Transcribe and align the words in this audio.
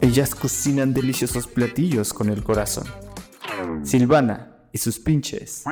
Ellas 0.00 0.34
cocinan 0.34 0.92
deliciosos 0.94 1.46
platillos 1.46 2.12
con 2.12 2.28
el 2.28 2.42
corazón. 2.42 2.84
Silvana 3.84 4.56
y 4.72 4.78
sus 4.78 4.98
pinches. 4.98 5.64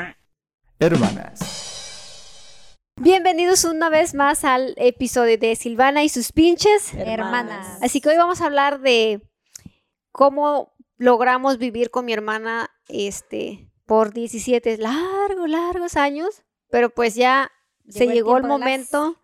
Hermanas. 0.79 2.77
Bienvenidos 2.97 3.65
una 3.65 3.89
vez 3.91 4.15
más 4.15 4.45
al 4.45 4.75
episodio 4.77 5.39
de 5.39 5.57
Silvana 5.57 6.05
y 6.05 6.09
sus 6.09 6.33
pinches 6.33 6.93
Hermanas. 6.95 7.79
Así 7.83 8.01
que 8.01 8.11
hoy 8.11 8.17
vamos 8.17 8.41
a 8.41 8.47
hablar 8.47 8.81
de 8.81 9.21
cómo 10.13 10.73
logramos 10.99 11.59
vivir 11.59 11.91
con 11.91 12.05
mi 12.05 12.13
hermana 12.13 12.71
este 12.89 13.69
por 13.87 14.13
17 14.13 14.79
largos, 14.79 15.49
largos 15.49 15.97
años, 15.97 16.43
pero 16.71 16.91
pues 16.91 17.15
ya 17.15 17.51
se 17.89 18.07
Llegó 18.07 18.11
el 18.11 18.15
llegó 18.15 18.37
el 18.37 18.43
tiempo 18.43 18.59
de 18.59 18.61
las- 18.61 18.91
momento 18.93 19.20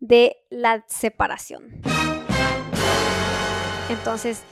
de 0.00 0.36
la 0.50 0.84
separación. 0.88 1.82
Entonces, 3.88 4.42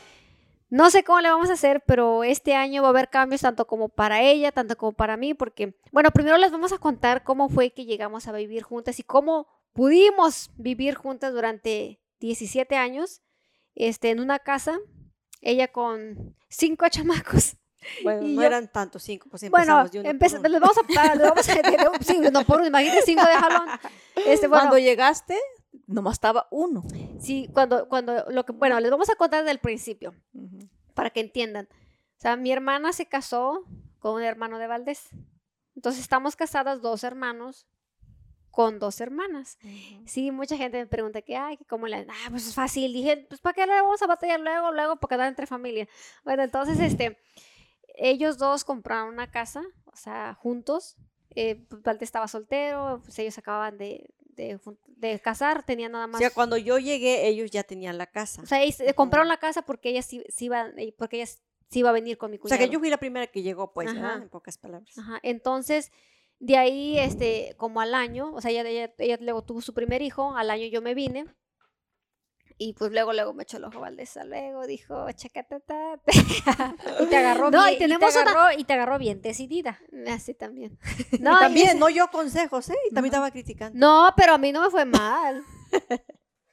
no 0.71 0.91
sé 0.91 1.05
cómo 1.05 1.21
le 1.21 1.31
vamos 1.31 1.51
a 1.51 1.55
hacer, 1.55 1.83
pero 1.87 2.25
este 2.25 2.55
año 2.55 2.83
va 2.83 2.89
a 2.89 2.91
haber 2.91 3.09
cambios 3.09 3.43
tanto 3.43 3.67
como 3.67 3.89
para 3.89 4.23
ella, 4.23 4.53
tanto 4.53 4.77
como 4.77 4.93
para 4.93 5.17
mí, 5.17 5.35
porque, 5.35 5.77
bueno, 5.93 6.11
primero 6.11 6.37
les 6.37 6.51
vamos 6.51 6.73
a 6.73 6.79
contar 6.79 7.23
cómo 7.23 7.49
fue 7.49 7.71
que 7.71 7.85
llegamos 7.85 8.27
a 8.27 8.33
vivir 8.33 8.63
juntas 8.63 8.99
y 8.99 9.03
cómo 9.03 9.47
pudimos 9.73 10.51
vivir 10.57 10.95
juntas 10.95 11.33
durante 11.33 12.01
17 12.21 12.77
años, 12.77 13.23
este, 13.75 14.11
en 14.11 14.21
una 14.21 14.39
casa, 14.39 14.79
ella 15.41 15.69
con 15.69 16.37
cinco 16.49 16.89
chamacos. 16.89 17.57
Bueno, 18.03 18.23
Y 18.27 18.35
no 18.35 18.43
yo- 18.43 18.47
eran 18.47 18.69
tantos 18.71 19.03
cinco, 19.03 19.29
pues 19.31 19.49
Bueno, 19.51 19.81
empezamos 19.81 19.93
de 19.93 20.01
por 20.03 20.11
empeza- 20.11 20.39
uno. 20.41 20.49
les 20.49 20.61
vamos 20.61 20.77
a, 20.79 21.15
les 21.15 21.23
vamos 21.29 21.49
a 21.49 21.55
de- 21.55 22.05
sí, 22.05 22.19
no 22.33 22.45
por 22.45 22.59
uno, 22.59 22.67
imagínate 22.69 23.03
cinco 23.03 23.25
de 23.27 23.35
jalón. 23.35 23.69
Este, 24.17 24.47
bueno, 24.49 24.63
Cuando 24.65 24.79
llegaste, 24.79 25.37
nomás 25.87 26.15
estaba 26.15 26.47
uno. 26.51 26.83
sí, 27.21 27.49
cuando, 27.53 27.89
cuando, 27.89 28.25
lo 28.31 28.45
que, 28.45 28.53
bueno, 28.53 28.79
les 28.81 28.91
vamos 28.91 29.11
a 29.11 29.15
contar 29.17 29.45
del 29.45 29.59
principio. 29.59 30.15
para 30.95 31.11
que 31.11 31.19
entiendan. 31.21 31.69
O 31.73 32.21
sea, 32.21 32.37
mi 32.37 32.53
hermana 32.53 32.93
se 32.93 33.07
casó 33.07 33.65
con 33.99 34.15
un 34.15 34.23
hermano 34.23 34.59
de 34.59 34.69
Valdés. 34.69 35.09
Entonces 35.75 36.01
estamos 36.03 36.37
casadas 36.37 36.81
dos 36.83 37.03
hermanos 37.03 37.67
con 38.53 38.79
dos 38.79 39.01
hermanas. 39.01 39.59
Sí, 40.07 40.31
mucha 40.31 40.57
gente 40.57 40.79
me 40.79 40.87
pregunta 40.87 41.21
que, 41.23 41.37
ay, 41.37 41.57
que 41.57 41.65
cómo 41.65 41.89
le, 41.89 42.07
ah, 42.09 42.31
pues 42.31 42.47
es 42.47 42.55
fácil. 42.55 42.93
Dije, 42.93 43.27
pues 43.29 43.41
¿para 43.41 43.55
qué 43.55 43.67
le 43.67 43.73
vamos 43.83 44.01
a 44.03 44.07
batallar 44.07 44.39
luego, 44.39 44.71
luego, 44.71 44.95
porque 45.01 45.17
da 45.17 45.27
entre 45.27 45.49
familia? 45.49 45.89
Bueno, 46.23 46.45
entonces, 46.45 46.79
este, 46.79 47.19
ellos 47.95 48.39
dos 48.39 48.65
compraron 48.65 49.13
una 49.15 49.31
casa, 49.31 49.63
o 49.87 49.97
sea, 49.97 50.35
juntos. 50.35 50.97
Eh, 51.37 51.65
pues, 51.69 51.83
Valdés 51.83 52.09
estaba 52.09 52.29
soltero, 52.29 53.01
pues 53.05 53.19
ellos 53.19 53.37
acababan 53.39 53.77
de, 53.79 54.15
de, 54.21 54.61
de 54.87 55.19
casar, 55.21 55.65
tenían 55.65 55.93
nada 55.93 56.05
O 56.05 56.09
más 56.09 56.21
sea, 56.21 56.31
cuando 56.31 56.57
yo 56.57 56.79
llegué, 56.79 57.27
ellos 57.27 57.51
ya 57.51 57.63
tenían 57.65 57.99
la 57.99 58.07
casa. 58.07 58.43
o 58.43 58.47
sea, 58.47 58.63
ellos, 58.63 58.81
eh, 58.81 58.95
compraron 58.95 59.27
la 59.29 59.39
casa 59.39 59.63
porque 59.63 59.89
ella 59.91 60.03
sí, 60.03 60.25
sí 60.29 60.45
iba, 60.47 60.69
eh, 60.77 60.95
porque 60.97 61.17
ella 61.17 61.27
sí 61.27 61.79
iba 61.81 61.91
a 61.91 61.93
venir 61.93 62.19
con 62.19 62.31
mi 62.31 62.37
O 62.37 62.41
cuñado. 62.41 62.59
sea, 62.59 62.67
que 62.67 62.73
yo 62.73 62.79
fui 62.79 62.89
la 62.89 62.99
primera 62.99 63.27
que 63.27 63.43
llegó, 63.43 63.73
pues, 63.73 63.89
Ajá. 63.91 64.01
¿verdad? 64.01 64.23
En 64.23 64.29
pocas 64.29 64.59
palabras. 64.59 64.97
Ajá, 64.97 65.19
Entonces, 65.23 65.91
de 66.39 66.57
ahí, 66.57 66.99
este, 66.99 67.55
como 67.57 67.81
al 67.81 67.95
año, 67.95 68.33
o 68.33 68.41
sea, 68.41 68.51
ella, 68.51 68.63
ella, 68.69 68.93
ella 68.99 69.19
luego 69.21 69.43
tuvo 69.43 69.61
su 69.61 69.75
primer 69.75 70.03
hijo, 70.03 70.37
al 70.37 70.51
año 70.51 70.67
yo 70.67 70.83
me 70.83 70.95
vine. 70.95 71.27
Y 72.57 72.75
pues 72.75 72.93
luego, 72.93 73.13
luego 73.13 73.35
me 73.35 73.43
echó 73.43 73.57
el 73.57 73.65
ojo 73.65 73.81
Valdés, 73.81 74.17
luego 74.27 74.65
dijo, 74.67 75.11
chacatata. 75.13 75.99
Y 77.01 77.07
te 77.07 77.17
agarró 77.17 77.51
No, 77.51 77.65
y 77.67 77.71
bien, 77.71 77.79
tenemos 77.81 78.13
te 78.15 78.21
una- 78.21 78.31
agarró, 78.31 78.59
y 78.59 78.65
te 78.65 78.73
agarró 78.75 78.99
bien 78.99 79.21
decidida. 79.23 79.81
Así 80.09 80.35
también. 80.35 80.79
Y 81.11 81.19
No, 81.21 81.35
y 81.37 81.41
también, 81.41 81.69
ese- 81.71 81.79
no 81.79 81.89
yo 81.89 82.09
consejos, 82.13 82.69
¿eh? 82.71 82.77
Y 82.91 82.95
también 82.95 83.13
Ajá. 83.15 83.19
estaba 83.27 83.31
criticando. 83.33 83.77
no, 83.79 84.13
pero 84.17 84.35
a 84.35 84.39
mí 84.39 84.53
no 84.53 84.61
me 84.63 84.71
fue 84.71 84.85
mal. 84.85 85.43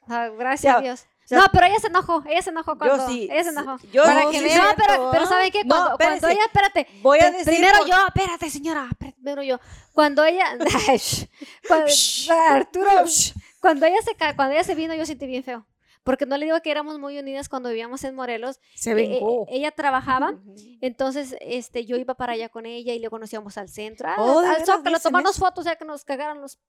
Ah, 0.08 0.28
gracias 0.30 0.74
Ya, 0.74 0.80
a 0.80 0.82
Dios. 0.82 1.06
sea, 1.24 1.38
no, 1.40 1.46
pero 1.54 1.68
ella 1.68 1.80
se 1.80 1.88
enojó, 1.88 2.22
ella 2.28 2.42
se 2.42 2.50
enojó 2.50 2.78
cuando... 2.78 2.98
yo 2.98 3.08
sí. 3.08 3.30
Ella 3.32 3.44
se 3.46 3.50
enojó. 3.52 3.78
Yo 3.94 4.04
Para 4.04 4.24
no 4.24 4.32
que 4.32 4.40
sí. 4.40 4.58
No, 4.58 4.64
pero, 4.76 5.10
pero. 5.12 5.26
¿sabe 5.26 5.52
qué? 5.52 5.64
No, 5.64 5.96
Cuando, 5.98 6.28
ella, 6.28 6.44
espérate, 6.48 6.88
Voy 7.02 7.20
a 7.20 7.32
decir. 7.32 7.46
Primero 7.46 7.78
por- 7.78 7.88
yo, 7.88 7.96
espérate, 8.08 8.50
señora, 8.50 8.90
primero 8.98 9.42
yo. 9.44 9.60
Cuando 9.94 10.26
ella, 10.26 10.58
cuando, 11.68 11.86
Arturo, 12.50 12.90
cuando 13.62 13.86
ella 13.86 14.02
se 14.04 14.16
cuando 14.36 14.54
ella 14.54 14.64
se 14.66 14.76
vino, 14.76 14.94
yo 14.96 15.06
sentí 15.06 15.28
bien 15.28 15.44
feo, 15.46 15.66
porque 16.04 16.26
no 16.26 16.38
le 16.38 16.46
digo 16.46 16.60
que 16.62 16.72
éramos 16.72 17.00
muy 17.00 17.18
unidas 17.20 17.48
cuando 17.50 17.70
vivíamos 17.70 18.04
en 18.04 18.16
Morelos. 18.16 18.60
Se 18.76 18.92
Eh, 18.92 18.94
vengó. 18.96 19.44
eh, 19.48 19.58
ella 19.58 19.72
trabajaba, 19.72 20.34
entonces, 20.82 21.36
este, 21.42 21.86
yo 21.86 21.98
iba 21.98 22.16
para 22.16 22.34
allá 22.34 22.50
con 22.50 22.66
ella 22.66 22.94
y 22.94 23.00
luego 23.00 23.20
nos 23.20 23.32
íbamos 23.34 23.58
al 23.58 23.70
centro, 23.70 24.08
ah, 24.10 24.16
Oh, 24.18 24.42
¿de 24.42 24.48
al 24.48 24.54
veras 24.54 24.66
Zócalo, 24.68 24.98
eso? 24.98 25.10
fotos 25.40 25.66
ya 25.66 25.76
que 25.76 25.86
nos 25.86 26.04
cagaran 26.06 26.42
los 26.42 26.60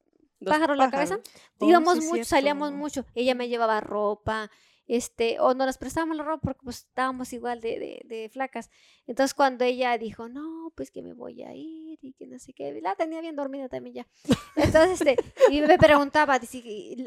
pájaros 0.45 0.77
la 0.77 0.91
cabeza. 0.91 1.21
Oh, 1.59 1.69
íbamos 1.69 1.95
sí, 1.95 2.01
mucho, 2.01 2.15
cierto. 2.15 2.29
salíamos 2.31 2.73
mucho. 2.73 3.05
Ella 3.15 3.35
me 3.35 3.49
llevaba 3.49 3.81
ropa, 3.81 4.51
este, 4.95 5.41
o 5.41 5.55
nos 5.55 5.67
las 5.67 5.79
prestábamos 5.79 6.17
la 6.19 6.23
ropa 6.25 6.41
porque 6.43 6.61
pues 6.65 6.79
estábamos 6.89 7.33
igual 7.33 7.61
de, 7.63 7.79
de, 7.79 8.03
de 8.15 8.29
flacas. 8.29 8.69
Entonces 9.07 9.33
cuando 9.33 9.65
ella 9.65 9.97
dijo, 9.97 10.29
no, 10.29 10.71
pues 10.77 10.91
que 10.91 11.01
me 11.03 11.15
voy 11.15 11.43
a 11.43 11.55
ir 11.55 11.99
y 12.03 12.13
que 12.13 12.27
no 12.27 12.39
sé 12.39 12.53
qué, 12.53 12.79
la 12.83 12.95
tenía 12.95 13.21
bien 13.23 13.35
dormida 13.37 13.69
también 13.71 13.95
ya. 13.95 14.07
Entonces, 14.57 15.01
este, 15.01 15.17
y 15.51 15.61
me 15.63 15.79
preguntaba, 15.79 16.39
dice, 16.39 16.63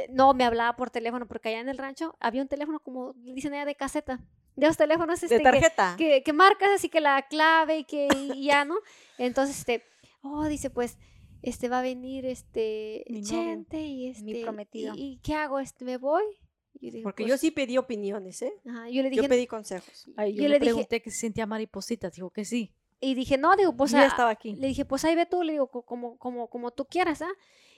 no, 0.09 0.34
me 0.34 0.46
hablaba 0.46 0.75
por 0.75 0.90
teléfono 0.90 1.28
porque 1.28 1.50
allá 1.50 1.59
en 1.59 1.69
el 1.69 1.78
rancho 1.78 2.16
había 2.19 2.41
un 2.41 2.47
teléfono 2.47 2.79
como, 2.79 3.13
dicen 3.13 3.53
ella 3.53 3.66
de 3.66 3.75
caseta, 3.75 4.19
de 4.56 4.66
los 4.67 4.78
teléfonos 4.78 5.22
este, 5.22 5.35
De 5.35 5.40
que- 5.40 5.44
tarjeta. 5.44 5.96
que, 5.97 6.23
que 6.23 6.34
marcas 6.34 6.69
así 6.75 6.90
que 6.90 7.02
la 7.02 7.22
clave 7.28 7.79
y 7.79 7.84
que 7.84 8.07
y 8.34 8.46
ya, 8.46 8.66
¿no? 8.66 8.75
Entonces, 9.19 9.59
este, 9.59 9.84
oh, 10.23 10.46
dice, 10.46 10.69
pues, 10.72 10.97
este 11.44 11.69
va 11.69 11.79
a 11.79 11.84
venir 11.84 12.25
este 12.25 13.03
Mi 13.09 13.22
Chente 13.22 13.79
y 13.79 14.07
este 14.07 14.23
mi 14.23 14.41
prometido. 14.41 14.96
¿Y, 14.96 15.03
y 15.03 15.17
qué 15.19 15.35
hago? 15.35 15.59
Este, 15.59 15.85
¿me 15.85 15.97
voy? 15.97 16.23
Yo 16.81 16.91
dije, 16.91 17.03
Porque 17.03 17.24
pues, 17.24 17.31
yo 17.31 17.38
sí 17.38 17.52
pedí 17.52 17.78
opiniones, 17.78 18.41
¿eh? 18.41 18.53
ajá, 18.68 18.90
yo 18.90 19.02
le 19.02 19.09
dije, 19.09 19.24
Yo 19.24 19.30
pedí 19.30 19.47
consejos. 19.47 20.09
Ay, 20.18 20.34
yo, 20.34 20.44
yo 20.44 20.50
le 20.50 20.56
le 20.56 20.59
dije- 20.59 20.66
pregunté 20.72 21.02
que 21.02 21.09
se 21.12 21.19
sentía 21.19 21.46
mariposita, 21.46 22.09
dijo 22.09 22.30
que 22.31 22.46
sí. 22.46 22.74
y 23.00 23.13
dije, 23.16 23.38
no, 23.38 23.56
digo, 23.56 23.75
pues 23.75 23.91
Yo 23.91 23.97
ya 23.97 24.03
ah, 24.03 24.08
estaba 24.08 24.30
aquí. 24.30 24.56
le 24.56 24.68
dije, 24.68 24.85
pues 24.85 25.03
ahí 25.06 25.16
ve 25.16 25.25
tú, 25.25 25.44
le 25.44 25.53
digo, 25.53 25.68
co- 25.69 25.84
como, 25.84 26.18
como, 26.18 26.50
como 26.50 26.72
tú 26.72 26.85
quieras, 26.85 27.22
¿ah? 27.22 27.31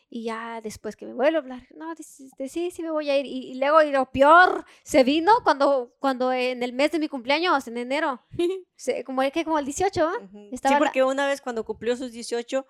Y 0.10 0.24
ya 0.24 0.62
después 0.62 0.96
que 0.96 1.06
me 1.06 1.14
vuelvo 1.14 1.38
a 1.38 1.42
hablar, 1.42 1.68
no, 1.76 1.94
dice, 1.94 2.30
sí, 2.48 2.72
sí 2.72 2.82
me 2.82 2.92
voy 2.92 3.10
a 3.10 3.20
ir. 3.20 3.26
Y, 3.26 3.52
y 3.52 3.56
luego, 3.60 3.82
y 3.82 3.92
lo 3.92 4.10
peor, 4.10 4.64
se 4.84 5.04
vino 5.04 5.32
cuando, 5.44 5.94
cuando 6.00 6.32
en 6.32 6.64
el 6.64 6.72
mes 6.72 6.92
de 6.94 7.00
mi 7.00 7.10
cumpleaños, 7.10 7.68
en 7.68 7.78
enero, 7.78 8.22
se- 8.76 9.04
como, 9.04 9.22
que 9.34 9.44
como 9.44 9.60
el 9.60 9.66
18, 9.66 10.08
¿ah? 10.08 10.14
Ujú. 10.24 10.38
Sí, 10.48 10.50
Estaba 10.54 10.76
la- 10.76 10.80
porque 10.80 11.04
una 11.04 11.28
vez 11.28 11.42
cuando 11.42 11.66
cumplió 11.66 11.98
sus 11.98 12.12
18, 12.14 12.66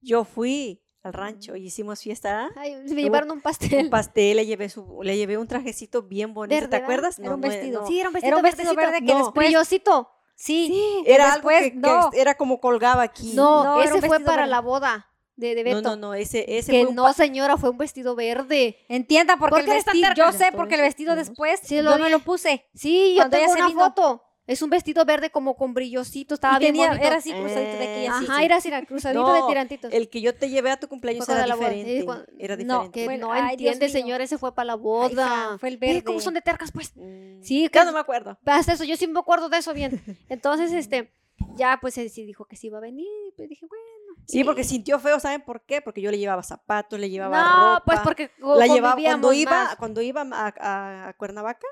yo 0.00 0.24
fui 0.24 0.80
al 1.06 1.12
rancho 1.12 1.56
y 1.56 1.66
hicimos 1.66 2.00
fiesta. 2.00 2.50
Ay, 2.56 2.76
me 2.92 3.02
llevaron 3.02 3.30
un 3.30 3.40
pastel. 3.40 3.84
Un 3.84 3.90
pastel, 3.90 4.36
le 4.36 4.46
llevé, 4.46 4.68
su, 4.68 5.00
le 5.02 5.16
llevé 5.16 5.38
un 5.38 5.46
trajecito 5.48 6.02
bien 6.02 6.34
bonito, 6.34 6.54
Verde, 6.54 6.68
¿te 6.68 6.76
acuerdas? 6.76 7.18
Era 7.18 7.34
un 7.34 7.40
no, 7.40 7.48
vestido. 7.48 7.80
no. 7.82 7.86
Sí, 7.86 7.98
era 8.00 8.08
un 8.08 8.12
vestido, 8.14 8.28
Era 8.28 8.36
un 8.36 8.42
vestido 8.42 8.74
verde 8.74 8.98
que 8.98 9.12
No. 9.12 9.18
después... 9.18 9.46
Brillosito. 9.46 10.10
Sí, 10.38 11.02
Era 11.06 11.32
algo 11.32 11.48
después, 11.48 11.62
que, 11.62 11.70
que 11.70 11.76
no. 11.78 12.10
era 12.12 12.34
como 12.34 12.60
colgaba 12.60 13.02
aquí. 13.02 13.32
No, 13.34 13.64
No, 13.64 13.82
era 13.82 13.96
ese 13.96 14.06
fue 14.06 14.20
para 14.20 14.42
verde. 14.42 14.50
la 14.50 14.60
boda 14.60 15.10
de, 15.36 15.54
de 15.54 15.64
no, 15.64 15.76
Beto. 15.76 15.82
no, 15.90 15.96
no, 15.96 16.14
ese, 16.14 16.44
ese 16.58 16.72
que 16.72 16.80
fue 16.82 16.90
un 16.90 16.94
no, 16.94 17.10
señora, 17.14 17.56
fue 17.56 17.70
un 17.70 17.78
vestido 17.78 18.14
verde. 18.14 18.76
Entienda, 18.88 19.38
porque 19.38 19.50
¿Por 19.52 19.60
el 19.60 19.66
vestido, 19.68 20.08
yo 20.14 20.32
sé, 20.32 20.48
porque 20.54 20.74
el 20.74 20.82
vestido 20.82 21.14
después 21.16 21.60
Sí, 21.62 21.76
yo 21.76 21.98
me 21.98 22.10
lo 22.10 22.18
puse. 22.18 22.66
Sí, 22.74 23.14
yo 23.14 23.20
Cuando 23.22 23.38
tengo 23.38 23.52
una 23.52 23.66
vino. 23.68 23.80
foto. 23.80 24.22
Es 24.46 24.62
un 24.62 24.70
vestido 24.70 25.04
verde 25.04 25.30
como 25.30 25.56
con 25.56 25.74
brillosito, 25.74 26.34
estaba 26.34 26.58
bien 26.60 26.72
tenía- 26.74 26.88
bonito. 26.88 27.06
era 27.06 27.16
así 27.16 27.30
cruzadito 27.32 27.58
de 27.78 27.82
aquí 27.82 28.04
Eh, 28.04 28.08
así. 28.08 28.24
Ajá, 28.26 28.38
sí. 28.38 28.44
era 28.44 28.56
así, 28.56 28.70
cruzadito 28.86 29.22
No, 29.26 29.32
de 29.34 29.42
tirantitos. 29.48 29.92
El 29.92 30.08
que 30.08 30.20
yo 30.20 30.34
te 30.36 30.48
llevé 30.48 30.70
a 30.70 30.76
tu 30.78 30.86
cumpleaños 30.88 31.28
era 31.28 31.46
la 31.48 31.56
boda. 31.56 31.70
Sí, 31.70 31.76
diferente. 31.78 32.04
cuando- 32.04 32.24
Era 32.38 32.56
no, 32.56 32.62
diferente. 32.62 32.90
que 33.00 33.04
Bueno, 33.06 33.26
no 33.26 33.32
ay, 33.32 33.50
entiende, 33.54 33.86
mío. 33.86 33.92
señora, 33.92 34.22
ese 34.24 34.38
fue 34.38 34.54
para 34.54 34.66
la 34.66 34.72
Ay, 34.74 34.78
boda. 34.80 35.10
hija, 35.26 35.58
fue 35.58 35.68
el 35.70 35.78
Ve 35.78 35.86
verde. 35.88 36.04
¿Cómo 36.04 36.20
son 36.20 36.34
de 36.34 36.42
tercas, 36.42 36.70
pues? 36.70 36.92
Mm, 36.96 37.42
Sí, 37.42 37.62
Ya 37.64 37.68
que- 37.70 37.84
no 37.84 37.92
me 37.92 37.98
acuerdo. 37.98 38.38
Hasta 38.46 38.72
eso, 38.74 38.84
yo 38.84 38.96
sí 38.96 39.06
me 39.08 39.18
acuerdo 39.18 39.48
de 39.48 39.58
eso 39.58 39.74
bien. 39.74 40.00
Entonces, 40.28 40.72
este, 40.72 41.12
ya 41.56 41.78
pues 41.80 41.98
él 41.98 42.08
sí 42.10 42.24
dijo 42.24 42.44
que 42.44 42.54
sí 42.56 42.68
iba 42.68 42.78
a 42.78 42.80
venir. 42.80 43.06
Pues 43.36 43.48
dije, 43.48 43.66
bueno. 43.66 43.82
Sí, 44.28 44.42
porque 44.44 44.62
sintió 44.64 44.98
feo, 45.00 45.18
¿saben 45.20 45.42
por 45.42 45.62
qué? 45.62 45.80
Porque 45.82 46.00
yo 46.00 46.10
le 46.12 46.18
llevaba 46.18 46.42
zapatos, 46.44 46.98
le 47.00 47.10
llevaba 47.10 47.42
No, 47.42 47.74
ropa. 47.74 47.82
pues 47.84 48.00
porque 48.00 48.30
la 48.38 48.66
llevaba 48.66 49.00
cuando 49.02 49.32
iba, 49.32 49.50
más. 49.50 49.76
cuando 49.76 50.02
iba 50.02 50.22
a, 50.22 50.54
a- 50.58 51.08
a 51.08 51.12
Cuernavaca, 51.14 51.66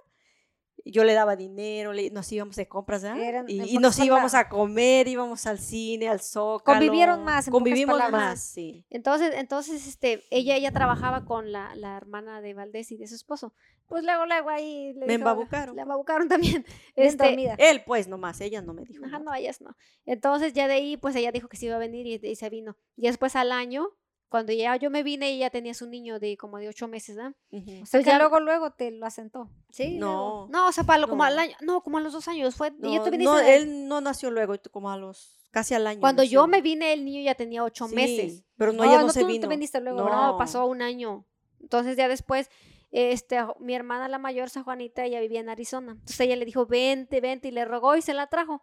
yo 0.84 1.04
le 1.04 1.14
daba 1.14 1.34
dinero, 1.36 1.92
le- 1.92 2.10
nos 2.10 2.30
íbamos 2.30 2.56
de 2.56 2.68
compras, 2.68 3.02
¿verdad? 3.02 3.20
Eran- 3.20 3.44
y, 3.48 3.78
nos 3.78 3.98
íbamos 3.98 4.32
palabras. 4.32 4.34
a 4.34 4.48
comer, 4.48 5.08
íbamos 5.08 5.46
al 5.46 5.58
cine, 5.58 6.08
al 6.08 6.20
zócalo. 6.20 6.78
Convivieron 6.78 7.24
más, 7.24 7.46
en 7.46 7.52
Convivimos 7.52 7.98
más, 8.10 8.42
sí. 8.42 8.84
Entonces, 8.90 9.32
entonces, 9.36 9.86
este, 9.86 10.24
ella, 10.30 10.56
ella 10.56 10.72
trabajaba 10.72 11.24
con 11.24 11.52
la, 11.52 11.74
la 11.74 11.96
hermana 11.96 12.40
de 12.40 12.54
Valdés 12.54 12.92
y 12.92 12.96
de 12.96 13.06
su 13.06 13.14
esposo. 13.14 13.54
Pues 13.86 14.02
luego, 14.02 14.24
luego 14.26 14.48
ahí 14.50 14.92
le 14.94 15.00
Me 15.00 15.06
dijo- 15.06 15.12
embabucaron. 15.16 15.76
Le 15.76 15.82
embabucaron 15.82 16.28
también. 16.28 16.64
Este. 16.96 17.54
Él, 17.58 17.82
pues, 17.86 18.08
nomás, 18.08 18.40
ella 18.40 18.62
no 18.62 18.72
me 18.74 18.84
dijo. 18.84 19.04
Ajá, 19.04 19.18
nada. 19.18 19.24
no, 19.24 19.34
ellas 19.34 19.60
no. 19.60 19.76
Entonces 20.06 20.52
ya 20.54 20.68
de 20.68 20.74
ahí, 20.74 20.96
pues 20.96 21.14
ella 21.16 21.32
dijo 21.32 21.48
que 21.48 21.56
se 21.56 21.66
iba 21.66 21.76
a 21.76 21.78
venir 21.78 22.06
y, 22.06 22.14
y 22.26 22.36
se 22.36 22.48
vino. 22.50 22.76
Y 22.96 23.06
después 23.06 23.36
al 23.36 23.52
año, 23.52 23.88
cuando 24.28 24.52
ya 24.52 24.74
yo 24.76 24.90
me 24.90 25.02
vine, 25.02 25.28
ella 25.30 25.50
tenía 25.50 25.74
su 25.74 25.88
niño 25.88 26.18
de 26.18 26.36
como 26.36 26.58
de 26.58 26.68
ocho 26.68 26.88
meses, 26.88 27.16
¿ah? 27.18 27.32
Ujú. 27.52 27.82
O 27.82 27.86
sea, 27.86 28.00
Porque 28.00 28.10
ya 28.10 28.18
luego, 28.18 28.40
luego 28.40 28.70
te 28.72 28.90
lo 28.90 29.06
asentó. 29.06 29.48
Sí, 29.70 29.98
luego- 29.98 30.48
No. 30.50 30.58
No, 30.62 30.68
o 30.68 30.72
sea, 30.72 30.84
para 30.84 30.98
lo, 30.98 31.08
como 31.08 31.22
No. 31.22 31.28
al 31.28 31.38
año, 31.38 31.54
no, 31.60 31.82
como 31.82 31.98
a 31.98 32.00
los 32.00 32.12
dos 32.12 32.26
años. 32.28 32.54
Fue, 32.56 32.70
No, 32.72 32.90
viniste 32.90 33.18
no, 33.18 33.36
de- 33.36 33.56
él 33.56 33.86
no 33.88 34.00
nació 34.00 34.30
luego, 34.30 34.54
como 34.72 34.90
a 34.90 34.96
los, 34.96 35.48
casi 35.52 35.74
al 35.74 35.86
año. 35.86 36.00
Cuando 36.00 36.24
yo 36.24 36.46
me 36.48 36.60
vine, 36.62 36.92
el 36.92 37.04
niño 37.04 37.22
ya 37.22 37.34
tenía 37.36 37.62
ocho 37.62 37.86
Sí, 37.88 37.94
meses. 37.94 38.44
Pero 38.56 38.72
no, 38.72 38.78
No, 38.78 38.84
ella 38.90 39.00
no, 39.00 39.06
no, 39.06 39.12
se 39.12 39.20
tú 39.20 39.26
no 39.26 39.32
vino. 39.32 39.48
viniste 39.48 39.80
luego, 39.80 40.00
No. 40.00 40.32
no, 40.32 40.38
pasó 40.38 40.66
un 40.66 40.82
año. 40.82 41.26
Entonces 41.60 41.96
ya 41.96 42.08
después, 42.08 42.50
este, 42.90 43.38
mi 43.60 43.74
hermana 43.74 44.08
la 44.08 44.18
mayor, 44.18 44.50
San 44.50 44.64
Juanita, 44.64 45.04
ella 45.04 45.20
vivía 45.20 45.40
en 45.40 45.48
Arizona. 45.48 45.92
Entonces 45.92 46.20
ella 46.20 46.36
le 46.36 46.44
dijo, 46.44 46.66
vente, 46.66 47.20
vente, 47.20 47.48
y 47.48 47.50
le 47.52 47.64
rogó 47.64 47.96
y 47.96 48.02
se 48.02 48.14
la 48.14 48.26
trajo. 48.28 48.62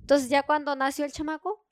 Entonces 0.00 0.28
ya 0.28 0.42
cuando 0.42 0.76
nació 0.76 1.04
el 1.04 1.12
chamaco, 1.12 1.63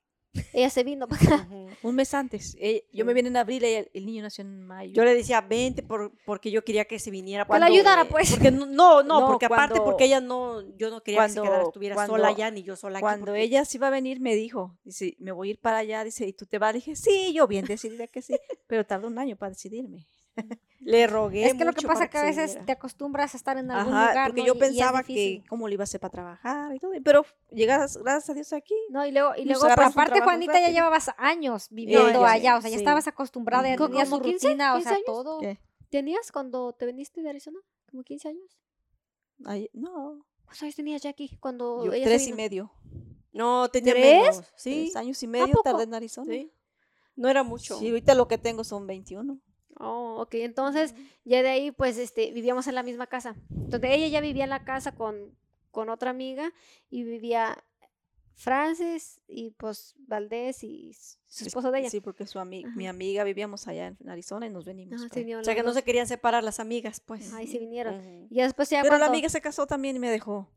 ella 0.53 0.69
se 0.69 0.83
vino 0.83 1.07
para 1.07 1.23
acá. 1.35 1.47
Un 1.83 1.95
mes 1.95 2.13
antes. 2.13 2.55
Eh, 2.59 2.85
yo 2.91 3.05
me 3.05 3.13
vine 3.13 3.27
en 3.29 3.37
abril 3.37 3.63
y 3.63 3.67
el, 3.67 3.91
el 3.93 4.05
niño 4.05 4.23
nació 4.23 4.43
en 4.43 4.63
mayo. 4.65 4.91
Yo 4.93 5.03
le 5.03 5.13
decía, 5.13 5.41
vente 5.41 5.83
por, 5.83 6.11
porque 6.25 6.49
yo 6.51 6.63
quería 6.63 6.85
que 6.85 6.97
se 6.99 7.11
viniera. 7.11 7.43
Que 7.43 7.53
la 7.53 7.59
cuando, 7.59 7.65
ayudara, 7.67 8.05
pues. 8.05 8.31
Porque 8.31 8.51
no, 8.51 8.65
no, 8.65 9.03
no, 9.03 9.19
No, 9.21 9.27
porque 9.27 9.45
aparte 9.45 9.73
cuando- 9.73 9.83
porque 9.85 10.05
ella 10.05 10.21
no, 10.21 10.61
yo 10.77 10.89
no 10.89 11.01
quería 11.03 11.23
que 11.23 11.29
se 11.29 11.35
cuando- 11.35 11.43
quedara, 11.43 11.63
estuviera 11.63 11.95
sola 11.95 12.07
cuando- 12.07 12.25
allá 12.27 12.51
ni 12.51 12.63
yo 12.63 12.75
sola 12.75 12.97
aquí. 12.99 13.03
Cuando 13.03 13.25
porque- 13.27 13.41
ella 13.43 13.65
se 13.65 13.77
iba 13.77 13.87
a 13.87 13.91
venir, 13.91 14.19
me 14.19 14.35
dijo, 14.35 14.77
dice, 14.83 15.15
me 15.19 15.31
voy 15.31 15.49
a 15.49 15.51
ir 15.51 15.59
para 15.59 15.77
allá, 15.79 16.03
dice, 16.03 16.25
¿y 16.27 16.33
tú 16.33 16.45
te 16.45 16.57
vas? 16.57 16.73
dije, 16.73 16.95
sí, 16.95 17.33
yo 17.33 17.47
bien 17.47 17.65
decidida 17.65 18.07
que 18.07 18.21
sí, 18.21 18.35
pero 18.67 18.85
tardó 18.85 19.07
un 19.07 19.19
año 19.19 19.35
para 19.35 19.51
decidirme. 19.51 20.07
Le 20.85 21.07
rogué 21.07 21.45
Es 21.45 21.53
que 21.53 21.65
lo 21.65 21.71
que 21.71 21.77
mucho 21.81 21.87
pasa 21.87 22.03
es 22.05 22.09
que 22.09 22.17
a 22.17 22.23
veces 22.23 22.65
te 22.65 22.71
acostumbras 22.71 23.33
a 23.33 23.37
estar 23.37 23.57
en 23.57 23.71
algún 23.71 23.93
Ajá, 23.93 24.09
lugar, 24.09 24.27
porque 24.29 24.41
¿no? 24.41 24.47
yo 24.47 24.53
Y- 24.53 24.57
y 24.57 24.59
es 24.61 24.67
pensaba 24.69 25.03
que 25.03 25.43
cómo 25.49 25.67
le 25.67 25.73
iba 25.75 25.83
a 25.83 25.85
hacer 25.85 25.99
para 25.99 26.11
trabajar 26.11 26.75
y 26.75 26.79
todo, 26.79 26.91
pero 27.03 27.25
llegas, 27.51 27.97
gracias 27.97 28.29
a 28.29 28.33
Dios 28.33 28.53
aquí. 28.53 28.75
No, 28.89 29.05
y 29.05 29.11
luego, 29.11 29.31
y 29.35 29.45
luego 29.45 29.61
pues, 29.75 29.87
Aparte, 29.91 30.21
Juanita 30.21 30.59
ya 30.59 30.69
llevabas 30.69 31.09
años 31.17 31.67
viviendo 31.69 32.19
Ella, 32.19 32.31
allá, 32.31 32.57
o 32.57 32.61
sea, 32.61 32.69
ya 32.69 32.77
sí. 32.77 32.81
estabas 32.83 33.07
acostumbrada, 33.07 33.69
ya 33.69 33.77
tenías 33.77 34.09
su 34.09 34.15
¿Como 34.15 34.23
15? 34.25 34.47
rutina, 34.47 34.73
o 34.73 34.75
15 34.77 34.83
sea, 34.89 34.95
años? 34.97 35.05
todo. 35.05 35.39
¿Qué? 35.39 35.59
¿tenías 35.89 36.31
cuando 36.31 36.73
te 36.73 36.85
viniste 36.87 37.21
de 37.21 37.29
Arizona? 37.29 37.59
¿Como 37.89 38.03
15 38.03 38.27
años? 38.29 38.57
Ay, 39.45 39.69
no, 39.73 40.25
¿Cuántos 40.43 40.63
años 40.63 40.75
tenías 40.75 41.01
ya 41.01 41.09
aquí 41.11 41.37
cuando 41.39 41.83
yo 41.85 41.91
tres 41.91 42.27
y 42.27 42.33
medio. 42.33 42.71
No, 43.31 43.67
tenía 43.69 43.93
¿Tres? 43.93 44.19
menos. 44.21 44.45
Sí, 44.55 44.85
Tres 44.91 44.95
años 44.95 45.23
y 45.23 45.25
¿A 45.25 45.29
medio 45.29 45.61
tardé 45.63 45.83
en 45.83 45.93
Arizona. 45.93 46.31
sí. 46.31 46.51
No 47.15 47.29
era 47.29 47.43
mucho. 47.43 47.77
Sí, 47.77 47.89
ahorita 47.89 48.15
lo 48.15 48.27
que 48.27 48.37
tengo 48.39 48.63
son 48.63 48.87
21. 48.87 49.39
Oh, 49.79 50.21
ok. 50.21 50.35
Entonces, 50.35 50.93
ya 51.25 51.41
de 51.41 51.49
ahí, 51.49 51.71
pues, 51.71 51.97
este, 51.97 52.31
vivíamos 52.31 52.67
en 52.67 52.75
la 52.75 52.83
misma 52.83 53.07
casa. 53.07 53.35
Entonces, 53.49 53.89
ella 53.91 54.07
ya 54.07 54.21
vivía 54.21 54.43
en 54.43 54.49
la 54.51 54.63
casa 54.63 54.93
con, 54.93 55.35
con 55.71 55.89
otra 55.89 56.09
amiga 56.11 56.51
y 56.89 57.03
vivía 57.03 57.63
Frances 58.35 59.21
y, 59.27 59.51
pues, 59.51 59.95
Valdés 60.07 60.63
y 60.63 60.93
su 61.27 61.43
Es- 61.43 61.47
esposo 61.47 61.71
de 61.71 61.79
ella. 61.81 61.89
Sí, 61.89 62.01
porque 62.01 62.25
su 62.25 62.39
ami- 62.39 62.65
mi 62.75 62.87
amiga 62.87 63.23
vivíamos 63.23 63.67
allá 63.67 63.87
en 63.99 64.09
Arizona 64.09 64.47
y 64.47 64.49
nos 64.49 64.65
venimos. 64.65 65.01
Se 65.11 65.19
vinieron 65.19 65.41
O 65.41 65.45
sea, 65.45 65.55
que 65.55 65.63
no 65.63 65.73
se 65.73 65.83
querían 65.83 66.07
separar 66.07 66.43
las 66.43 66.59
amigas, 66.59 66.99
pues. 66.99 67.31
Y 67.41 67.47
se 67.47 67.59
vinieron. 67.59 68.27
Y 68.29 68.41
después 68.41 68.69
ya 68.69 68.81
Pero 68.81 68.97
la 68.97 69.05
amiga 69.05 69.29
se 69.29 69.39
casó 69.41 69.67
también 69.67 69.95
y 69.95 69.99
me 69.99 70.09
dejó. 70.09 70.49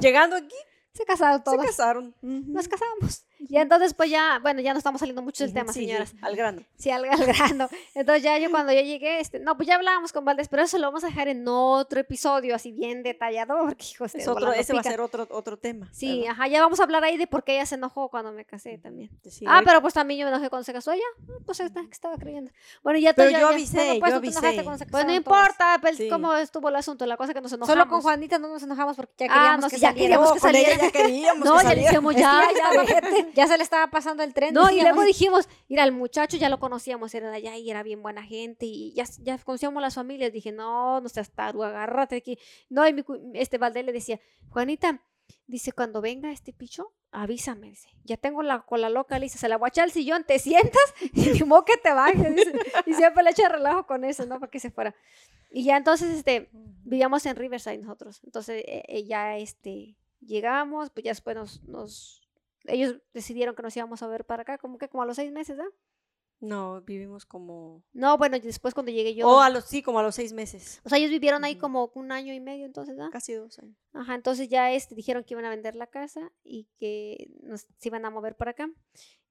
Llegando 0.00 0.36
aquí, 0.36 0.54
se 0.92 1.04
casaron 1.04 1.38
se 1.38 1.44
todas. 1.44 1.66
casaron. 1.66 2.14
Nos 2.22 2.68
casamos. 2.68 3.24
Y 3.40 3.56
entonces, 3.56 3.94
pues 3.94 4.10
ya, 4.10 4.38
bueno, 4.42 4.60
ya 4.60 4.72
no 4.72 4.78
estamos 4.78 4.98
saliendo 5.00 5.22
mucho 5.22 5.44
del 5.44 5.52
tema, 5.54 5.72
sí, 5.72 5.80
sí, 5.80 5.86
señoras. 5.86 6.12
al 6.22 6.34
grano. 6.36 6.62
Sí, 6.76 6.90
al, 6.90 7.04
al 7.04 7.24
grano. 7.24 7.68
Entonces 7.94 8.22
ya 8.22 8.36
yo 8.38 8.50
cuando 8.50 8.72
yo 8.72 8.80
llegué, 8.80 9.20
este, 9.20 9.38
no, 9.38 9.56
pues 9.56 9.68
ya 9.68 9.76
hablábamos 9.76 10.12
con 10.12 10.24
Valdés, 10.24 10.48
pero 10.48 10.62
eso 10.62 10.76
lo 10.78 10.86
vamos 10.88 11.04
a 11.04 11.08
dejar 11.08 11.28
en 11.28 11.46
otro 11.46 12.00
episodio 12.00 12.54
así 12.54 12.72
bien 12.72 13.02
detallado, 13.02 13.58
porque 13.66 13.84
hijo, 13.90 14.04
este, 14.06 14.18
Es 14.18 14.28
otro, 14.28 14.52
ese 14.52 14.72
va 14.72 14.80
a 14.80 14.82
pica. 14.82 14.90
ser 14.90 15.00
otro, 15.00 15.26
otro 15.30 15.56
tema. 15.56 15.88
Sí, 15.92 16.20
¿verdad? 16.20 16.32
ajá, 16.32 16.48
ya 16.48 16.60
vamos 16.60 16.80
a 16.80 16.82
hablar 16.82 17.04
ahí 17.04 17.16
de 17.16 17.26
por 17.26 17.44
qué 17.44 17.54
ella 17.54 17.66
se 17.66 17.76
enojó 17.76 18.08
cuando 18.08 18.32
me 18.32 18.44
casé 18.44 18.78
también. 18.78 19.10
Sí, 19.28 19.44
ah, 19.46 19.62
pero 19.64 19.80
pues 19.82 19.94
también 19.94 20.20
yo 20.20 20.26
me 20.26 20.30
enojé 20.32 20.50
cuando 20.50 20.64
se 20.64 20.72
casó 20.72 20.92
ella. 20.92 21.02
Mm, 21.18 21.44
Pues 21.44 21.60
está, 21.60 21.80
que 21.82 21.92
estaba 21.92 22.16
creyendo. 22.16 22.50
Bueno, 22.82 22.98
ya 22.98 23.12
Pero 23.14 23.30
ya- 23.30 23.40
yo 23.40 23.48
ya- 23.48 23.54
avisé, 23.54 23.76
Bueno, 23.76 24.20
pues 24.20 24.34
yo 24.34 24.40
te 24.40 24.46
avisé. 24.48 24.64
cuando 24.64 24.78
se 24.84 24.90
Pues 24.90 25.04
no 25.06 25.14
importa, 25.14 25.78
pues, 25.80 25.96
Sí. 25.96 26.08
cómo 26.08 26.34
estuvo 26.34 26.68
el 26.68 26.76
asunto, 26.76 27.06
la 27.06 27.16
cosa 27.16 27.32
que 27.34 27.40
nos 27.40 27.52
enojamos. 27.52 27.72
Solo 27.78 27.88
con 27.88 28.00
Juanita 28.02 28.38
no 28.38 28.48
nos 28.48 28.62
enojamos 28.62 28.96
porque 28.96 29.26
ya 29.26 29.26
Ah, 29.30 29.34
queríamos 29.34 29.60
no, 29.60 29.68
que 29.70 29.76
sí, 29.76 29.82
ya 29.82 29.88
saliera. 29.88 30.16
queríamos 30.16 30.32
que 30.32 30.40
saliera. 30.40 30.76
ya 30.82 30.90
queríamos 30.90 31.44
No, 31.44 31.56
que 31.58 31.64
ya 31.64 31.74
dijimos, 31.74 32.14
ya, 32.16 32.42
ya, 32.56 32.82
ya, 33.34 33.46
se 33.46 33.56
le 33.56 33.62
estaba 33.62 33.88
pasando 33.90 34.22
el 34.22 34.34
tren. 34.34 34.54
No, 34.54 34.70
y 34.70 34.80
luego 34.80 35.02
dijimos, 35.02 35.48
mira, 35.68 35.84
el 35.84 35.92
muchacho 35.92 36.36
ya 36.36 36.48
lo 36.48 36.58
conocíamos, 36.58 37.14
era 37.14 37.30
de 37.30 37.36
allá 37.36 37.56
y 37.56 37.70
era 37.70 37.82
bien 37.82 38.02
buena 38.02 38.22
gente 38.22 38.66
y 38.66 38.92
ya, 38.94 39.04
ya 39.20 39.38
conocíamos 39.38 39.82
las 39.82 39.94
familias. 39.94 40.32
Dije, 40.32 40.52
no, 40.52 41.00
no 41.00 41.08
seas 41.08 41.30
taruga, 41.30 41.68
agárrate 41.68 42.16
aquí. 42.16 42.38
No, 42.68 42.86
y 42.86 42.92
mi 42.92 43.04
este 43.34 43.58
Valdés 43.58 43.84
le 43.84 43.92
decía, 43.92 44.20
Juanita, 44.50 45.02
dice, 45.46 45.72
cuando 45.72 46.00
venga 46.00 46.30
este 46.32 46.52
picho, 46.52 46.92
avísame, 47.10 47.70
dice, 47.70 47.88
ya 48.04 48.16
tengo 48.16 48.42
la 48.42 48.60
cola 48.60 48.90
loca, 48.90 49.18
le 49.18 49.26
dice, 49.26 49.38
se 49.38 49.48
la 49.48 49.56
voy 49.56 49.66
a 49.66 49.70
echar 49.70 49.84
al 49.84 49.92
sillón, 49.92 50.24
te 50.24 50.38
sientas 50.38 50.94
y 51.12 51.30
ni 51.30 51.40
modo 51.40 51.64
que 51.64 51.76
te 51.76 51.92
bajes. 51.92 52.34
dice. 52.34 52.52
Y 52.86 52.94
siempre 52.94 53.22
le 53.22 53.30
echa 53.30 53.48
relajo 53.48 53.86
con 53.86 54.04
eso, 54.04 54.26
¿no? 54.26 54.38
Para 54.38 54.50
que 54.50 54.60
se 54.60 54.70
fuera. 54.70 54.94
Y 55.50 55.64
ya 55.64 55.76
entonces, 55.76 56.14
este, 56.14 56.50
vivíamos 56.52 57.24
en 57.26 57.36
Riverside 57.36 57.78
nosotros. 57.78 58.20
Entonces, 58.24 58.62
eh, 58.66 58.82
eh, 58.86 59.04
ya, 59.04 59.38
este, 59.38 59.96
llegamos, 60.20 60.90
pues 60.90 61.04
ya 61.04 61.10
después 61.10 61.36
nos, 61.36 61.62
nos, 61.64 62.27
ellos 62.68 63.00
decidieron 63.12 63.54
que 63.54 63.62
nos 63.62 63.76
íbamos 63.76 64.02
a 64.02 64.06
ver 64.06 64.24
para 64.24 64.42
acá, 64.42 64.58
como 64.58 64.78
que 64.78 64.88
como 64.88 65.02
a 65.02 65.06
los 65.06 65.16
seis 65.16 65.32
meses, 65.32 65.58
¿ah? 65.58 65.68
No, 66.40 66.80
vivimos 66.82 67.26
como... 67.26 67.82
No, 67.92 68.16
bueno, 68.16 68.38
después 68.38 68.72
cuando 68.72 68.92
llegué 68.92 69.12
yo, 69.14 69.28
O 69.28 69.40
a 69.40 69.50
los, 69.50 69.64
sí, 69.64 69.82
como 69.82 69.98
a 69.98 70.04
los 70.04 70.14
seis 70.14 70.32
meses. 70.32 70.80
o 70.84 70.88
sea, 70.88 70.98
ellos 70.98 71.10
vivieron 71.10 71.44
ahí 71.44 71.56
como 71.56 71.90
un 71.94 72.12
año 72.12 72.32
y 72.32 72.38
medio, 72.38 72.64
entonces, 72.64 72.96
¿ah? 73.00 73.08
Casi 73.10 73.32
dos 73.32 73.58
años. 73.58 73.76
Ajá, 73.92 74.14
entonces 74.14 74.48
ya 74.48 74.70
este, 74.72 74.94
dijeron 74.94 75.24
que 75.24 75.34
iban 75.34 75.44
a 75.46 75.50
vender 75.50 75.74
la 75.74 75.88
casa 75.88 76.30
y 76.44 76.68
que 76.78 77.28
nos 77.42 77.62
se 77.62 77.88
iban 77.88 78.04
a 78.04 78.10
mover 78.10 78.36
para 78.36 78.52
acá. 78.52 78.70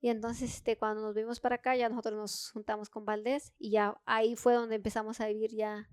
Y 0.01 0.09
entonces, 0.09 0.53
este, 0.53 0.77
cuando 0.77 1.01
nos 1.01 1.15
vimos 1.15 1.39
para 1.39 1.55
acá, 1.55 1.75
ya 1.75 1.87
nosotros 1.87 2.15
nos 2.15 2.51
juntamos 2.51 2.89
con 2.89 3.05
Valdés 3.05 3.53
y 3.57 3.71
ya 3.71 3.99
ahí 4.05 4.35
fue 4.35 4.53
donde 4.53 4.75
empezamos 4.75 5.21
a 5.21 5.27
vivir 5.27 5.55
ya 5.55 5.89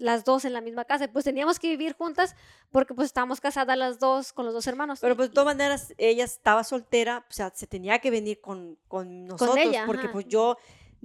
las 0.00 0.24
dos 0.24 0.44
en 0.44 0.52
la 0.52 0.60
misma 0.60 0.84
casa. 0.84 1.06
Pues 1.12 1.24
teníamos 1.24 1.58
que 1.58 1.68
vivir 1.68 1.94
juntas 1.94 2.34
porque 2.72 2.94
pues 2.94 3.06
estábamos 3.06 3.40
casadas 3.40 3.76
las 3.78 3.98
dos 3.98 4.32
con 4.32 4.44
los 4.46 4.54
dos 4.54 4.66
hermanos. 4.66 4.98
Pero 5.00 5.14
pues 5.16 5.28
de 5.28 5.34
todas 5.34 5.46
maneras, 5.54 5.94
ella 5.98 6.24
estaba 6.24 6.64
soltera, 6.64 7.24
o 7.28 7.32
sea, 7.32 7.52
se 7.54 7.66
tenía 7.66 7.98
que 8.00 8.10
venir 8.10 8.40
con, 8.40 8.78
con 8.88 9.26
nosotros, 9.26 9.56
ella, 9.58 9.84
porque 9.86 10.04
ajá. 10.04 10.12
pues 10.12 10.26
yo, 10.26 10.56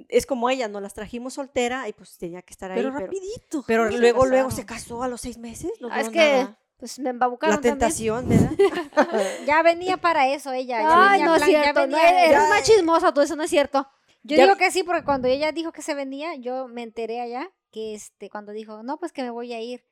es 0.09 0.25
como 0.25 0.49
ella, 0.49 0.67
nos 0.67 0.81
las 0.81 0.93
trajimos 0.93 1.33
soltera 1.35 1.87
y 1.87 1.93
pues 1.93 2.17
tenía 2.17 2.41
que 2.41 2.51
estar 2.51 2.71
ahí. 2.71 2.77
Pero 2.77 2.91
Pero, 2.93 3.05
rapidito. 3.05 3.63
pero 3.67 3.83
¿cómo 3.83 3.91
se 3.93 3.99
luego, 3.99 4.25
luego 4.25 4.51
se 4.51 4.65
casó 4.65 5.03
a 5.03 5.07
los 5.07 5.21
seis 5.21 5.37
meses. 5.37 5.71
No 5.79 5.89
Ah, 5.91 6.01
es 6.01 6.09
que 6.09 6.17
nada. 6.41 6.59
pues 6.77 6.97
me 6.99 7.09
embabucaron 7.11 7.55
La 7.55 7.61
también. 7.61 7.77
tentación, 7.79 8.27
¿verdad? 8.29 8.51
Ya 9.45 9.61
venía 9.61 9.97
para 9.97 10.27
eso 10.27 10.51
ella. 10.51 10.81
ya 10.81 11.11
Ay, 11.11 11.19
venía 11.19 11.25
no 11.25 11.35
es 11.35 11.43
cierto, 11.43 11.73
no, 11.81 11.87
venía- 11.87 12.25
eres 12.25 12.31
ya- 12.43 12.49
más 12.49 12.63
chismosa 12.63 13.13
tú, 13.13 13.21
eso 13.21 13.35
no 13.35 13.43
es 13.43 13.49
cierto. 13.49 13.87
Yo 14.23 14.37
Ya- 14.37 14.43
digo 14.45 14.57
que 14.57 14.71
sí, 14.71 14.83
porque 14.83 15.03
cuando 15.03 15.27
ella 15.27 15.51
dijo 15.51 15.71
que 15.71 15.81
se 15.81 15.93
venía, 15.93 16.35
yo 16.35 16.67
me 16.67 16.81
enteré 16.83 17.21
allá 17.21 17.49
que 17.75 17.93
este, 17.93 18.29
cuando 18.29 18.53
dijo, 18.53 18.83
no, 18.83 18.97
pues 18.97 19.11
que 19.11 19.21
me 19.21 19.29
voy 19.29 19.51
a 19.51 19.59
ir, 19.59 19.83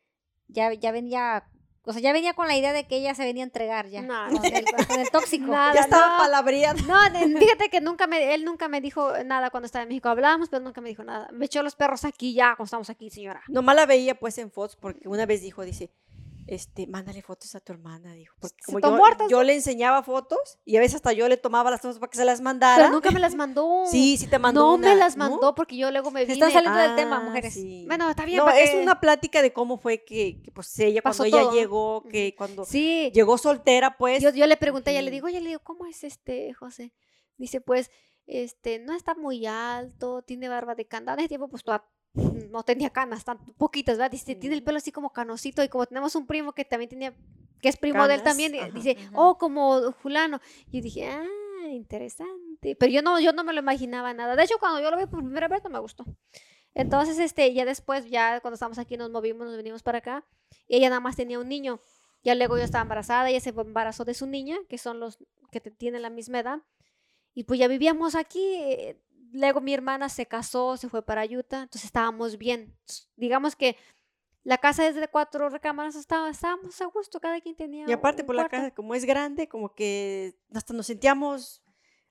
ya, 0.47 0.73
ya 0.73 0.93
venía, 0.93 1.43
o 1.83 1.91
sea, 1.91 2.01
ya 2.01 2.13
venía 2.13 2.33
con 2.33 2.47
la 2.47 2.55
idea 2.55 2.71
de 2.71 2.87
que 2.87 2.95
ella 2.95 3.13
se 3.13 3.25
venía 3.25 3.43
a 3.43 3.47
entregar 3.47 3.89
ya. 3.89 4.01
No, 4.01 4.29
con, 4.29 4.45
el, 4.45 4.63
con 4.87 4.99
el 5.01 5.09
tóxico. 5.11 5.47
Nada, 5.47 5.73
ya 5.73 5.81
estaba 5.81 6.17
no. 6.17 6.17
No, 6.87 7.39
fíjate 7.39 7.67
que 7.69 7.81
nunca 7.81 8.07
me, 8.07 8.33
él 8.33 8.45
nunca 8.45 8.69
me 8.69 8.79
dijo 8.79 9.11
nada 9.25 9.49
cuando 9.49 9.65
estaba 9.65 9.83
en 9.83 9.89
México. 9.89 10.07
Hablábamos, 10.07 10.47
pero 10.47 10.63
nunca 10.63 10.79
me 10.79 10.87
dijo 10.87 11.03
nada. 11.03 11.27
Me 11.33 11.47
echó 11.47 11.61
los 11.61 11.75
perros 11.75 12.05
aquí 12.05 12.33
ya, 12.33 12.55
cuando 12.55 12.63
estamos 12.67 12.89
aquí, 12.89 13.09
señora. 13.09 13.41
Nomás 13.49 13.75
la 13.75 13.85
veía 13.85 14.17
pues 14.17 14.37
en 14.37 14.49
fotos, 14.49 14.77
porque 14.77 15.05
una 15.09 15.25
vez 15.25 15.41
dijo, 15.41 15.65
dice, 15.65 15.91
este, 16.45 16.87
mándale 16.87 17.21
fotos 17.21 17.55
a 17.55 17.59
tu 17.61 17.71
hermana, 17.73 18.13
dijo. 18.13 18.35
Porque 18.39 18.61
como 18.65 18.79
yo, 18.79 19.05
hartas, 19.05 19.27
yo 19.29 19.43
le 19.43 19.53
enseñaba 19.55 20.03
fotos 20.03 20.59
y 20.65 20.75
a 20.77 20.79
veces 20.81 20.95
hasta 20.95 21.13
yo 21.13 21.27
le 21.29 21.37
tomaba 21.37 21.71
las 21.71 21.79
fotos 21.81 21.99
para 21.99 22.09
que 22.09 22.17
se 22.17 22.25
las 22.25 22.41
mandara. 22.41 22.75
Pero 22.83 22.89
nunca 22.93 23.11
me 23.11 23.19
las 23.19 23.33
mandó. 23.35 23.85
Sí, 23.85 24.17
sí 24.17 24.27
te 24.27 24.39
mandó 24.39 24.61
No 24.61 24.73
una, 24.75 24.89
me 24.89 24.95
las 24.95 25.15
¿no? 25.15 25.29
mandó 25.29 25.55
porque 25.55 25.77
yo 25.77 25.89
luego 25.91 26.11
me 26.11 26.21
Se 26.21 26.25
vine. 26.33 26.33
están 26.33 26.51
saliendo 26.51 26.79
del 26.79 26.95
tema, 26.95 27.17
Ah, 27.17 27.19
mujeres. 27.21 27.53
sí. 27.53 27.85
Bueno, 27.87 28.09
está 28.09 28.25
bien. 28.25 28.37
No, 28.37 28.49
es 28.49 28.71
que- 28.71 28.81
una 28.81 28.99
plática 28.99 29.41
de 29.41 29.53
cómo 29.53 29.77
fue 29.77 30.03
que, 30.03 30.41
que, 30.41 30.51
pues 30.51 30.77
ella 30.79 31.01
Pasó 31.01 31.23
cuando 31.23 31.39
ella 31.39 31.51
llegó, 31.51 32.03
que 32.09 32.35
cuando 32.37 32.65
Sí, 32.65 33.11
llegó 33.13 33.37
soltera, 33.37 33.97
pues 33.97 34.21
yo, 34.21 34.29
yo 34.31 34.45
le 34.47 34.57
pregunté, 34.57 34.91
ella 34.91 35.01
le 35.01 35.11
digo, 35.11 35.27
oye, 35.27 35.39
le 35.41 35.49
digo, 35.49 35.61
¿cómo 35.63 35.85
es 35.85 36.03
este 36.03 36.53
José? 36.53 36.93
Dice, 37.37 37.61
pues, 37.61 37.89
este, 38.25 38.79
no 38.79 38.93
está 38.95 39.15
muy 39.15 39.45
alto, 39.45 40.21
tiene 40.21 40.47
barba 40.49 40.75
de 40.75 40.85
candado. 40.87 41.17
En 41.17 41.21
ese 41.21 41.29
tiempo, 41.29 41.47
pues, 41.49 41.63
toda- 41.63 41.85
no 42.51 42.63
tenía 42.63 42.89
canas, 42.89 43.23
tan 43.23 43.37
poquitas, 43.55 43.97
¿verdad? 43.97 44.11
Dice, 44.11 44.35
tiene 44.35 44.55
el 44.55 44.63
pelo 44.63 44.77
así 44.77 44.91
como 44.91 45.11
canosito 45.11 45.63
y 45.63 45.69
como 45.69 45.85
tenemos 45.85 46.15
un 46.15 46.27
primo 46.27 46.53
que 46.53 46.65
también 46.65 46.89
tenía, 46.89 47.13
que 47.61 47.69
es 47.69 47.77
primo 47.77 48.07
de 48.07 48.15
él 48.15 48.21
Canas, 48.21 48.37
también, 48.37 48.55
ajá. 48.55 48.69
dice, 48.73 48.97
oh, 49.13 49.37
como 49.37 49.91
fulano. 49.93 50.39
Y 50.71 50.81
dije, 50.81 51.07
ah, 51.07 51.67
interesante. 51.69 52.75
Pero 52.75 52.91
yo 52.91 53.01
no, 53.01 53.19
yo 53.19 53.33
no 53.33 53.43
me 53.43 53.53
lo 53.53 53.59
imaginaba 53.59 54.13
nada. 54.13 54.35
De 54.35 54.43
hecho, 54.43 54.57
cuando 54.59 54.81
yo 54.81 54.91
lo 54.91 54.97
vi 54.97 55.05
por 55.05 55.19
primera 55.19 55.47
vez, 55.47 55.63
no 55.63 55.69
me 55.69 55.79
gustó. 55.79 56.05
Entonces, 56.75 57.19
este, 57.19 57.53
ya 57.53 57.65
después, 57.65 58.09
ya 58.09 58.39
cuando 58.41 58.55
estábamos 58.55 58.79
aquí, 58.79 58.97
nos 58.97 59.11
movimos, 59.11 59.47
nos 59.47 59.57
venimos 59.57 59.83
para 59.83 59.99
acá. 59.99 60.25
Y 60.67 60.77
ella 60.77 60.89
nada 60.89 60.99
más 60.99 61.15
tenía 61.15 61.39
un 61.39 61.47
niño. 61.47 61.79
Ya 62.23 62.35
luego 62.35 62.57
yo 62.57 62.63
estaba 62.63 62.83
embarazada, 62.83 63.29
ella 63.29 63.39
se 63.39 63.49
embarazó 63.49 64.05
de 64.05 64.13
su 64.13 64.27
niña, 64.27 64.57
que 64.69 64.77
son 64.77 64.99
los 64.99 65.17
que 65.51 65.59
tienen 65.59 66.01
la 66.01 66.09
misma 66.09 66.39
edad. 66.39 66.61
Y 67.33 67.43
pues 67.43 67.59
ya 67.59 67.67
vivíamos 67.67 68.15
aquí. 68.15 68.95
Luego 69.33 69.59
mi 69.61 69.73
hermana 69.73 70.09
se 70.09 70.25
casó, 70.27 70.77
se 70.77 70.87
fue 70.87 71.01
para 71.01 71.25
Utah, 71.25 71.63
entonces 71.63 71.85
estábamos 71.85 72.37
bien. 72.37 72.77
Digamos 73.15 73.55
que 73.55 73.75
la 74.43 74.57
casa 74.59 74.87
es 74.87 74.95
de 74.95 75.07
cuatro 75.07 75.49
recámaras, 75.49 75.95
estaba, 75.95 76.29
estábamos 76.29 76.79
a 76.81 76.85
gusto, 76.85 77.19
cada 77.19 77.41
quien 77.41 77.55
tenía. 77.55 77.85
y 77.87 77.91
aparte 77.91 78.23
por 78.23 78.35
la 78.35 78.47
casa 78.47 78.71
como 78.71 78.93
es 78.93 79.05
grande, 79.05 79.47
como 79.47 79.73
que 79.73 80.35
hasta 80.53 80.73
nos 80.73 80.85
sentíamos 80.85 81.63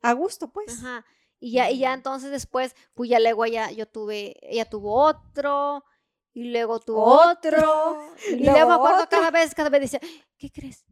a 0.03 0.13
gusto, 0.13 0.53
pues. 0.53 0.79
Ajá. 0.79 1.07
Y 1.39 1.53
ya, 1.53 1.71
y 1.71 1.79
ya 1.79 1.93
entonces 1.93 2.31
después, 2.31 2.75
pues 2.95 3.09
ya 3.09 3.19
luego 3.21 3.45
ella, 3.45 3.71
yo 3.71 3.87
tuve, 3.87 4.37
ella 4.43 4.65
tuvo 4.65 4.95
otro, 4.95 5.85
y 6.35 6.51
luego 6.51 6.81
tuvo 6.81 7.05
Otro, 7.05 7.59
otro. 7.59 8.15
y 8.31 8.45
luego 8.45 8.69
me 8.69 8.75
acuerdo 8.75 9.03
otro. 9.05 9.09
cada 9.11 9.31
vez, 9.31 9.55
cada 9.55 9.69
vez 9.69 9.81
decía, 9.83 10.01
¿qué 10.39 10.51
crees? 10.51 10.85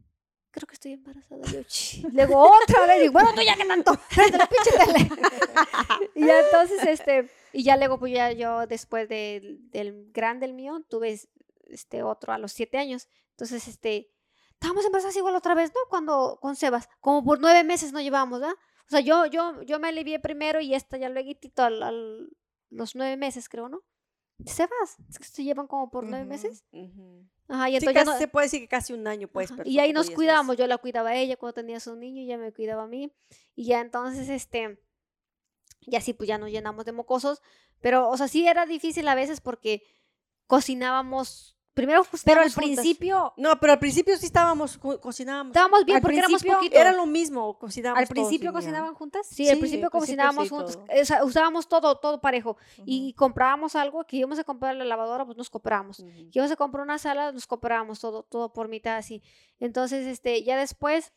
Creo 0.51 0.67
que 0.67 0.73
estoy 0.73 0.93
embarazada. 0.93 1.41
Yo. 1.45 1.61
Luego 2.13 2.51
otra 2.63 2.85
vez, 2.85 3.01
digo, 3.01 3.13
bueno, 3.13 3.33
tú 3.33 3.41
ya 3.41 3.55
que 3.55 3.65
tanto, 3.65 3.93
y 6.15 6.25
ya 6.25 6.39
entonces, 6.41 6.85
este, 6.85 7.29
Y 7.53 7.63
ya 7.63 7.77
luego, 7.77 7.99
pues 7.99 8.13
ya 8.13 8.31
yo 8.31 8.67
después 8.67 9.07
del, 9.07 9.69
del 9.71 10.11
grande, 10.11 10.45
el 10.45 10.53
mío, 10.53 10.83
tuve 10.89 11.19
este 11.67 12.03
otro 12.03 12.33
a 12.33 12.37
los 12.37 12.51
siete 12.51 12.77
años. 12.77 13.07
Entonces, 13.31 13.67
este, 13.67 14.11
estábamos 14.53 14.85
embarazadas 14.85 15.15
igual 15.15 15.35
otra 15.35 15.55
vez, 15.55 15.71
¿no? 15.73 15.79
Cuando, 15.89 16.37
con 16.41 16.55
Sebas, 16.55 16.89
como 16.99 17.23
por 17.23 17.39
nueve 17.39 17.63
meses 17.63 17.93
nos 17.93 18.03
llevamos, 18.03 18.41
¿verdad? 18.41 18.55
O 18.87 18.89
sea, 18.89 18.99
yo, 18.99 19.25
yo, 19.25 19.61
yo 19.63 19.79
me 19.79 19.87
alivié 19.87 20.19
primero 20.19 20.59
y 20.59 20.75
esta 20.75 20.97
ya 20.97 21.07
luego 21.07 21.31
al, 21.57 21.81
al, 21.81 22.29
los 22.69 22.95
nueve 22.95 23.15
meses, 23.15 23.47
creo, 23.47 23.69
¿no? 23.69 23.81
Sebas, 24.45 24.97
es 25.09 25.19
que 25.19 25.25
se 25.25 25.43
llevan 25.43 25.67
como 25.67 25.89
por 25.91 26.05
nueve 26.05 26.25
meses. 26.25 26.63
Ajá, 27.47 27.69
y 27.69 27.75
entonces 27.75 27.93
casi 27.93 28.05
no- 28.11 28.17
se 28.17 28.27
puede 28.27 28.45
decir 28.45 28.61
que 28.61 28.67
casi 28.67 28.93
un 28.93 29.05
año, 29.07 29.27
pues. 29.27 29.51
Pero 29.51 29.69
Y 29.69 29.79
ahí 29.79 29.91
nos 29.93 30.05
meses. 30.05 30.15
cuidábamos, 30.15 30.57
yo 30.57 30.67
la 30.67 30.77
cuidaba 30.77 31.09
a 31.09 31.15
ella 31.15 31.35
cuando 31.37 31.53
tenía 31.55 31.79
su 31.79 31.95
niño 31.95 32.21
y 32.21 32.25
ella 32.25 32.37
me 32.37 32.51
cuidaba 32.53 32.83
a 32.83 32.87
mí. 32.87 33.11
Y 33.55 33.65
ya 33.65 33.81
entonces, 33.81 34.29
este, 34.29 34.79
y 35.81 35.95
así 35.95 36.13
pues 36.13 36.27
ya 36.27 36.37
nos 36.37 36.49
llenamos 36.49 36.85
de 36.85 36.91
mocosos. 36.93 37.41
Pero, 37.81 38.09
o 38.09 38.15
sea, 38.17 38.27
sí 38.27 38.47
era 38.47 38.65
difícil 38.65 39.07
a 39.07 39.15
veces 39.15 39.41
porque 39.41 39.83
cocinábamos, 40.47 41.57
primero 41.73 42.03
Pero 42.25 42.41
al 42.41 42.51
juntas. 42.51 42.55
principio, 42.55 43.33
No, 43.37 43.59
pero 43.59 43.73
al 43.73 43.79
principio 43.79 44.17
sí 44.17 44.25
estábamos, 44.25 44.77
co- 44.77 44.99
cocinábamos. 44.99 45.51
estábamos 45.51 45.85
bien 45.85 45.97
al 45.97 46.01
porque 46.01 46.17
éramos 46.19 46.43
poquitos. 46.43 46.79
Era 46.79 46.91
lo 46.91 47.05
mismo, 47.05 47.57
cocinábamos 47.57 48.01
al 48.01 48.07
principio 48.07 48.51
cocinaban 48.53 48.93
juntas. 48.93 49.27
Sí, 49.27 49.47
al 49.49 49.55
Sí, 49.55 49.59
principio 49.61 49.87
al 49.87 49.91
principio 49.91 49.99
cocinábamos 49.99 50.43
sí, 50.45 50.49
juntos, 50.49 50.73
todo. 50.75 51.01
o 51.01 51.05
sea, 51.05 51.23
usábamos 51.23 51.67
todo, 51.69 51.95
todo 51.97 52.19
parejo. 52.21 52.57
Y 52.85 53.13
comprábamos 53.13 53.75
algo 53.75 54.03
que 54.05 54.17
íbamos 54.17 54.37
a 54.39 54.43
comprar 54.43 54.75
la 54.75 54.85
lavadora, 54.85 55.25
pues 55.25 55.37
nos 55.37 55.49
comprábamos. 55.49 55.99
ujú. 55.99 56.09
que 56.11 56.29
íbamos 56.39 56.51
a 56.51 56.55
comprar 56.55 56.83
una 56.83 56.97
sala, 56.97 57.31
nos 57.31 57.47
comprábamos 57.47 57.99
todo, 57.99 58.23
todo 58.23 58.51
por 58.53 58.67
mitad 58.67 58.97
así. 58.97 59.21
Entonces, 59.59 60.05
este, 60.07 60.43
ya 60.43 60.57
después, 60.57 61.13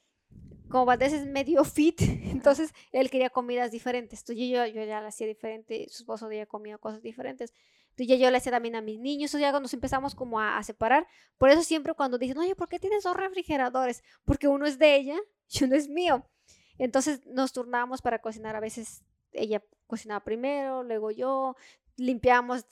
como 0.68 0.84
Valdés 0.86 1.12
es 1.12 1.26
medio 1.26 1.64
fit, 1.64 2.00
entonces 2.00 2.72
él 2.92 3.10
quería 3.10 3.30
comidas 3.30 3.70
diferentes. 3.70 4.20
Entonces 4.20 4.48
yo, 4.48 4.66
yo 4.66 4.84
ya 4.84 5.00
la 5.00 5.08
hacía 5.08 5.26
diferente, 5.26 5.86
su 5.90 6.02
esposo 6.04 6.30
ya 6.30 6.46
comía 6.46 6.78
cosas 6.78 7.02
diferentes. 7.02 7.52
Entonces 7.94 8.08
ya 8.08 8.16
yo 8.16 8.30
le 8.30 8.38
hacía 8.38 8.52
también 8.52 8.74
a 8.74 8.80
mis 8.80 8.98
niños, 8.98 9.30
entonces 9.30 9.52
ya 9.52 9.60
nos 9.60 9.72
empezamos 9.72 10.14
como 10.14 10.40
a, 10.40 10.58
a 10.58 10.62
separar. 10.64 11.06
Por 11.38 11.50
eso 11.50 11.62
siempre 11.62 11.94
cuando 11.94 12.18
dicen, 12.18 12.38
oye, 12.38 12.56
¿por 12.56 12.68
qué 12.68 12.80
tienes 12.80 13.04
dos 13.04 13.16
refrigeradores? 13.16 14.02
Porque 14.24 14.48
uno 14.48 14.66
es 14.66 14.78
de 14.78 14.96
ella 14.96 15.16
y 15.48 15.64
uno 15.64 15.76
es 15.76 15.88
mío. 15.88 16.28
Entonces 16.76 17.24
nos 17.26 17.52
turnábamos 17.52 18.02
para 18.02 18.20
cocinar. 18.20 18.56
A 18.56 18.60
veces 18.60 19.04
ella 19.32 19.62
cocinaba 19.86 20.24
primero, 20.24 20.82
luego 20.82 21.10
yo, 21.12 21.56
limpiamos 21.96 22.66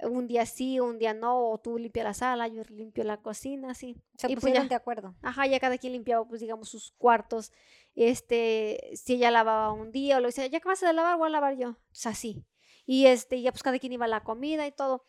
un 0.00 0.26
día 0.26 0.46
sí, 0.46 0.80
un 0.80 0.98
día 0.98 1.14
no, 1.14 1.50
o 1.50 1.58
tú 1.58 1.78
limpias 1.78 2.04
la 2.04 2.14
sala, 2.14 2.48
yo 2.48 2.62
limpio 2.70 3.04
la 3.04 3.18
cocina, 3.18 3.70
así. 3.70 3.96
Se 4.16 4.26
Y 4.26 4.34
pues 4.34 4.40
pusieron 4.40 4.64
ya. 4.64 4.68
de 4.70 4.74
acuerdo. 4.74 5.14
Ajá, 5.22 5.46
ya 5.46 5.60
cada 5.60 5.78
quien 5.78 5.92
limpiaba, 5.92 6.26
pues 6.26 6.40
digamos, 6.40 6.68
sus 6.68 6.92
cuartos. 6.92 7.52
Este, 7.94 8.90
si 8.94 9.14
ella 9.14 9.30
lavaba 9.30 9.72
un 9.72 9.92
día 9.92 10.16
o 10.16 10.20
lo 10.20 10.28
decía, 10.28 10.46
ya 10.46 10.58
acabaste 10.58 10.86
de 10.86 10.92
lavar, 10.92 11.18
voy 11.18 11.28
a 11.28 11.30
lavar 11.30 11.56
yo. 11.56 11.70
O 11.70 11.76
sea, 11.90 12.12
así. 12.12 12.44
Y 12.86 13.06
este, 13.06 13.40
ya 13.42 13.52
pues 13.52 13.62
cada 13.62 13.78
quien 13.78 13.92
iba 13.92 14.06
a 14.06 14.08
la 14.08 14.24
comida 14.24 14.66
y 14.66 14.72
todo. 14.72 15.04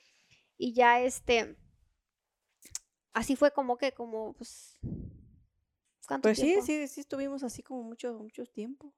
Y 0.57 0.73
ya 0.73 1.01
este, 1.01 1.57
así 3.13 3.35
fue 3.35 3.51
como 3.51 3.77
que, 3.77 3.91
como, 3.93 4.33
pues, 4.33 4.79
¿cuánto 6.07 6.29
Pues 6.29 6.39
sí, 6.39 6.47
tiempo? 6.49 6.61
sí, 6.61 6.87
sí 6.87 7.01
estuvimos 7.01 7.43
así 7.43 7.61
como 7.63 7.83
mucho, 7.83 8.13
mucho 8.15 8.45
tiempo. 8.45 8.93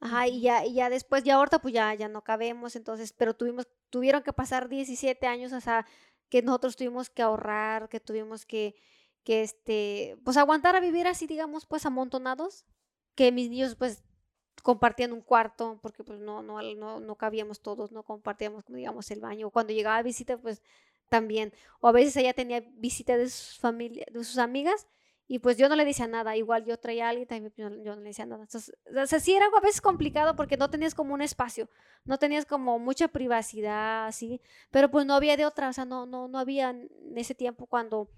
Ajá, 0.00 0.28
y 0.28 0.40
ya, 0.40 0.64
y 0.64 0.74
ya 0.74 0.88
después, 0.90 1.24
ya 1.24 1.36
ahorita 1.36 1.60
pues 1.60 1.74
ya, 1.74 1.92
ya 1.94 2.08
no 2.08 2.22
cabemos, 2.24 2.74
entonces, 2.76 3.12
pero 3.12 3.34
tuvimos, 3.34 3.68
tuvieron 3.90 4.22
que 4.22 4.32
pasar 4.32 4.68
17 4.68 5.26
años, 5.26 5.52
o 5.52 5.60
sea, 5.60 5.86
que 6.30 6.42
nosotros 6.42 6.76
tuvimos 6.76 7.10
que 7.10 7.22
ahorrar, 7.22 7.88
que 7.90 8.00
tuvimos 8.00 8.46
que, 8.46 8.74
que 9.24 9.42
este, 9.42 10.16
pues 10.24 10.36
aguantar 10.38 10.74
a 10.76 10.80
vivir 10.80 11.06
así, 11.06 11.26
digamos, 11.26 11.66
pues 11.66 11.84
amontonados, 11.86 12.64
que 13.14 13.32
mis 13.32 13.50
niños 13.50 13.76
pues 13.76 14.04
compartían 14.62 15.12
un 15.12 15.20
cuarto, 15.20 15.78
porque 15.82 16.04
pues 16.04 16.20
no, 16.20 16.42
no, 16.42 16.60
no, 16.62 17.00
no 17.00 17.14
cabíamos 17.16 17.60
todos, 17.60 17.92
no 17.92 18.02
compartíamos, 18.02 18.64
digamos, 18.68 19.10
el 19.10 19.20
baño, 19.20 19.50
cuando 19.50 19.72
llegaba 19.72 20.02
visita, 20.02 20.36
pues 20.38 20.62
también, 21.08 21.52
o 21.80 21.88
a 21.88 21.92
veces 21.92 22.16
ella 22.16 22.32
tenía 22.32 22.62
visita 22.74 23.16
de 23.16 23.28
sus 23.28 23.58
familia, 23.58 24.06
de 24.10 24.24
sus 24.24 24.38
amigas, 24.38 24.86
y 25.26 25.38
pues 25.38 25.56
yo 25.56 25.68
no 25.68 25.76
le 25.76 25.84
decía 25.84 26.08
nada, 26.08 26.36
igual 26.36 26.64
yo 26.64 26.76
traía 26.76 27.06
a 27.06 27.10
alguien, 27.10 27.28
también 27.28 27.52
yo, 27.56 27.68
yo 27.84 27.94
no 27.94 28.00
le 28.00 28.08
decía 28.08 28.26
nada. 28.26 28.42
Entonces, 28.42 28.74
o 28.84 29.06
sea, 29.06 29.20
sí 29.20 29.32
era 29.32 29.46
a 29.46 29.60
veces 29.60 29.80
complicado 29.80 30.34
porque 30.34 30.56
no 30.56 30.70
tenías 30.70 30.92
como 30.92 31.14
un 31.14 31.22
espacio, 31.22 31.68
no 32.04 32.18
tenías 32.18 32.46
como 32.46 32.80
mucha 32.80 33.06
privacidad, 33.06 34.08
así, 34.08 34.40
pero 34.72 34.90
pues 34.90 35.06
no 35.06 35.14
había 35.14 35.36
de 35.36 35.46
otra, 35.46 35.68
o 35.68 35.72
sea, 35.72 35.84
no, 35.84 36.04
no, 36.04 36.26
no 36.26 36.36
había 36.36 36.70
en 36.70 36.90
ese 37.14 37.36
tiempo 37.36 37.66
cuando, 37.66 38.10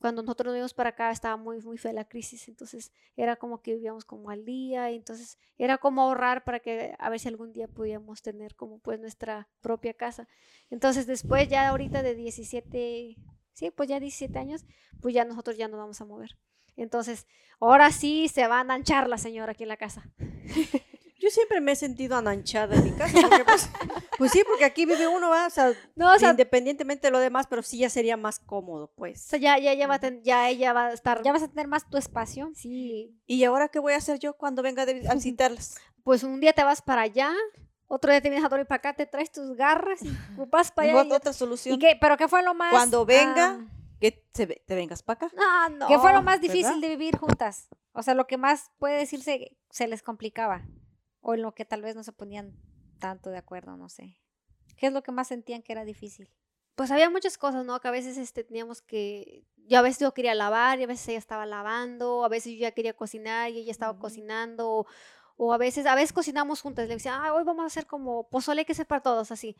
cuando 0.00 0.22
nosotros 0.22 0.46
nos 0.46 0.56
íbamos 0.56 0.74
para 0.74 0.90
acá, 0.90 1.10
estaba 1.10 1.36
muy, 1.36 1.60
muy 1.60 1.76
fea 1.76 1.92
la 1.92 2.06
crisis, 2.06 2.48
entonces 2.48 2.92
era 3.16 3.36
como 3.36 3.60
que 3.60 3.74
vivíamos 3.74 4.04
como 4.04 4.30
al 4.30 4.44
día, 4.44 4.90
y 4.90 4.96
entonces 4.96 5.38
era 5.58 5.78
como 5.78 6.02
ahorrar 6.02 6.42
para 6.42 6.60
que 6.60 6.94
a 6.98 7.10
ver 7.10 7.20
si 7.20 7.28
algún 7.28 7.52
día 7.52 7.68
podíamos 7.68 8.22
tener 8.22 8.56
como 8.56 8.78
pues 8.78 8.98
nuestra 8.98 9.48
propia 9.60 9.92
casa. 9.92 10.26
Entonces 10.70 11.06
después 11.06 11.48
ya 11.48 11.68
ahorita 11.68 12.02
de 12.02 12.14
17, 12.14 13.16
sí, 13.52 13.70
pues 13.70 13.88
ya 13.88 14.00
17 14.00 14.38
años, 14.38 14.64
pues 15.00 15.14
ya 15.14 15.24
nosotros 15.24 15.58
ya 15.58 15.68
nos 15.68 15.78
vamos 15.78 16.00
a 16.00 16.06
mover. 16.06 16.36
Entonces, 16.76 17.26
ahora 17.60 17.90
sí 17.92 18.28
se 18.28 18.46
va 18.46 18.60
a 18.60 18.72
anchar 18.72 19.06
la 19.06 19.18
señora 19.18 19.52
aquí 19.52 19.64
en 19.64 19.68
la 19.68 19.76
casa. 19.76 20.10
Yo 21.20 21.28
siempre 21.30 21.60
me 21.60 21.72
he 21.72 21.76
sentido 21.76 22.16
ananchada 22.16 22.74
en 22.74 22.84
mi 22.84 22.92
casa. 22.92 23.20
Porque 23.20 23.44
pues, 23.44 23.68
pues 24.18 24.32
sí, 24.32 24.42
porque 24.46 24.64
aquí 24.64 24.86
vive 24.86 25.06
uno, 25.06 25.28
¿va? 25.28 25.46
O 25.46 25.50
sea, 25.50 25.72
No, 25.94 26.14
o 26.14 26.18
sea, 26.18 26.30
independientemente 26.30 27.06
de 27.08 27.10
lo 27.10 27.18
demás, 27.18 27.46
pero 27.48 27.62
sí 27.62 27.78
ya 27.78 27.90
sería 27.90 28.16
más 28.16 28.38
cómodo, 28.38 28.84
o 28.84 28.92
pues. 28.94 29.20
sea, 29.20 29.38
ya, 29.38 29.58
ya, 29.58 29.74
ya, 29.74 29.86
va 29.86 29.96
a 29.96 30.00
ten- 30.00 30.22
ya 30.24 30.48
ella 30.48 30.72
va 30.72 30.86
a 30.86 30.92
estar. 30.92 31.22
Ya 31.22 31.32
vas 31.32 31.42
a 31.42 31.48
tener 31.48 31.68
más 31.68 31.88
tu 31.88 31.98
espacio. 31.98 32.50
Sí, 32.54 33.14
¿Y 33.26 33.44
ahora 33.44 33.68
qué 33.68 33.78
voy 33.78 33.92
a 33.92 33.98
hacer 33.98 34.18
yo 34.18 34.32
cuando 34.36 34.62
venga 34.62 34.86
de- 34.86 35.06
a 35.08 35.14
visitarlas? 35.14 35.76
pues 36.02 36.22
un 36.24 36.40
día 36.40 36.54
te 36.54 36.64
vas 36.64 36.80
para 36.80 37.02
allá, 37.02 37.30
otro 37.86 38.10
día 38.10 38.22
te 38.22 38.30
vienes 38.30 38.44
a 38.44 38.48
dormir 38.48 38.66
para 38.66 38.78
acá, 38.78 38.94
te 38.94 39.04
traes 39.06 39.30
tus 39.30 39.54
garras 39.54 40.00
y 40.02 40.08
vas 40.50 40.72
para 40.72 40.90
allá. 40.90 41.04
Y- 41.06 41.12
Otra 41.12 41.30
¿Y 41.32 41.34
solución. 41.34 41.78
qué? 41.78 41.98
¿Pero 42.00 42.16
qué 42.16 42.26
fue 42.28 42.42
lo 42.42 42.54
más? 42.54 42.70
Cuando 42.72 43.04
venga, 43.04 43.58
ah, 43.60 43.66
que 44.00 44.12
te 44.32 44.46
vengas 44.74 45.02
para 45.02 45.26
acá. 45.26 45.36
Ah, 45.38 45.68
no. 45.70 45.86
¿Qué 45.86 45.98
fue 45.98 46.14
lo 46.14 46.22
más 46.22 46.40
¿verdad? 46.40 46.54
difícil 46.54 46.80
de 46.80 46.88
vivir 46.88 47.18
juntas? 47.18 47.68
O 47.92 48.02
sea, 48.02 48.14
lo 48.14 48.26
que 48.26 48.38
más 48.38 48.70
puede 48.78 48.96
decirse 48.96 49.58
se 49.68 49.86
les 49.88 50.02
complicaba. 50.02 50.62
O 51.20 51.34
en 51.34 51.42
lo 51.42 51.52
que 51.54 51.64
tal 51.64 51.82
vez 51.82 51.96
no 51.96 52.02
se 52.04 52.12
ponían 52.12 52.54
tanto 52.98 53.30
de 53.30 53.38
acuerdo, 53.38 53.76
no 53.76 53.88
sé. 53.88 54.16
¿Qué 54.76 54.86
es 54.86 54.92
lo 54.92 55.02
que 55.02 55.12
más 55.12 55.28
sentían 55.28 55.62
que 55.62 55.72
era 55.72 55.84
difícil? 55.84 56.30
Pues 56.74 56.90
había 56.90 57.10
muchas 57.10 57.36
cosas, 57.36 57.64
¿no? 57.64 57.78
Que 57.80 57.88
a 57.88 57.90
veces 57.90 58.16
este, 58.16 58.44
teníamos 58.44 58.80
que. 58.80 59.44
Yo 59.66 59.78
a 59.78 59.82
veces 59.82 60.00
yo 60.00 60.14
quería 60.14 60.34
lavar 60.34 60.80
y 60.80 60.84
a 60.84 60.86
veces 60.86 61.06
ella 61.08 61.18
estaba 61.18 61.44
lavando, 61.46 62.24
a 62.24 62.28
veces 62.28 62.52
yo 62.54 62.58
ya 62.60 62.72
quería 62.72 62.94
cocinar 62.94 63.50
y 63.50 63.58
ella 63.58 63.70
estaba 63.70 63.98
cocinando. 63.98 64.70
O, 64.70 64.86
o 65.36 65.52
a 65.52 65.58
veces, 65.58 65.84
a 65.86 65.94
veces 65.94 66.12
cocinamos 66.12 66.60
juntas. 66.62 66.88
Le 66.88 66.94
decía, 66.94 67.16
ah, 67.22 67.34
hoy 67.34 67.44
vamos 67.44 67.64
a 67.64 67.66
hacer 67.66 67.86
como 67.86 68.28
pozole 68.30 68.64
que 68.64 68.74
ser 68.74 68.86
para 68.86 69.02
todos, 69.02 69.30
así. 69.30 69.56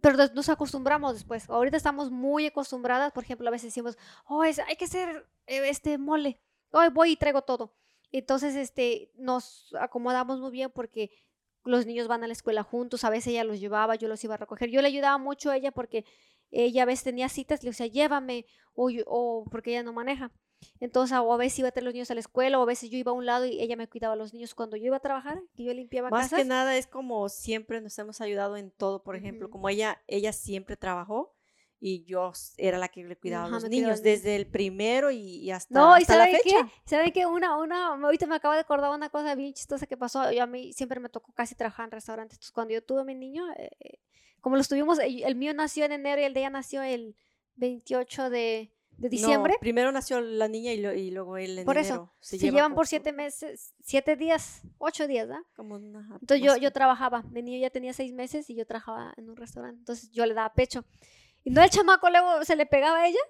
Pero 0.00 0.16
nos 0.34 0.48
acostumbramos 0.48 1.14
después. 1.14 1.48
Ahorita 1.48 1.76
estamos 1.76 2.10
muy 2.10 2.46
acostumbradas. 2.46 3.12
Por 3.12 3.24
ejemplo, 3.24 3.48
a 3.48 3.52
veces 3.52 3.68
decimos, 3.68 3.96
oh, 4.26 4.44
es- 4.44 4.58
hay 4.60 4.76
que 4.76 4.84
hacer 4.86 5.28
eh, 5.46 5.68
este 5.68 5.98
mole. 5.98 6.40
Hoy 6.72 6.88
voy 6.90 7.12
y 7.12 7.16
traigo 7.16 7.42
todo. 7.42 7.74
Entonces, 8.12 8.54
este, 8.54 9.10
nos 9.16 9.74
acomodamos 9.80 10.38
muy 10.40 10.50
bien 10.50 10.70
porque 10.70 11.10
los 11.64 11.86
niños 11.86 12.08
van 12.08 12.22
a 12.24 12.26
la 12.26 12.32
escuela 12.32 12.62
juntos, 12.62 13.04
a 13.04 13.10
veces 13.10 13.28
ella 13.28 13.44
los 13.44 13.58
llevaba, 13.60 13.94
yo 13.94 14.08
los 14.08 14.22
iba 14.24 14.34
a 14.34 14.36
recoger. 14.38 14.70
Yo 14.70 14.82
le 14.82 14.88
ayudaba 14.88 15.16
mucho 15.18 15.50
a 15.50 15.56
ella 15.56 15.72
porque 15.72 16.04
ella 16.50 16.82
a 16.82 16.86
veces 16.86 17.04
tenía 17.04 17.28
citas, 17.28 17.62
le 17.62 17.70
decía, 17.70 17.86
llévame, 17.86 18.44
o, 18.74 18.90
yo- 18.90 19.04
o 19.06 19.44
porque 19.50 19.70
ella 19.70 19.82
no 19.82 19.92
maneja. 19.92 20.30
Entonces, 20.80 21.16
o 21.18 21.32
a 21.32 21.36
veces 21.36 21.58
iba 21.60 21.68
a 21.68 21.72
traer 21.72 21.84
los 21.84 21.94
niños 21.94 22.10
a 22.10 22.14
la 22.14 22.20
escuela, 22.20 22.58
o 22.58 22.62
a 22.62 22.66
veces 22.66 22.90
yo 22.90 22.98
iba 22.98 23.10
a 23.10 23.14
un 23.14 23.26
lado 23.26 23.46
y 23.46 23.60
ella 23.60 23.74
me 23.76 23.88
cuidaba 23.88 24.14
a 24.14 24.16
los 24.16 24.32
niños 24.34 24.54
cuando 24.54 24.76
yo 24.76 24.86
iba 24.86 24.96
a 24.96 25.00
trabajar, 25.00 25.40
que 25.54 25.64
yo 25.64 25.72
limpiaba 25.74 26.10
Más 26.10 26.24
casas. 26.26 26.40
que 26.40 26.44
nada 26.44 26.76
es 26.76 26.86
como 26.86 27.28
siempre 27.28 27.80
nos 27.80 27.98
hemos 27.98 28.20
ayudado 28.20 28.56
en 28.56 28.70
todo, 28.70 29.02
por 29.02 29.16
ejemplo, 29.16 29.50
como 29.50 29.68
ella, 29.68 30.02
ella 30.06 30.32
siempre 30.32 30.76
trabajó 30.76 31.34
y 31.84 32.04
yo 32.04 32.30
era 32.58 32.78
la 32.78 32.86
que 32.88 33.02
le 33.02 33.16
cuidaba 33.16 33.46
Ajá, 33.46 33.56
a 33.56 33.58
los 33.60 33.68
niños 33.68 34.02
desde 34.04 34.36
el 34.36 34.46
primero 34.46 35.10
y, 35.10 35.18
y 35.18 35.50
hasta, 35.50 35.74
No, 35.74 35.98
y 35.98 36.02
hasta 36.02 36.14
la 36.16 36.24
¿saben 36.26 36.40
qué? 36.44 36.50
fecha. 36.50 36.68
¿Saben 36.86 37.10
qué? 37.10 37.26
Una, 37.26 37.56
una, 37.58 37.86
ahorita 37.88 38.26
me 38.28 38.36
acabo 38.36 38.54
de 38.54 38.60
acordar 38.60 38.92
una 38.94 39.08
cosa 39.08 39.34
bien 39.34 39.52
chistosa 39.52 39.84
que 39.88 39.96
pasó. 39.96 40.30
Yo 40.30 40.44
a 40.44 40.46
mí 40.46 40.72
siempre 40.72 41.00
me 41.00 41.08
tocó 41.08 41.32
casi 41.32 41.56
trabajar 41.56 41.86
en 41.86 41.90
restaurantes. 41.90 42.36
Entonces, 42.36 42.52
cuando 42.52 42.72
yo 42.72 42.84
tuve 42.84 43.00
a 43.00 43.04
mi 43.04 43.16
niño, 43.16 43.50
eh, 43.56 43.68
eh, 43.80 43.98
como 44.40 44.56
los 44.56 44.68
tuvimos, 44.68 45.00
el, 45.00 45.24
el 45.24 45.34
mío 45.34 45.52
nació 45.54 45.84
en 45.84 45.90
enero 45.92 46.20
y 46.20 46.24
el 46.24 46.34
de 46.34 46.40
ella 46.40 46.50
nació 46.50 46.82
el 46.82 47.16
28 47.56 48.30
de, 48.30 48.72
de 48.98 49.08
diciembre. 49.08 49.54
No, 49.54 49.60
primero 49.60 49.90
nació 49.90 50.20
la 50.20 50.46
niña 50.46 50.72
y, 50.72 50.80
lo- 50.80 50.94
y 50.94 51.10
luego 51.10 51.36
él 51.36 51.58
en 51.58 51.64
Por 51.64 51.78
eso, 51.78 51.94
enero. 51.94 52.12
se, 52.20 52.38
lleva 52.38 52.58
llevan 52.58 52.74
por 52.74 52.86
siete 52.86 53.12
meses, 53.12 53.74
siete 53.82 54.14
días, 54.14 54.62
ocho 54.78 55.08
días, 55.08 55.28
¿ah? 55.32 55.42
como 55.56 55.74
una- 55.74 56.06
Entonces 56.20 56.46
yo, 56.46 56.56
yo 56.58 56.70
trabajaba, 56.70 57.22
mi 57.32 57.42
niño 57.42 57.58
ya 57.58 57.70
tenía 57.70 57.92
seis 57.92 58.12
meses 58.12 58.48
y 58.50 58.54
yo 58.54 58.66
trabajaba 58.66 59.12
en 59.16 59.28
un 59.30 59.36
restaurante, 59.36 59.78
entonces 59.80 60.12
yo 60.12 60.24
le 60.26 60.34
daba 60.34 60.52
pecho. 60.54 60.84
Y 61.44 61.50
no 61.50 61.62
el 61.62 61.70
chamaco 61.70 62.08
luego 62.10 62.44
se 62.44 62.56
le 62.56 62.66
pegaba 62.66 62.98
a 63.02 63.08
ella, 63.08 63.20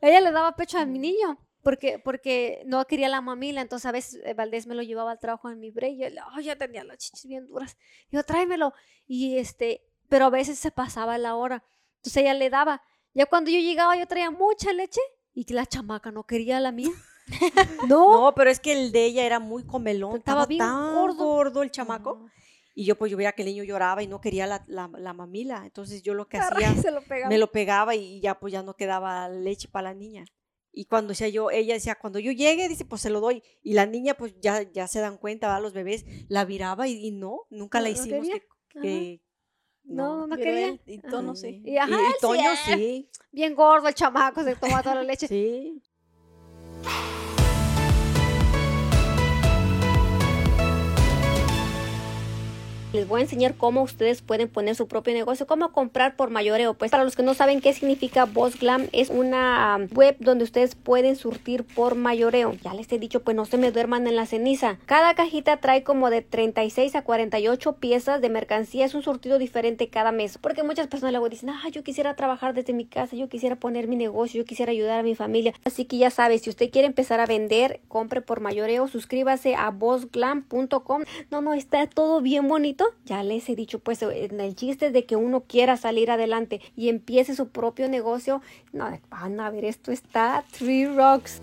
ella 0.00 0.20
le 0.20 0.30
daba 0.32 0.56
pecho 0.56 0.78
a 0.78 0.86
mi 0.86 0.98
niño, 0.98 1.38
porque, 1.62 1.98
porque 1.98 2.62
no 2.66 2.84
quería 2.86 3.08
la 3.08 3.20
mamila, 3.20 3.60
entonces 3.60 3.86
a 3.86 3.92
veces 3.92 4.20
eh, 4.24 4.34
Valdés 4.34 4.66
me 4.66 4.74
lo 4.74 4.82
llevaba 4.82 5.10
al 5.12 5.18
trabajo 5.18 5.50
en 5.50 5.58
mi 5.60 5.70
break, 5.70 5.92
y 5.94 5.98
yo, 5.98 6.22
"Ay, 6.32 6.44
ya 6.44 6.56
tenía 6.56 6.84
las 6.84 6.98
chichis 6.98 7.26
bien 7.26 7.46
duras, 7.46 7.76
y 8.10 8.16
yo 8.16 8.22
tráemelo, 8.24 8.72
y 9.06 9.38
este, 9.38 9.82
pero 10.08 10.26
a 10.26 10.30
veces 10.30 10.58
se 10.58 10.70
pasaba 10.70 11.18
la 11.18 11.34
hora, 11.36 11.62
entonces 11.96 12.22
ella 12.22 12.34
le 12.34 12.50
daba, 12.50 12.82
ya 13.14 13.26
cuando 13.26 13.50
yo 13.50 13.58
llegaba 13.58 13.96
yo 13.96 14.06
traía 14.06 14.30
mucha 14.30 14.72
leche, 14.72 15.00
y 15.34 15.44
que 15.44 15.54
la 15.54 15.66
chamaca 15.66 16.10
no 16.10 16.24
quería 16.24 16.58
la 16.60 16.72
mía. 16.72 16.90
no, 17.88 18.12
No, 18.12 18.34
pero 18.34 18.50
es 18.50 18.58
que 18.58 18.72
el 18.72 18.90
de 18.90 19.04
ella 19.04 19.24
era 19.24 19.38
muy 19.38 19.64
comelón. 19.64 20.16
Estaba 20.16 20.42
Estaba, 20.42 20.46
bien 20.46 20.58
tan 20.58 20.94
gordo. 20.94 21.24
gordo. 21.24 21.62
el 21.62 21.70
chamaco. 21.70 22.14
No. 22.16 22.30
Y 22.78 22.84
yo 22.84 22.94
pues 22.96 23.10
yo 23.10 23.16
veía 23.16 23.32
que 23.32 23.42
el 23.42 23.48
niño 23.48 23.64
lloraba 23.64 24.04
y 24.04 24.06
no 24.06 24.20
quería 24.20 24.46
la, 24.46 24.62
la, 24.68 24.88
la 24.98 25.12
mamila. 25.12 25.62
Entonces 25.64 26.00
yo 26.00 26.14
lo 26.14 26.28
que 26.28 26.36
hacía, 26.36 26.72
se 26.80 26.92
lo 26.92 27.00
me 27.28 27.36
lo 27.36 27.50
pegaba 27.50 27.96
y 27.96 28.20
ya 28.20 28.38
pues 28.38 28.52
ya 28.52 28.62
no 28.62 28.76
quedaba 28.76 29.28
leche 29.28 29.66
para 29.66 29.88
la 29.90 29.94
niña. 29.94 30.24
Y 30.70 30.84
cuando 30.84 31.08
decía 31.08 31.26
yo, 31.28 31.50
ella 31.50 31.74
decía, 31.74 31.96
cuando 31.96 32.20
yo 32.20 32.30
llegue, 32.30 32.68
dice, 32.68 32.84
pues 32.84 33.02
se 33.02 33.10
lo 33.10 33.18
doy. 33.18 33.42
Y 33.64 33.74
la 33.74 33.84
niña, 33.84 34.14
pues 34.14 34.36
ya, 34.40 34.62
ya 34.62 34.86
se 34.86 35.00
dan 35.00 35.16
cuenta, 35.18 35.48
¿verdad? 35.48 35.60
los 35.62 35.72
bebés, 35.72 36.04
la 36.28 36.44
viraba 36.44 36.86
y, 36.86 37.04
y 37.04 37.10
no, 37.10 37.46
nunca 37.50 37.80
la 37.80 37.88
No, 37.88 37.96
no 37.96 38.00
hicimos 38.00 38.28
quería. 38.28 38.40
que, 38.70 38.80
que- 38.80 39.22
No, 39.82 40.28
no 40.28 40.36
quería. 40.36 40.78
Y 40.86 40.98
no 40.98 41.32
ajá, 41.80 41.90
y, 41.90 42.04
y 42.04 42.06
él 42.06 42.14
Toño 42.20 42.50
sí, 42.64 42.74
sí, 42.76 43.10
Bien 43.32 43.56
gordo 43.56 43.88
el 43.88 43.94
chamaco, 43.94 44.44
se 44.44 44.54
toma 44.54 44.84
toda 44.84 44.94
la 44.94 45.02
leche. 45.02 45.26
sí. 45.26 45.82
Les 52.94 53.06
voy 53.06 53.20
a 53.20 53.24
enseñar 53.24 53.54
cómo 53.54 53.82
ustedes 53.82 54.22
pueden 54.22 54.48
poner 54.48 54.74
su 54.74 54.88
propio 54.88 55.12
negocio, 55.12 55.46
cómo 55.46 55.72
comprar 55.72 56.16
por 56.16 56.30
mayoreo. 56.30 56.72
Pues 56.72 56.90
para 56.90 57.04
los 57.04 57.16
que 57.16 57.22
no 57.22 57.34
saben 57.34 57.60
qué 57.60 57.74
significa 57.74 58.24
Boss 58.24 58.58
Glam, 58.58 58.88
es 58.92 59.10
una 59.10 59.86
web 59.94 60.16
donde 60.20 60.44
ustedes 60.44 60.74
pueden 60.74 61.14
surtir 61.14 61.64
por 61.64 61.96
mayoreo. 61.96 62.54
Ya 62.64 62.72
les 62.72 62.90
he 62.90 62.98
dicho, 62.98 63.20
pues 63.20 63.36
no 63.36 63.44
se 63.44 63.58
me 63.58 63.72
duerman 63.72 64.06
en 64.06 64.16
la 64.16 64.24
ceniza. 64.24 64.78
Cada 64.86 65.14
cajita 65.14 65.58
trae 65.58 65.82
como 65.82 66.08
de 66.08 66.22
36 66.22 66.94
a 66.94 67.02
48 67.02 67.74
piezas 67.74 68.22
de 68.22 68.30
mercancía. 68.30 68.86
Es 68.86 68.94
un 68.94 69.02
surtido 69.02 69.36
diferente 69.36 69.90
cada 69.90 70.10
mes. 70.10 70.38
Porque 70.38 70.62
muchas 70.62 70.86
personas 70.86 71.12
luego 71.12 71.28
dicen, 71.28 71.50
ah, 71.50 71.68
yo 71.70 71.84
quisiera 71.84 72.16
trabajar 72.16 72.54
desde 72.54 72.72
mi 72.72 72.86
casa, 72.86 73.14
yo 73.16 73.28
quisiera 73.28 73.56
poner 73.56 73.86
mi 73.86 73.96
negocio, 73.96 74.40
yo 74.40 74.46
quisiera 74.46 74.72
ayudar 74.72 75.00
a 75.00 75.02
mi 75.02 75.14
familia. 75.14 75.52
Así 75.66 75.84
que 75.84 75.98
ya 75.98 76.08
sabes, 76.08 76.40
si 76.40 76.48
usted 76.48 76.70
quiere 76.70 76.88
empezar 76.88 77.20
a 77.20 77.26
vender, 77.26 77.82
compre 77.88 78.22
por 78.22 78.40
mayoreo, 78.40 78.88
suscríbase 78.88 79.56
a 79.56 79.68
bossglam.com. 79.68 81.02
No, 81.30 81.42
no, 81.42 81.52
está 81.52 81.86
todo 81.86 82.22
bien 82.22 82.48
bonito. 82.48 82.77
Ya 83.04 83.22
les 83.22 83.48
he 83.48 83.56
dicho, 83.56 83.78
pues, 83.78 84.02
en 84.02 84.40
el 84.40 84.54
chiste 84.54 84.90
de 84.90 85.06
que 85.06 85.16
uno 85.16 85.44
quiera 85.44 85.76
salir 85.76 86.10
adelante 86.10 86.60
y 86.76 86.88
empiece 86.88 87.34
su 87.34 87.48
propio 87.48 87.88
negocio. 87.88 88.42
No, 88.72 88.98
van 89.08 89.40
a 89.40 89.50
ver, 89.50 89.64
esto 89.64 89.92
está 89.92 90.44
Three 90.56 90.86
Rocks. 90.86 91.40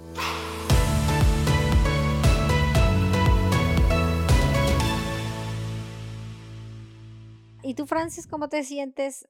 ¿Y 7.64 7.74
tú, 7.74 7.88
Francis, 7.88 8.28
cómo 8.28 8.48
te 8.48 8.64
sientes 8.64 9.28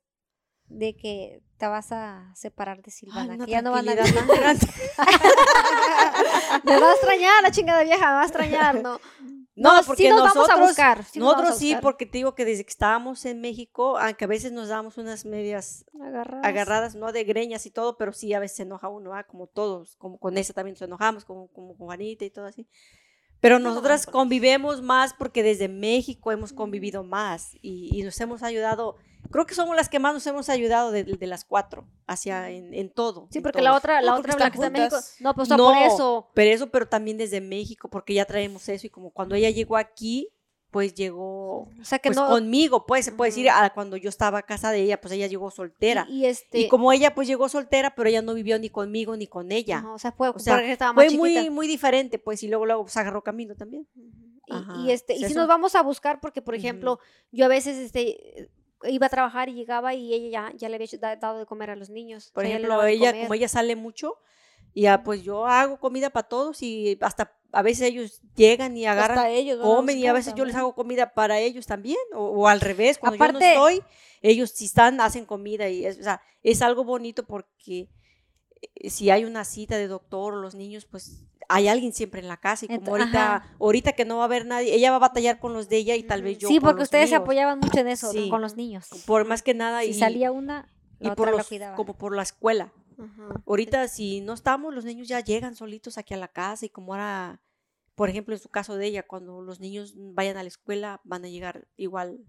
de 0.68 0.96
que 0.96 1.42
te 1.58 1.68
vas 1.68 1.92
a 1.92 2.32
separar 2.36 2.78
de 2.78 2.84
Ay, 2.88 2.92
Silvana? 2.92 3.46
que 3.46 3.52
ya 3.52 3.62
no 3.62 3.72
van 3.72 3.88
a. 3.88 3.94
Me 6.66 6.78
va 6.78 6.90
a 6.90 6.94
extrañar 6.94 7.44
la 7.44 7.52
chingada 7.52 7.84
vieja, 7.84 8.08
me 8.08 8.14
va 8.14 8.22
a 8.22 8.26
extrañar, 8.26 8.82
¿no? 8.82 9.00
No, 9.56 9.72
porque 9.86 10.04
sí 10.04 10.10
nos 10.10 10.20
nosotros, 10.20 10.48
vamos 10.50 10.64
a 10.64 10.68
buscar. 10.68 11.04
sí 11.06 11.20
nosotros 11.20 11.50
a 11.50 11.54
sí, 11.54 11.78
porque 11.82 12.06
te 12.06 12.18
digo 12.18 12.36
que 12.36 12.44
desde 12.44 12.66
que 12.66 12.70
estábamos 12.70 13.24
en 13.26 13.40
México, 13.40 13.98
aunque 13.98 14.26
a 14.26 14.28
veces 14.28 14.52
nos 14.52 14.68
damos 14.68 14.98
unas 14.98 15.26
medias 15.26 15.86
Agarradas. 16.00 16.46
agarradas, 16.46 16.96
no 16.96 17.14
de 17.14 17.24
greñas 17.24 17.66
y 17.66 17.72
todo, 17.72 17.98
pero 17.98 18.12
sí 18.12 18.34
a 18.34 18.40
veces 18.40 18.58
se 18.58 18.64
enoja 18.64 18.90
uno, 18.90 19.14
¿ah? 19.14 19.24
como 19.24 19.48
todos, 19.48 19.96
como 19.96 20.20
con 20.20 20.38
esa 20.38 20.54
también 20.54 20.74
nos 20.74 20.82
enojamos, 20.82 21.24
como, 21.24 21.48
como 21.48 21.78
con 21.78 21.88
Juanita 21.88 22.26
y 22.26 22.30
todo 22.30 22.46
así. 22.46 22.68
Pero 23.46 23.60
nosotras 23.60 24.08
convivemos 24.08 24.82
más 24.82 25.14
porque 25.14 25.44
desde 25.44 25.68
México 25.68 26.32
hemos 26.32 26.52
convivido 26.52 27.04
más 27.04 27.56
y, 27.62 27.96
y 27.96 28.02
nos 28.02 28.20
hemos 28.20 28.42
ayudado, 28.42 28.96
creo 29.30 29.46
que 29.46 29.54
somos 29.54 29.76
las 29.76 29.88
que 29.88 30.00
más 30.00 30.16
nos 30.16 30.26
hemos 30.26 30.50
ayudado 30.50 30.90
de, 30.90 31.04
de 31.04 31.28
las 31.28 31.46
cuatro, 31.46 31.88
hacia 32.08 32.50
en, 32.50 32.74
en 32.74 32.90
todo. 32.90 33.28
Sí, 33.30 33.38
en 33.38 33.44
porque 33.44 33.62
la 33.62 33.76
otra, 33.76 34.02
la 34.02 34.14
No, 34.14 34.18
otra, 34.18 34.36
la 34.36 34.48
están 34.48 34.52
que 34.52 34.56
está 34.56 34.66
en 34.66 34.74
México. 34.74 34.98
No, 35.20 35.36
pues 35.36 35.48
no, 35.48 35.58
No, 35.58 35.66
por 35.66 35.78
eso. 35.78 36.32
Pero 36.34 36.56
eso, 36.56 36.72
pero 36.72 36.88
también 36.88 37.20
desde 37.20 37.40
México, 37.40 37.88
porque 37.88 38.16
ya 38.16 38.26
traemos 38.26 38.68
eso 38.68 38.88
y 38.88 38.90
como 38.90 39.12
cuando 39.12 39.36
ella 39.36 39.52
llegó 39.52 39.78
aquí, 39.78 40.28
pues 40.76 40.94
llegó 40.94 41.60
O 41.62 41.84
sea 41.84 42.00
que 42.00 42.10
pues 42.10 42.18
no. 42.18 42.28
conmigo, 42.28 42.86
pues 42.86 43.06
se 43.06 43.14
puede 43.14 43.32
decir, 43.32 43.50
a 43.50 43.70
cuando 43.74 43.96
yo 43.96 44.10
estaba 44.10 44.42
casada 44.42 44.74
de 44.74 44.82
ella, 44.82 45.00
pues 45.00 45.14
ella 45.14 45.26
llegó 45.28 45.50
soltera. 45.50 46.06
Y, 46.10 46.24
y 46.24 46.26
este. 46.26 46.60
Y 46.60 46.68
como 46.68 46.92
ella 46.92 47.16
pues 47.16 47.30
llegó 47.30 47.48
soltera, 47.48 47.96
pero 47.96 48.10
ella 48.10 48.22
no 48.22 48.34
vivió 48.34 48.60
ni 48.60 48.70
conmigo 48.70 49.16
ni 49.16 49.26
con 49.26 49.54
ella. 49.54 49.78
ajá, 49.78 49.94
o 49.94 50.00
sea, 50.00 50.12
fue 50.12 50.28
O 50.28 50.38
sea, 50.38 50.60
estaba 50.70 50.92
más 50.92 51.06
Fue 51.06 51.16
muy, 51.18 51.50
muy 51.50 51.66
diferente, 51.68 52.20
pues, 52.20 52.44
y 52.44 52.50
luego, 52.50 52.66
luego 52.66 52.82
pues, 52.84 52.98
agarró 52.98 53.24
camino 53.24 53.56
también. 53.56 53.88
Y, 54.48 54.54
Ajá, 54.54 54.76
y 54.86 54.92
este, 54.92 55.14
y 55.14 55.20
si 55.20 55.26
eso. 55.28 55.40
nos 55.40 55.48
vamos 55.48 55.76
a 55.76 55.82
buscar, 55.82 56.20
porque 56.20 56.42
por 56.42 56.56
ejemplo, 56.56 57.00
yo 57.32 57.46
a 57.46 57.48
veces 57.48 57.78
este 57.78 58.50
iba 58.84 59.08
a 59.08 59.10
trabajar 59.10 59.48
y 59.48 59.54
llegaba 59.54 59.94
y 59.94 60.14
ella 60.14 60.50
ya, 60.52 60.58
ya 60.58 60.68
le 60.68 60.76
había 60.76 60.86
hecho- 60.86 60.98
da- 60.98 61.16
dado 61.16 61.40
de 61.40 61.46
comer 61.46 61.70
a 61.70 61.78
los 61.78 61.90
niños. 61.90 62.32
Por 62.34 62.44
o 62.44 62.48
sea, 62.48 62.58
ejemplo, 62.58 62.84
ella, 62.86 63.12
comer. 63.12 63.24
como 63.28 63.34
ella 63.34 63.48
sale 63.48 63.78
mucho, 63.78 64.18
y 64.74 64.82
ya 64.82 65.04
pues 65.04 65.24
yo 65.24 65.48
hago 65.48 65.80
comida 65.80 66.10
para 66.10 66.28
todos 66.28 66.62
y 66.62 66.98
hasta 67.00 67.32
a 67.58 67.62
veces 67.62 67.88
ellos 67.88 68.22
llegan 68.36 68.76
y 68.78 68.86
agarran, 68.86 69.18
Hasta 69.18 69.30
ellos 69.30 69.60
comen 69.62 69.98
y 69.98 70.08
a 70.08 70.14
veces 70.14 70.34
yo 70.36 70.44
les 70.46 70.56
hago 70.56 70.76
comida 70.76 71.14
para 71.14 71.40
ellos 71.40 71.66
también, 71.66 71.98
o, 72.14 72.24
o 72.26 72.48
al 72.48 72.60
revés, 72.62 72.98
cuando 72.98 73.18
yo 73.18 73.32
no 73.32 73.40
estoy, 73.40 73.82
ellos 74.22 74.52
si 74.52 74.66
están, 74.66 75.00
hacen 75.02 75.26
comida 75.26 75.70
y 75.70 75.86
es, 75.86 76.00
o 76.00 76.04
sea, 76.04 76.22
es 76.44 76.62
algo 76.62 76.84
bonito 76.84 77.26
porque 77.26 77.90
eh, 78.76 78.90
si 78.90 79.10
hay 79.10 79.24
una 79.26 79.44
cita 79.46 79.78
de 79.78 79.88
doctor 79.88 80.34
o 80.34 80.38
los 80.42 80.56
niños, 80.56 80.86
pues 80.86 81.24
hay 81.48 81.68
alguien 81.68 81.94
siempre 81.94 82.20
en 82.22 82.28
la 82.28 82.38
casa 82.38 82.66
y 82.66 82.68
como 82.68 82.82
Ent- 82.82 82.90
ahorita, 82.90 83.36
ajá. 83.36 83.56
ahorita 83.60 83.92
que 83.94 84.04
no 84.06 84.18
va 84.18 84.24
a 84.24 84.26
haber 84.26 84.46
nadie, 84.48 84.74
ella 84.74 84.90
va 84.90 84.96
a 84.98 85.00
batallar 85.00 85.40
con 85.40 85.54
los 85.54 85.70
de 85.70 85.78
ella 85.78 85.96
y 85.96 86.04
tal 86.04 86.24
vez 86.24 86.40
yo 86.40 86.48
Sí, 86.48 86.56
con 86.56 86.64
porque 86.64 86.80
los 86.80 86.88
ustedes 86.88 87.10
se 87.10 87.16
apoyaban 87.16 87.60
mucho 87.60 87.80
en 87.80 87.88
eso, 87.88 88.12
Sí. 88.12 88.30
con 88.30 88.42
los 88.42 88.56
niños. 88.56 88.88
por 89.06 89.26
más 89.26 89.44
que 89.44 89.54
nada 89.54 89.82
Si 89.82 89.90
y, 89.90 89.94
salía 89.94 90.32
una, 90.32 90.68
y 91.00 91.08
la 91.08 91.16
por 91.16 91.28
otra 91.30 91.38
la 91.38 91.44
cuidaba. 91.44 91.76
como 91.76 91.96
por 91.98 92.16
la 92.16 92.24
escuela. 92.24 92.74
Ajá. 92.98 93.42
Ahorita 93.46 93.88
si 93.90 94.22
no 94.22 94.34
estamos, 94.34 94.74
los 94.74 94.86
niños 94.86 95.08
ya 95.08 95.20
llegan 95.20 95.54
solitos 95.56 95.98
aquí 95.98 96.14
a 96.14 96.18
la 96.18 96.30
casa 96.30 96.66
y 96.66 96.70
como 96.70 96.94
ahora, 96.94 97.42
por 97.96 98.10
ejemplo, 98.10 98.36
en 98.36 98.40
su 98.40 98.50
caso 98.50 98.76
de 98.76 98.86
ella, 98.88 99.04
cuando 99.04 99.42
los 99.42 99.60
niños 99.60 99.94
vayan 99.96 100.38
a 100.38 100.44
la 100.44 100.48
escuela, 100.50 101.02
van 101.04 101.26
a 101.26 101.30
llegar 101.30 101.68
igual. 101.78 102.20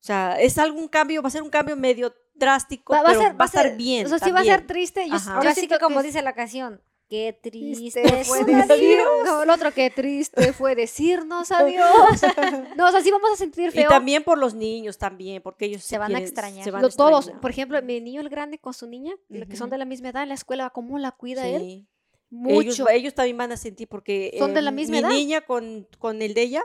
O 0.00 0.04
sea, 0.04 0.40
es 0.40 0.58
algún 0.58 0.88
cambio, 0.88 1.22
va 1.22 1.28
a 1.28 1.30
ser 1.32 1.42
un 1.42 1.50
cambio 1.50 1.76
medio 1.76 2.14
drástico, 2.34 2.92
Va, 2.92 3.02
va 3.02 3.08
a 3.10 3.12
pero 3.12 3.22
ser, 3.24 3.40
va 3.40 3.44
a 3.44 3.46
estar 3.46 3.76
bien. 3.76 4.06
O 4.06 4.08
sea, 4.08 4.18
sí 4.18 4.30
va 4.30 4.40
a 4.40 4.44
ser 4.44 4.66
triste. 4.66 5.08
Yo, 5.08 5.16
Ahora 5.32 5.54
sí 5.54 5.68
que 5.68 5.78
como 5.78 6.00
es 6.00 6.06
dice 6.06 6.22
la 6.22 6.32
canción, 6.34 6.80
qué 7.08 7.38
triste 7.40 8.02
triste 8.02 8.24
fue 8.24 8.42
fue 8.42 8.44
decir. 8.44 8.66
decir. 8.68 8.98
No, 9.24 9.42
el 9.44 9.50
otro, 9.50 9.70
qué 9.72 9.90
triste 9.90 10.52
fue 10.52 10.74
decirnos 10.74 11.52
adiós. 11.52 11.84
No, 12.76 12.88
o 12.88 12.90
sea, 12.90 13.00
sí 13.00 13.10
vamos 13.12 13.30
a 13.32 13.36
sentir 13.36 13.68
Y 13.68 13.72
feo. 13.72 13.88
también 13.90 14.24
por 14.24 14.38
los 14.38 14.54
niños 14.54 14.98
también, 14.98 15.40
porque 15.42 15.66
ellos 15.66 15.84
Se 15.84 15.98
van 15.98 16.06
a 16.12 16.14
quieren- 16.18 16.24
extrañar. 16.24 16.64
se 16.64 16.70
van 16.72 16.84
a 16.84 16.88
todos, 16.88 17.18
extrañar. 17.26 17.40
por 17.40 17.50
ejemplo, 17.50 17.82
mi 17.82 18.00
niño 18.00 18.20
el 18.22 18.28
grande 18.28 18.58
con 18.58 18.74
su 18.74 18.88
niña, 18.88 19.12
lo 19.28 19.46
que 19.46 19.56
son 19.56 19.70
de 19.70 19.78
la 19.78 19.84
misma 19.84 20.08
edad 20.08 20.22
en 20.24 20.30
la 20.30 20.34
escuela, 20.34 20.70
¿cómo 20.70 20.98
la 20.98 21.12
cuida 21.12 21.46
él? 21.46 21.86
Mucho. 22.34 22.60
Ellos, 22.60 22.82
ellos 22.90 23.14
también 23.14 23.36
van 23.36 23.52
a 23.52 23.58
sentir 23.58 23.88
porque 23.88 24.34
Son 24.38 24.54
de 24.54 24.62
la 24.62 24.70
eh, 24.70 24.72
misma 24.72 24.92
mi 24.94 24.98
edad. 25.00 25.10
niña 25.10 25.40
con, 25.42 25.86
con 25.98 26.22
el 26.22 26.32
de 26.32 26.42
ella, 26.42 26.62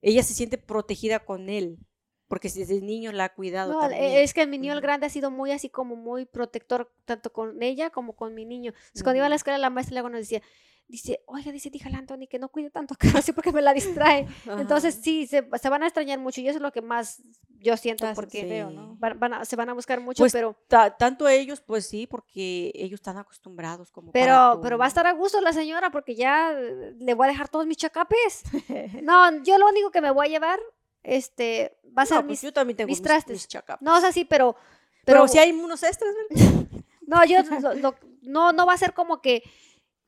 ella 0.00 0.22
se 0.22 0.32
siente 0.32 0.56
protegida 0.56 1.20
con 1.26 1.50
él, 1.50 1.76
porque 2.26 2.48
desde 2.48 2.80
niño 2.80 3.12
la 3.12 3.24
ha 3.24 3.34
cuidado 3.34 3.74
No, 3.74 3.80
también. 3.80 4.02
eh, 4.02 4.22
es 4.22 4.32
que 4.32 4.46
mi 4.46 4.56
niño 4.56 4.72
el 4.72 4.80
grande 4.80 5.04
ha 5.06 5.10
sido 5.10 5.30
muy 5.30 5.52
así 5.52 5.68
como 5.68 5.94
muy 5.94 6.24
protector, 6.24 6.90
tanto 7.04 7.32
con 7.34 7.62
ella 7.62 7.90
como 7.90 8.16
con 8.16 8.34
mi 8.34 8.46
niño. 8.46 8.72
Entonces, 8.74 9.02
cuando 9.02 9.18
iba 9.18 9.26
a 9.26 9.28
la 9.28 9.36
escuela, 9.36 9.58
la 9.58 9.68
maestra 9.68 9.94
luego 9.96 10.08
nos 10.08 10.20
decía, 10.20 10.40
dice, 10.90 11.22
oiga, 11.26 11.52
dice, 11.52 11.70
dígale 11.70 11.96
a 11.96 11.98
Anthony 12.00 12.26
que 12.28 12.38
no 12.38 12.48
cuide 12.48 12.70
tanto 12.70 12.94
a 12.94 12.96
Casi 12.96 13.32
porque 13.32 13.52
me 13.52 13.62
la 13.62 13.72
distrae. 13.72 14.26
Entonces, 14.58 14.98
sí, 15.02 15.26
se, 15.26 15.48
se 15.60 15.68
van 15.68 15.82
a 15.82 15.86
extrañar 15.86 16.18
mucho 16.18 16.40
y 16.40 16.48
eso 16.48 16.58
es 16.58 16.62
lo 16.62 16.72
que 16.72 16.82
más 16.82 17.22
yo 17.58 17.76
siento 17.76 18.06
porque 18.14 18.40
Sí. 18.68 18.74
¿no? 18.74 18.96
van, 18.98 19.18
van 19.20 19.34
a- 19.34 19.44
se 19.44 19.54
van 19.56 19.68
a 19.68 19.74
buscar 19.74 20.00
mucho, 20.00 20.22
Pues, 20.22 20.32
pero, 20.32 20.56
Ta- 20.68 20.96
tanto 20.96 21.28
ellos, 21.28 21.60
pues 21.60 21.86
sí, 21.86 22.06
porque 22.06 22.72
ellos 22.74 22.98
están 23.00 23.18
acostumbrados 23.18 23.90
como 23.90 24.12
para 24.12 24.24
pero, 24.24 24.60
pero 24.62 24.78
va 24.78 24.86
a 24.86 24.88
estar 24.88 25.06
a 25.06 25.12
gusto 25.12 25.40
la 25.40 25.52
señora 25.52 25.90
porque 25.90 26.14
ya 26.14 26.52
eh, 26.52 26.94
le 26.98 27.14
voy 27.14 27.26
a 27.26 27.30
dejar 27.30 27.48
todos 27.48 27.66
mis 27.66 27.76
chacapes. 27.76 28.42
No, 29.02 29.42
yo 29.42 29.58
lo 29.58 29.68
único 29.68 29.90
que 29.90 30.00
me 30.00 30.10
voy 30.10 30.26
a 30.26 30.30
llevar, 30.30 30.58
este, 31.02 31.76
va 31.96 32.02
a 32.02 32.06
ser 32.06 32.16
No, 32.18 32.22
pues 32.22 32.30
mis... 32.30 32.42
yo 32.42 32.52
también 32.52 32.76
tengo 32.76 32.88
mis 32.88 32.98
mis, 32.98 33.02
trastes. 33.06 33.34
mis 33.34 33.48
chacapes. 33.48 33.82
No, 33.84 33.96
o 33.96 34.00
sea, 34.00 34.12
sí, 34.12 34.24
pero... 34.24 34.56
pero, 35.04 35.26
si 35.28 35.38
hay 35.38 35.52
unos 35.52 35.82
extras, 35.82 36.12
¿verdad? 36.30 36.54
No, 37.06 37.24
yo 37.24 37.42
lo- 37.60 37.74
lo- 37.74 37.94
no, 38.22 38.52
no 38.52 38.66
va 38.66 38.74
a 38.74 38.78
ser 38.78 38.94
como 38.94 39.20
que 39.20 39.42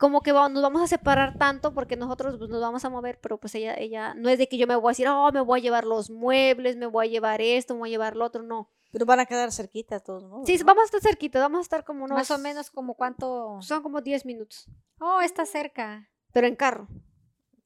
como 0.03 0.21
que 0.21 0.33
va- 0.33 0.49
nos 0.49 0.61
vamos 0.65 0.83
a 0.83 0.89
separar 0.89 1.39
tanto 1.39 1.73
porque 1.73 1.95
nosotros 1.97 2.35
pues, 2.37 2.51
nos 2.51 2.61
vamos 2.61 2.85
a 2.85 2.91
mover, 2.91 3.21
pero 3.21 3.39
pues 3.39 3.55
ella, 3.55 3.75
ella, 3.79 4.15
no 4.15 4.29
es 4.29 4.37
de 4.37 4.49
que 4.49 4.59
yo 4.59 4.67
me 4.67 4.75
voy 4.75 4.91
a 4.91 4.91
decir, 4.91 5.07
oh, 5.07 5.31
me 5.33 5.41
voy 5.41 5.61
a 5.61 5.63
llevar 5.63 5.85
los 5.85 6.11
muebles, 6.11 6.77
me 6.77 6.87
voy 6.87 7.07
a 7.07 7.11
llevar 7.11 7.41
esto, 7.41 7.75
me 7.75 7.81
voy 7.81 7.91
a 7.91 7.93
llevar 7.93 8.17
lo 8.17 8.25
otro, 8.25 8.43
no. 8.43 8.69
Pero 8.91 9.07
van 9.07 9.21
a 9.21 9.27
quedar 9.27 9.53
cerquita 9.53 10.01
todos 10.01 10.25
modos. 10.25 10.47
Sí, 10.49 10.59
¿no? 10.59 10.65
vamos 10.65 10.83
a 10.83 10.85
estar 10.87 11.01
cerquita, 11.01 11.39
vamos 11.39 11.59
a 11.61 11.63
estar 11.63 11.85
como 11.85 12.05
unos... 12.05 12.17
Más 12.17 12.31
o 12.33 12.39
menos 12.39 12.69
como 12.73 12.95
cuánto. 12.95 13.59
Son 13.63 13.81
como 13.81 14.01
10 14.01 14.27
minutos, 14.27 14.67
Oh, 15.01 15.21
está 15.21 15.47
cerca. 15.47 16.11
pero 16.33 16.49
en 16.49 16.57
carro. 16.57 16.89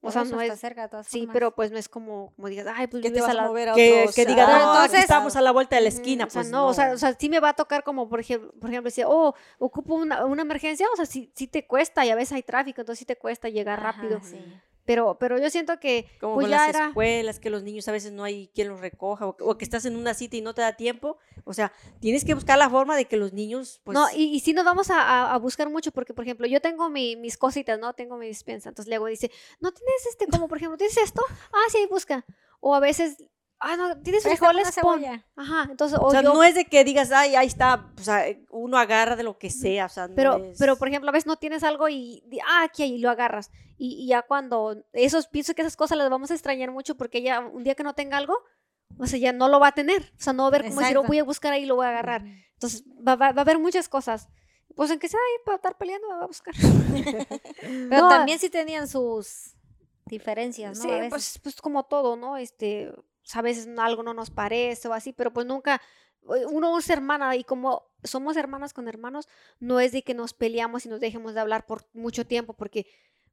O 0.08 0.12
sea, 0.12 0.24
no 0.24 0.40
es... 0.40 0.58
cerca 0.60 0.82
de 0.82 0.88
todas 0.88 1.06
Sí, 1.06 1.18
formas. 1.20 1.32
pero 1.34 1.54
pues 1.54 1.70
no 1.72 1.78
es 1.78 1.88
como, 1.88 2.32
como 2.36 2.48
digas, 2.48 2.66
ay, 2.74 2.86
pues 2.86 3.02
Que 3.02 3.10
te 3.10 3.20
vas 3.20 3.28
a 3.28 3.32
a 3.32 3.34
la... 3.34 3.42
mover 3.48 3.68
a 3.70 3.74
Que, 3.74 4.00
otros. 4.00 4.14
que 4.14 4.26
digan, 4.26 4.48
ah, 4.48 4.58
no, 4.58 4.70
aquí 4.72 4.76
entonces- 4.84 5.00
estamos 5.00 5.36
a 5.36 5.40
la 5.40 5.50
vuelta 5.52 5.76
de 5.76 5.82
la 5.82 5.88
esquina, 5.88 6.24
o 6.26 6.30
sea, 6.30 6.42
pues 6.42 6.50
no, 6.52 6.66
O, 6.68 6.74
sea, 6.74 6.92
o 6.92 6.98
sea, 6.98 7.14
sí 7.18 7.28
me 7.28 7.40
va 7.40 7.50
a 7.50 7.54
tocar 7.54 7.82
como, 7.84 8.08
por 8.08 8.20
ejemplo, 8.20 8.52
por 8.60 8.70
ejemplo, 8.70 8.88
decía, 8.88 9.06
oh, 9.08 9.34
ocupo 9.58 9.94
una, 9.94 10.24
una 10.24 10.42
emergencia, 10.42 10.86
o 10.92 10.96
sea, 10.96 11.06
sí, 11.06 11.30
sí 11.34 11.46
te 11.46 11.66
cuesta 11.66 12.04
y 12.06 12.10
a 12.10 12.14
veces 12.14 12.32
hay 12.32 12.42
tráfico, 12.42 12.80
entonces 12.80 13.00
sí 13.00 13.04
te 13.04 13.16
cuesta 13.16 13.48
llegar 13.48 13.80
Ajá, 13.80 13.92
rápido. 13.92 14.20
sí. 14.22 14.38
Pero, 14.86 15.18
pero 15.18 15.38
yo 15.38 15.50
siento 15.50 15.78
que 15.78 16.06
como 16.20 16.34
pues 16.36 16.44
con 16.44 16.50
ya 16.52 16.56
las 16.58 16.68
era... 16.68 16.86
escuelas, 16.88 17.38
que 17.40 17.50
los 17.50 17.62
niños 17.62 17.86
a 17.88 17.92
veces 17.92 18.12
no 18.12 18.24
hay 18.24 18.48
quien 18.54 18.68
los 18.68 18.80
recoja, 18.80 19.26
o, 19.26 19.36
o 19.40 19.58
que 19.58 19.64
estás 19.64 19.84
en 19.84 19.96
una 19.96 20.14
cita 20.14 20.36
y 20.36 20.40
no 20.40 20.54
te 20.54 20.62
da 20.62 20.72
tiempo. 20.76 21.18
O 21.44 21.52
sea, 21.52 21.72
tienes 22.00 22.24
que 22.24 22.34
buscar 22.34 22.56
la 22.56 22.70
forma 22.70 22.96
de 22.96 23.04
que 23.04 23.16
los 23.16 23.32
niños, 23.32 23.80
pues, 23.84 23.94
no, 23.94 24.06
y, 24.14 24.24
y 24.34 24.40
sí 24.40 24.52
nos 24.54 24.64
vamos 24.64 24.88
a, 24.90 25.00
a- 25.02 25.34
a 25.34 25.38
buscar 25.38 25.68
mucho, 25.68 25.90
porque, 25.92 26.14
por 26.14 26.24
ejemplo, 26.24 26.46
yo 26.46 26.60
tengo 26.60 26.88
mi- 26.88 27.16
mis 27.16 27.36
cositas, 27.36 27.78
¿no? 27.78 27.92
Tengo 27.92 28.16
mi 28.16 28.26
dispensa. 28.28 28.68
Entonces 28.70 28.88
luego 28.88 29.06
dice, 29.06 29.30
¿no 29.60 29.72
tienes 29.72 30.06
este, 30.08 30.26
como 30.28 30.48
por 30.48 30.58
ejemplo, 30.58 30.78
tienes 30.78 30.96
esto? 30.96 31.22
Ah, 31.52 31.58
sí, 31.70 31.78
ahí 31.78 31.86
busca. 31.86 32.24
O 32.60 32.74
a 32.74 32.80
veces 32.80 33.24
ah, 33.60 33.76
no, 33.76 33.98
tienes 34.02 34.22
Préstame 34.22 34.62
frijoles, 34.62 34.74
cebolla. 34.74 35.26
Ajá, 35.36 35.66
entonces, 35.70 35.98
o 35.98 36.06
O 36.06 36.10
sea, 36.10 36.22
yo, 36.22 36.32
no 36.34 36.42
es 36.44 36.54
de 36.54 36.64
que 36.66 36.84
digas, 36.84 37.10
ay, 37.12 37.34
ahí 37.36 37.46
está, 37.46 37.90
o 37.98 38.02
sea, 38.02 38.24
uno 38.50 38.78
agarra 38.78 39.16
de 39.16 39.22
lo 39.22 39.38
que 39.38 39.50
sea, 39.50 39.86
o 39.86 39.88
sea, 39.88 40.08
no 40.08 40.14
pero, 40.14 40.36
es- 40.36 40.58
pero 40.58 40.76
por 40.76 40.88
ejemplo, 40.88 41.08
a 41.10 41.12
veces 41.12 41.26
no 41.26 41.36
tienes 41.36 41.62
algo 41.64 41.88
y, 41.88 42.22
ah, 42.46 42.62
aquí 42.64 42.82
ahí 42.82 42.98
lo 42.98 43.10
agarras. 43.10 43.50
Y, 43.78 44.04
y 44.04 44.08
ya 44.08 44.22
cuando, 44.22 44.76
esos, 44.92 45.26
pienso 45.28 45.54
que 45.54 45.62
esas 45.62 45.76
cosas 45.76 45.98
las 45.98 46.08
vamos 46.10 46.30
a 46.30 46.34
extrañar 46.34 46.70
mucho 46.70 46.96
porque 46.96 47.22
ya 47.22 47.40
un 47.40 47.62
día 47.64 47.74
que 47.74 47.82
no 47.82 47.94
tenga 47.94 48.16
algo, 48.16 48.34
o 48.98 49.06
sea, 49.06 49.18
ya 49.18 49.32
no 49.32 49.48
lo 49.48 49.60
va 49.60 49.68
a 49.68 49.72
tener. 49.72 50.12
O 50.18 50.22
sea, 50.22 50.32
no 50.32 50.44
va 50.44 50.48
a 50.48 50.50
ver 50.52 50.68
cómo 50.68 50.80
decir, 50.80 50.96
oh, 50.96 51.02
voy 51.04 51.18
a 51.18 51.24
buscar 51.24 51.52
ahí 51.52 51.64
y 51.64 51.66
lo 51.66 51.76
voy 51.76 51.86
a 51.86 51.90
agarrar. 51.90 52.22
Entonces, 52.54 52.84
va, 53.06 53.16
va- 53.16 53.32
va 53.32 53.40
a 53.40 53.42
haber 53.42 53.58
muchas 53.58 53.88
cosas. 53.88 54.28
Pues 54.74 54.90
en 54.90 54.98
que 54.98 55.08
sea 55.08 55.18
ahí 55.20 55.44
para 55.44 55.56
estar 55.56 55.76
peleando, 55.78 56.08
me 56.08 56.16
va 56.16 56.24
a 56.24 56.26
buscar. 56.26 56.54
Pero 57.60 58.02
No, 58.02 58.08
también 58.08 58.38
sí 58.38 58.50
tenían 58.50 58.88
sus 58.88 59.54
diferencias, 60.06 60.78
¿no? 60.78 60.84
Sí, 60.84 60.90
A 60.90 60.94
veces. 60.96 61.10
pues, 61.10 61.38
pues 61.42 61.60
como 61.60 61.84
todo, 61.84 62.16
¿no? 62.16 62.36
Este, 62.36 62.92
a 63.34 63.42
veces 63.42 63.68
algo 63.78 64.02
no 64.02 64.14
nos 64.14 64.30
parece 64.30 64.88
o 64.88 64.92
así, 64.92 65.12
pero 65.12 65.32
pues 65.32 65.46
nunca, 65.46 65.80
eh, 66.34 66.46
uno 66.46 66.78
es 66.78 66.88
hermana 66.90 67.34
y 67.36 67.44
como 67.44 67.84
somos 68.04 68.36
hermanas 68.36 68.72
con 68.72 68.88
hermanos, 68.88 69.28
no 69.58 69.80
es 69.80 69.92
de 69.92 70.02
que 70.02 70.14
nos 70.14 70.32
peleamos 70.34 70.86
y 70.86 70.88
nos 70.88 71.00
dejemos 71.00 71.34
de 71.34 71.40
hablar 71.40 71.66
por 71.66 71.84
mucho 71.92 72.26
tiempo, 72.26 72.52
porque 72.52 72.86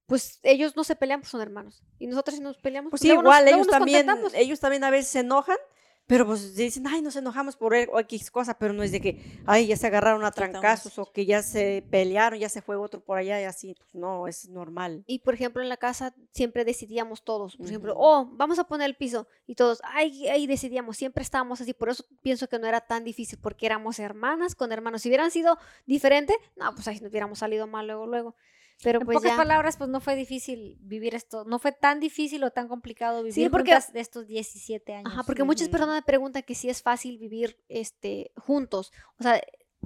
pues 0.06 0.40
ellos 0.44 0.76
no 0.76 0.84
se 0.84 0.96
pelean, 0.96 1.22
pues 1.22 1.30
son 1.32 1.42
hermanos. 1.42 1.82
Y 2.00 2.08
nosotros 2.08 2.36
si 2.38 2.42
nos 2.42 2.58
peleamos, 2.58 2.90
Pues 2.92 3.02
pues 3.02 3.10
sí, 3.10 3.16
nos- 3.16 3.24
igual, 3.24 3.44
luego 3.44 3.56
ellos 3.58 3.68
nos 3.68 3.76
también, 3.78 4.08
ellos 4.36 4.60
también 4.60 4.84
a 4.84 4.90
veces 4.90 5.08
se 5.12 5.20
enojan, 5.20 5.58
pero 6.06 6.26
pues 6.26 6.56
dicen, 6.56 6.86
ay, 6.88 7.02
nos 7.02 7.16
enojamos 7.16 7.56
por 7.56 7.74
o 7.74 8.00
X 8.00 8.30
cosa, 8.30 8.58
pero 8.58 8.74
no 8.74 8.84
es 8.84 8.92
de 8.92 9.00
que, 9.00 9.42
ay, 9.46 9.68
ya 9.68 9.78
se 9.78 9.88
agarraron 9.88 10.26
a 10.26 10.32
trancazos 10.32 11.00
o 11.00 11.12
que 11.12 11.26
ya 11.26 11.42
se 11.42 11.86
pelearon, 11.90 12.40
ya 12.40 12.50
se 12.50 12.62
fue 12.62 12.76
otro 12.76 13.00
por 13.02 13.18
allá 13.18 13.42
y 13.42 13.46
así, 13.46 13.76
pues 13.78 13.96
no, 13.96 14.28
es 14.28 14.50
normal. 14.50 15.04
Y 15.08 15.20
por 15.20 15.34
ejemplo, 15.34 15.62
en 15.62 15.70
la 15.70 15.78
casa 15.78 16.14
siempre 16.32 16.66
decidíamos 16.66 17.24
todos. 17.24 17.56
Por 17.56 17.68
ejemplo, 17.68 17.94
oh, 17.98 18.30
vamos 18.34 18.60
a 18.60 18.66
poner 18.66 18.88
el 18.88 18.96
piso. 18.96 19.28
Y 19.48 19.56
todos, 19.56 19.82
ay, 19.86 20.28
ahí 20.28 20.46
decidíamos. 20.46 20.98
Siempre 20.98 21.24
estábamos 21.24 21.62
así. 21.62 21.74
Por 21.74 21.90
eso 21.90 22.06
pienso 22.22 22.48
que 22.48 22.60
no 22.60 22.68
era 22.68 22.82
tan 22.82 23.04
difícil, 23.04 23.40
porque 23.42 23.66
éramos 23.66 24.00
hermanas 24.00 24.56
con 24.56 24.72
hermanos. 24.72 25.02
Si 25.02 25.10
hubieran 25.10 25.32
sido 25.32 25.58
diferente, 25.86 26.36
no, 26.56 26.74
pues 26.76 26.88
ahí 26.88 27.00
nos 27.00 27.12
hubiéramos 27.12 27.40
salido 27.40 27.66
mal 27.66 27.88
luego, 27.88 28.08
luego. 28.08 28.36
Pero 28.82 29.00
en 29.00 29.06
pues 29.06 29.18
pocas 29.18 29.32
ya. 29.32 29.38
palabras, 29.38 29.78
pues 29.78 29.90
no 29.90 30.00
fue 30.02 30.16
difícil 30.16 30.78
vivir 30.82 31.16
esto, 31.16 31.46
no 31.46 31.60
fue 31.60 31.72
tan 31.72 32.00
difícil 32.00 32.44
o 32.44 32.52
tan 32.52 32.68
complicado 32.68 33.24
vivir 33.24 33.50
porque- 33.52 33.72
juntas 33.72 33.94
de 33.94 34.00
estos 34.00 34.28
17 34.28 34.94
años. 34.96 35.12
Ajá, 35.14 35.24
porque 35.24 35.44
muchas 35.44 35.70
personas 35.70 35.96
me 35.96 36.02
preguntan 36.02 36.44
que 36.44 36.56
si 36.56 36.70
es 36.70 36.82
fácil 36.82 37.18
vivir 37.18 37.58
este, 37.70 38.32
juntos. 38.36 38.92
O 39.20 39.24
sea, 39.24 39.42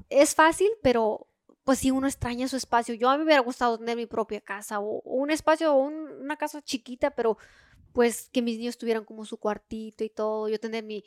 es 0.10 0.34
fácil, 0.36 0.70
pero 0.82 1.28
pues 1.64 1.80
si 1.80 1.92
uno 1.92 2.08
extraña 2.08 2.48
su 2.48 2.56
espacio. 2.56 2.96
Yo 2.96 3.10
a 3.10 3.14
mí 3.14 3.20
me 3.20 3.26
hubiera 3.26 3.42
gustado 3.42 3.78
tener 3.78 3.98
mi 3.98 4.06
propia 4.06 4.40
casa 4.40 4.80
o, 4.80 5.00
o 5.04 5.16
un 5.16 5.32
espacio 5.32 5.74
o 5.74 5.80
un- 5.80 6.22
una 6.22 6.38
casa 6.38 6.62
chiquita, 6.62 7.12
pero 7.12 7.38
pues 7.94 8.30
que 8.32 8.42
mis 8.42 8.58
niños 8.58 8.78
tuvieran 8.78 9.04
como 9.04 9.26
su 9.26 9.38
cuartito 9.38 10.04
y 10.04 10.10
todo. 10.10 10.48
Yo 10.50 10.60
tener 10.60 10.84
mi... 10.84 11.04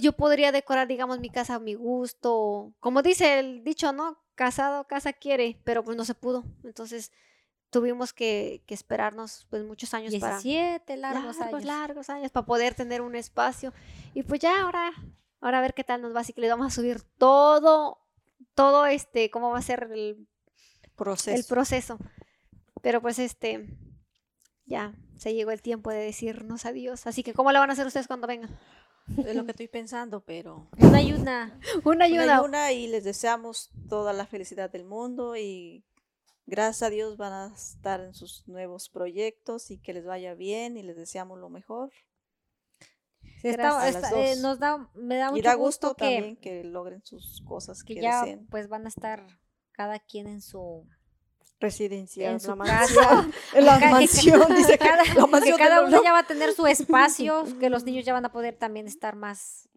yo 0.00 0.12
podría 0.12 0.52
decorar, 0.52 0.88
digamos, 0.88 1.20
mi 1.20 1.30
casa 1.30 1.56
a 1.56 1.58
mi 1.58 1.74
gusto. 1.74 2.72
Como 2.80 3.02
dice 3.02 3.38
el 3.38 3.64
dicho, 3.64 3.92
¿no? 3.92 4.18
Casado, 4.34 4.86
casa 4.86 5.12
quiere, 5.12 5.60
pero 5.64 5.82
pues 5.82 5.96
no 5.96 6.04
se 6.04 6.14
pudo. 6.14 6.44
Entonces 6.64 7.12
tuvimos 7.70 8.12
que, 8.12 8.62
que 8.66 8.74
esperarnos 8.74 9.46
pues 9.50 9.64
muchos 9.64 9.92
años 9.94 10.14
para 10.16 10.38
17 10.38 10.96
largos, 10.96 11.36
largos, 11.36 11.40
años. 11.40 11.64
largos 11.64 12.10
años 12.10 12.30
para 12.30 12.46
poder 12.46 12.74
tener 12.74 13.00
un 13.00 13.14
espacio. 13.14 13.72
Y 14.14 14.22
pues 14.22 14.40
ya 14.40 14.62
ahora, 14.62 14.92
ahora 15.40 15.58
a 15.58 15.62
ver 15.62 15.74
qué 15.74 15.84
tal 15.84 16.02
nos 16.02 16.14
va. 16.14 16.20
Así 16.20 16.32
que 16.32 16.40
le 16.40 16.48
vamos 16.48 16.66
a 16.66 16.70
subir 16.70 17.02
todo, 17.18 17.98
todo 18.54 18.86
este, 18.86 19.30
cómo 19.30 19.50
va 19.50 19.58
a 19.58 19.62
ser 19.62 19.88
el, 19.92 20.28
Proceso. 20.96 21.36
el 21.36 21.44
proceso. 21.44 21.98
Pero 22.80 23.00
pues 23.02 23.18
este, 23.18 23.76
ya 24.66 24.94
se 25.16 25.34
llegó 25.34 25.50
el 25.50 25.62
tiempo 25.62 25.90
de 25.90 25.98
decirnos 25.98 26.64
adiós. 26.64 27.06
Así 27.06 27.22
que, 27.22 27.34
¿cómo 27.34 27.52
le 27.52 27.58
van 27.58 27.70
a 27.70 27.72
hacer 27.72 27.86
ustedes 27.86 28.06
cuando 28.06 28.26
vengan? 28.26 28.50
Es 29.16 29.34
lo 29.34 29.44
que 29.44 29.52
estoy 29.52 29.68
pensando, 29.68 30.20
pero 30.24 30.68
Una 30.78 31.00
y 31.02 31.12
una. 31.12 31.58
Una 31.84 31.90
una 31.94 32.04
ayuda. 32.04 32.36
y 32.36 32.44
una 32.44 32.72
y 32.72 32.86
les 32.88 33.04
deseamos 33.04 33.70
toda 33.88 34.12
la 34.12 34.26
felicidad 34.26 34.70
del 34.70 34.84
mundo 34.84 35.36
y 35.36 35.84
gracias 36.46 36.82
a 36.84 36.90
Dios 36.90 37.16
van 37.16 37.32
a 37.32 37.54
estar 37.54 38.00
en 38.00 38.14
sus 38.14 38.46
nuevos 38.48 38.88
proyectos 38.90 39.70
y 39.70 39.78
que 39.78 39.92
les 39.94 40.04
vaya 40.04 40.34
bien 40.34 40.76
y 40.76 40.82
les 40.82 40.96
deseamos 40.96 41.38
lo 41.38 41.48
mejor. 41.48 41.90
Está- 43.42 43.88
está- 43.88 44.10
eh, 44.20 44.36
nos 44.40 44.58
da, 44.58 44.90
me 44.94 45.16
da 45.16 45.28
Y 45.28 45.32
mucho 45.32 45.42
da 45.44 45.54
gusto, 45.54 45.88
gusto 45.88 45.94
que, 45.96 46.14
también 46.14 46.36
que 46.36 46.64
logren 46.64 47.02
sus 47.04 47.40
cosas 47.46 47.82
que, 47.84 47.94
que 47.94 48.00
ya 48.02 48.20
deseen. 48.24 48.46
pues 48.48 48.68
van 48.68 48.84
a 48.86 48.88
estar 48.88 49.26
cada 49.72 49.98
quien 50.00 50.26
en 50.26 50.40
su 50.42 50.86
Residencia, 51.60 52.30
en 52.30 52.38
su 52.40 52.54
la 52.54 52.64
casa. 52.64 52.94
mansión. 53.02 53.32
la 53.64 53.72
Ca- 53.74 53.86
que- 53.86 53.90
mansión, 53.92 54.54
dice 54.56 54.72
que 54.72 54.78
cada, 54.78 55.04
la 55.04 55.14
que 55.14 55.26
mansión 55.26 55.58
cada 55.58 55.76
del 55.80 55.88
uno 55.88 56.02
ya 56.04 56.12
va 56.12 56.20
a 56.20 56.26
tener 56.26 56.52
su 56.52 56.66
espacio, 56.66 57.44
que 57.58 57.68
los 57.68 57.84
niños 57.84 58.04
ya 58.04 58.12
van 58.12 58.24
a 58.24 58.30
poder 58.32 58.54
también 58.54 58.86
estar 58.86 59.16
más. 59.16 59.68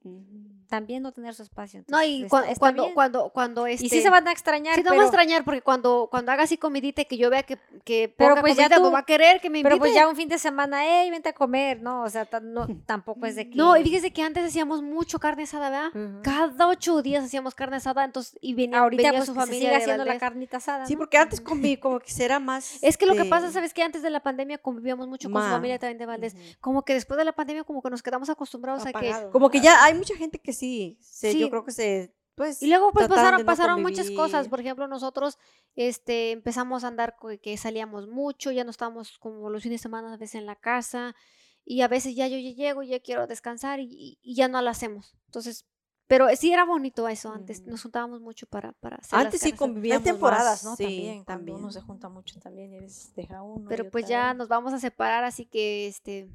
También 0.71 1.03
no 1.03 1.12
tener 1.12 1.36
su 1.36 1.43
espacio. 1.43 1.84
No, 1.89 2.01
y 2.01 2.23
está- 2.23 2.45
cuando, 2.57 2.93
cuando, 2.93 3.29
cuando 3.29 3.67
este. 3.67 3.86
y 3.88 3.89
sí 3.89 4.01
se 4.01 4.10
van 4.10 4.25
a 4.25 4.31
extrañar, 4.31 4.75
Sí, 4.75 4.84
no 4.84 4.91
pero, 4.91 5.01
a 5.01 5.05
extrañar 5.05 5.43
porque 5.43 5.62
cuando, 5.62 6.07
cuando 6.10 6.31
haga 6.31 6.43
así 6.43 6.57
comidita 6.57 7.01
y 7.01 7.05
que 7.05 7.17
yo 7.17 7.29
vea 7.29 7.43
que, 7.43 7.57
que 7.84 8.07
Pero 8.17 8.29
poca 8.31 8.41
pues 8.41 8.55
ya 8.55 8.63
comida, 8.63 8.75
tú- 8.77 8.81
pues 8.84 8.93
va 8.93 8.99
a 8.99 9.05
querer 9.05 9.41
que 9.41 9.49
me 9.49 9.60
invite. 9.60 9.69
pero 9.69 9.79
pues 9.79 9.93
ya 9.93 10.07
un 10.07 10.15
fin 10.15 10.29
de 10.29 10.38
semana, 10.39 10.79
hey, 10.86 11.12
vente 11.12 11.27
a 11.27 11.34
comer, 11.34 11.81
¿no? 11.81 12.03
O 12.03 12.10
sea, 12.10 12.25
no, 12.41 12.65
tampoco 12.86 13.25
es 13.25 13.36
de 13.36 13.49
que... 13.49 13.55
No, 13.57 13.75
y 13.75 13.84
fíjese 13.84 14.13
que 14.13 14.21
antes 14.23 14.45
hacíamos 14.45 14.81
mucho 14.81 15.19
carne 15.19 15.43
asada, 15.43 15.69
¿verdad? 15.93 16.21
Cada 16.23 16.67
ocho 16.69 17.01
días 17.01 17.25
hacíamos 17.25 17.53
carne 17.53 17.75
asada, 17.75 18.05
entonces, 18.05 18.38
y 18.41 18.53
venía, 18.53 18.79
ahorita 18.79 19.03
venía 19.03 19.19
pues 19.19 19.25
su 19.27 19.34
que 19.34 19.39
se 19.41 19.45
familia 19.45 19.69
sigue 19.71 19.81
haciendo 19.81 20.05
la 20.05 20.17
carnita 20.17 20.57
asada, 20.57 20.86
Sí, 20.86 20.93
¿no? 20.93 20.99
porque 20.99 21.17
antes 21.17 21.41
conviví 21.41 21.75
como 21.75 21.99
que 21.99 22.12
será 22.12 22.39
más. 22.39 22.81
Es 22.81 22.95
que 22.95 23.05
lo 23.05 23.12
que 23.13 23.19
este, 23.19 23.29
pasa, 23.29 23.51
¿sabes 23.51 23.73
qué? 23.73 23.84
Antes 23.84 24.01
de 24.01 24.10
la 24.10 24.21
pandemia 24.21 24.57
convivíamos 24.57 25.07
mucho 25.07 25.29
con 25.29 25.43
su 25.43 25.49
familia 25.49 25.77
también 25.79 25.97
de 25.97 26.05
Valdés. 26.05 26.36
Como 26.62 26.84
que 26.84 26.93
después 26.93 27.17
de 27.17 27.25
la 27.25 27.34
pandemia 27.34 27.65
como 27.65 27.81
que 27.81 27.89
nos 27.89 28.01
quedamos 28.01 28.29
acostumbrados 28.29 28.86
a 28.86 28.93
que... 28.93 29.12
Como 29.34 29.49
que 29.49 29.60
ya 29.60 29.84
hay 29.84 29.95
mucha 29.95 30.15
gente 30.15 30.39
que 30.39 30.53
sí, 30.62 30.97
se- 31.02 31.32
Sí. 31.34 31.39
yo 31.39 31.50
creo 31.50 31.63
que 31.65 31.71
se, 31.71 32.13
pues. 32.36 32.62
Y 32.62 32.67
luego 32.67 32.91
pues 32.93 33.08
pasaron, 33.08 33.41
no 33.41 33.45
pasaron 33.45 33.82
muchas 33.82 34.10
cosas. 34.12 34.47
Por 34.47 34.60
ejemplo, 34.60 34.88
nosotros 34.88 35.38
este, 35.76 36.32
empezamos 36.32 36.84
a 36.84 36.88
andar 36.88 37.15
que 37.41 37.58
salíamos 37.58 38.08
mucho, 38.08 38.52
ya 38.52 38.63
no 38.63 38.71
estábamos 38.71 39.17
como 39.19 39.50
los 39.50 39.63
fines 39.63 39.80
de 39.80 39.84
semana 39.84 40.13
a 40.13 40.17
veces 40.17 40.36
en 40.36 40.45
la 40.45 40.56
casa. 40.56 41.15
Y 41.63 41.82
a 41.82 41.88
veces 41.88 42.15
ya 42.15 42.28
yo 42.28 42.38
ya 42.39 42.52
llego, 42.52 42.82
ya 42.84 43.00
quiero 43.00 43.28
descansar 43.28 43.80
y, 43.80 44.17
y- 44.21 44.36
ya 44.36 44.47
no 44.47 44.62
lo 44.62 44.69
hacemos. 44.71 45.15
Entonces, 45.28 45.65
pero 46.08 46.28
sí 46.36 46.52
era 46.52 46.65
bonito 46.65 47.08
eso 47.08 47.32
antes. 47.32 47.60
Ujú. 47.62 47.69
Nos 47.69 47.84
juntábamos 47.84 48.19
mucho 48.19 48.47
para, 48.47 48.71
para 48.74 48.97
hacer 48.97 49.13
las 49.17 49.26
Antes 49.28 49.41
sí 49.41 49.52
carnes 49.52 49.54
asadas. 49.60 49.69
convivíamos. 49.74 50.06
Hay 50.06 50.12
temporadas, 50.12 50.63
más, 50.63 50.65
¿no? 50.65 50.76
Sí, 50.76 50.84
también, 50.84 51.26
también. 51.26 51.58
uno 51.58 51.71
se 51.71 51.82
junta 51.82 52.10
mucho 52.10 52.39
también 52.39 52.74
y 52.74 52.78
a 52.78 52.82
veces 52.82 53.13
deja 53.15 53.41
uno. 53.43 53.69
Pero 53.69 53.89
pues 53.91 54.06
otra 54.06 54.10
ya 54.17 54.28
vez. 54.30 54.38
nos 54.38 54.47
vamos 54.47 54.74
a 54.74 54.80
separar, 54.80 55.24
así 55.24 55.45
que 55.45 55.88
este... 55.88 56.30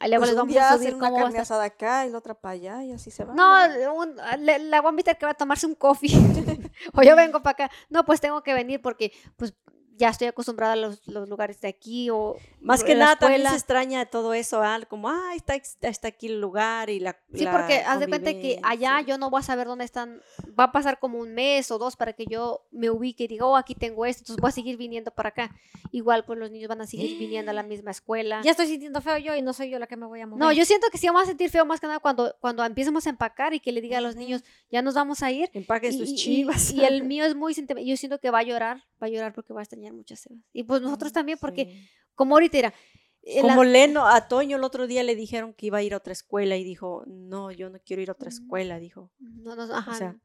ahí 0.00 0.08
luego 0.10 0.22
Pues 0.22 0.30
les 0.30 0.32
un 0.34 0.36
vamos 0.38 0.52
día 0.52 0.70
a 0.70 0.76
subir 0.76 0.94
una 0.94 1.08
cómo 1.10 1.22
carne 1.24 1.38
asada 1.38 1.64
acá 1.64 2.06
y 2.06 2.10
la 2.10 2.18
otra 2.18 2.34
para 2.34 2.52
allá 2.52 2.82
y 2.84 2.92
así 2.92 3.10
se 3.10 3.24
va. 3.24 3.34
No, 3.34 3.94
un- 3.94 4.16
le- 4.40 4.58
la 4.60 4.80
voy 4.80 4.88
a 4.88 4.90
invitar 4.92 5.18
que 5.18 5.26
va 5.26 5.32
a 5.32 5.34
tomarse 5.34 5.66
un 5.66 5.74
coffee. 5.74 6.10
o 6.94 7.02
yo 7.02 7.16
vengo 7.16 7.42
para 7.42 7.64
acá. 7.66 7.70
No, 7.88 8.04
pues 8.04 8.20
tengo 8.20 8.42
que 8.42 8.54
venir 8.54 8.80
porque 8.82 9.12
pues 9.36 9.54
ya 9.98 10.08
estoy 10.08 10.28
acostumbrada 10.28 10.72
a 10.72 10.76
los, 10.76 11.06
los 11.06 11.28
lugares 11.28 11.60
de 11.60 11.68
aquí 11.68 12.08
o 12.10 12.36
Más 12.60 12.82
que 12.84 12.94
nada 12.94 13.16
también 13.16 13.40
escuela. 13.42 13.50
se 13.50 13.56
extraña 13.56 14.06
todo 14.06 14.32
eso, 14.32 14.62
¿ah? 14.62 14.78
como, 14.88 15.08
ah, 15.10 15.32
está, 15.34 15.54
está 15.56 16.08
aquí 16.08 16.28
el 16.28 16.40
lugar 16.40 16.88
y 16.88 17.00
la 17.00 17.18
Sí, 17.34 17.44
la 17.44 17.52
porque 17.52 17.78
haz 17.78 18.00
de 18.00 18.06
cuenta 18.08 18.32
que 18.32 18.60
allá 18.62 19.00
yo 19.02 19.18
no 19.18 19.28
voy 19.28 19.40
a 19.40 19.42
saber 19.42 19.66
dónde 19.66 19.84
están. 19.84 20.22
Va 20.58 20.64
a 20.64 20.72
pasar 20.72 20.98
como 20.98 21.18
un 21.18 21.34
mes 21.34 21.70
o 21.70 21.78
dos 21.78 21.96
para 21.96 22.12
que 22.12 22.24
yo 22.26 22.62
me 22.70 22.88
ubique 22.90 23.24
y 23.24 23.28
diga, 23.28 23.44
oh, 23.46 23.56
aquí 23.56 23.74
tengo 23.74 24.06
esto. 24.06 24.22
Entonces 24.22 24.40
voy 24.40 24.48
a 24.48 24.52
seguir 24.52 24.76
viniendo 24.76 25.10
para 25.10 25.28
acá. 25.30 25.54
Igual, 25.92 26.24
pues 26.24 26.38
los 26.38 26.50
niños 26.50 26.68
van 26.68 26.80
a 26.80 26.86
seguir 26.86 27.18
viniendo 27.18 27.50
a 27.50 27.54
la 27.54 27.62
misma 27.62 27.90
escuela. 27.90 28.40
Ya 28.44 28.52
estoy 28.52 28.66
sintiendo 28.68 29.00
feo 29.00 29.18
yo 29.18 29.34
y 29.34 29.42
no 29.42 29.52
soy 29.52 29.68
yo 29.70 29.78
la 29.78 29.86
que 29.86 29.96
me 29.96 30.06
voy 30.06 30.20
a 30.20 30.26
mover. 30.26 30.38
No, 30.40 30.52
yo 30.52 30.64
siento 30.64 30.86
que 30.90 30.98
sí 30.98 31.06
vamos 31.06 31.22
a 31.24 31.26
sentir 31.26 31.50
feo 31.50 31.64
más 31.66 31.80
que 31.80 31.86
nada 31.86 31.98
cuando, 31.98 32.34
cuando 32.40 32.64
empecemos 32.64 33.06
a 33.06 33.10
empacar 33.10 33.52
y 33.52 33.60
que 33.60 33.72
le 33.72 33.80
diga 33.80 33.98
a 33.98 34.00
los 34.00 34.14
niños, 34.16 34.42
ya 34.70 34.80
nos 34.82 34.94
vamos 34.94 35.22
a 35.22 35.32
ir. 35.32 35.50
Empaquen 35.52 35.92
sus 35.92 36.10
y, 36.10 36.12
y- 36.12 36.16
chivas. 36.16 36.70
y 36.72 36.84
el 36.84 37.02
mío 37.04 37.24
es 37.24 37.34
muy. 37.34 37.54
Yo 37.84 37.96
siento 37.96 38.18
que 38.20 38.30
va 38.30 38.38
a 38.40 38.42
llorar, 38.42 38.84
va 39.02 39.06
a 39.06 39.10
llorar 39.10 39.32
porque 39.34 39.52
va 39.52 39.60
a 39.60 39.62
extrañar 39.64 39.87
muchas 39.92 40.20
sebas. 40.20 40.42
Y 40.52 40.62
pues 40.64 40.80
nosotros 40.82 41.12
también, 41.12 41.38
porque 41.40 41.64
Sí. 41.66 41.88
como 42.14 42.34
ahorita 42.36 42.58
era. 42.58 42.74
eh, 43.22 43.42
la- 43.42 43.48
Como 43.48 43.64
Leno, 43.64 44.06
a 44.06 44.26
Toño 44.28 44.56
el 44.56 44.64
otro 44.64 44.86
día 44.86 45.02
le 45.02 45.14
dijeron 45.16 45.52
que 45.52 45.66
iba 45.66 45.78
a 45.78 45.82
ir 45.82 45.92
a 45.92 45.98
otra 45.98 46.12
escuela 46.12 46.56
y 46.56 46.64
dijo, 46.64 47.02
no, 47.06 47.50
yo 47.50 47.68
no 47.68 47.78
quiero 47.84 48.00
ir 48.00 48.08
a 48.08 48.12
otra 48.12 48.26
Mm. 48.30 48.32
escuela, 48.32 48.78
dijo. 48.78 49.10
no, 49.18 49.54
no, 49.56 49.62
ajá, 49.74 49.94
sea, 49.94 50.16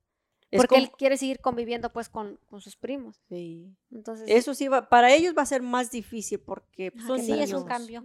porque 0.52 0.68
como- 0.76 0.82
él 0.84 0.92
quiere 0.92 1.18
seguir 1.18 1.40
conviviendo 1.40 1.92
pues 1.92 2.08
con, 2.08 2.40
con 2.46 2.62
sus 2.62 2.78
primos. 2.78 3.22
sí. 3.28 3.76
Entonces, 3.92 4.26
Eso 4.30 4.54
sí, 4.54 4.68
va, 4.68 4.88
para 4.90 5.14
ellos 5.14 5.34
va 5.38 5.42
a 5.42 5.46
ser 5.48 5.62
más 5.64 5.90
difícil 5.92 6.40
porque 6.40 6.94
son 7.06 7.20
sí, 7.20 7.32
es 7.34 7.52
un 7.52 7.66
cambio. 7.66 8.04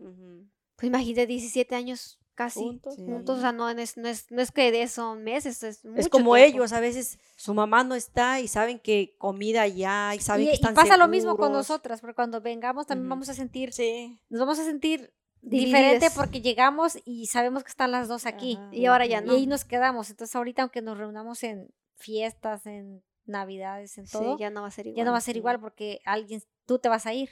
Pues 0.76 0.86
imagínate 0.88 1.26
17 1.26 1.74
años 1.74 2.18
casi 2.38 2.60
Juntos, 2.60 2.94
juntos. 2.94 3.36
sí. 3.36 3.38
O 3.38 3.42
sea, 3.42 3.50
no 3.52 3.68
es, 3.68 3.96
no 3.96 4.08
es, 4.08 4.30
no 4.30 4.40
es 4.40 4.52
que 4.52 4.70
de 4.70 4.82
eso 4.82 5.16
meses, 5.16 5.62
es 5.64 5.84
mucho 5.84 5.98
Es 6.00 6.08
como 6.08 6.36
tiempo. 6.36 6.56
ellos, 6.56 6.72
a 6.72 6.78
veces 6.78 7.18
su 7.36 7.52
mamá 7.52 7.82
no 7.82 7.96
está 7.96 8.38
y 8.40 8.46
saben 8.46 8.78
que 8.78 9.16
comida 9.18 9.62
allá 9.62 10.14
y 10.14 10.20
saben 10.20 10.42
y, 10.42 10.46
que 10.46 10.52
y 10.52 10.54
están 10.54 10.74
pasa 10.74 10.96
lo 10.96 11.08
mismo 11.08 11.36
con 11.36 11.52
nosotras, 11.52 12.00
porque 12.00 12.14
cuando 12.14 12.40
vengamos 12.40 12.86
también 12.86 13.08
vamos 13.08 13.28
a 13.28 13.34
sentir, 13.34 13.72
Sí. 13.72 14.18
nos 14.28 14.38
vamos 14.40 14.58
a 14.60 14.64
sentir 14.64 15.12
Divididas. 15.40 15.80
diferente 15.82 16.10
porque 16.14 16.40
llegamos 16.40 16.98
y 17.04 17.26
sabemos 17.26 17.64
que 17.64 17.70
están 17.70 17.90
las 17.90 18.06
dos 18.06 18.24
aquí. 18.26 18.54
Ajá. 18.56 18.70
Y 18.72 18.86
ahora 18.86 19.06
ya 19.06 19.20
no. 19.20 19.32
Y 19.32 19.36
ahí 19.38 19.46
nos 19.48 19.64
quedamos. 19.64 20.08
Entonces 20.10 20.34
ahorita 20.36 20.62
aunque 20.62 20.80
nos 20.80 20.96
reunamos 20.96 21.42
en 21.42 21.68
fiestas, 21.96 22.66
en 22.66 23.02
navidades, 23.26 23.98
en 23.98 24.06
Sí, 24.06 24.12
todo, 24.12 24.38
ya 24.38 24.50
no 24.50 24.62
va 24.62 24.68
a 24.68 24.70
ser 24.70 24.86
igual. 24.86 24.96
ya 24.96 25.04
no 25.04 25.12
va 25.12 25.18
a 25.18 25.20
ser 25.20 25.36
igual 25.36 25.60
porque 25.60 26.00
alguien, 26.04 26.40
tú 26.66 26.78
te 26.78 26.88
vas 26.88 27.04
a 27.06 27.12
ir. 27.14 27.30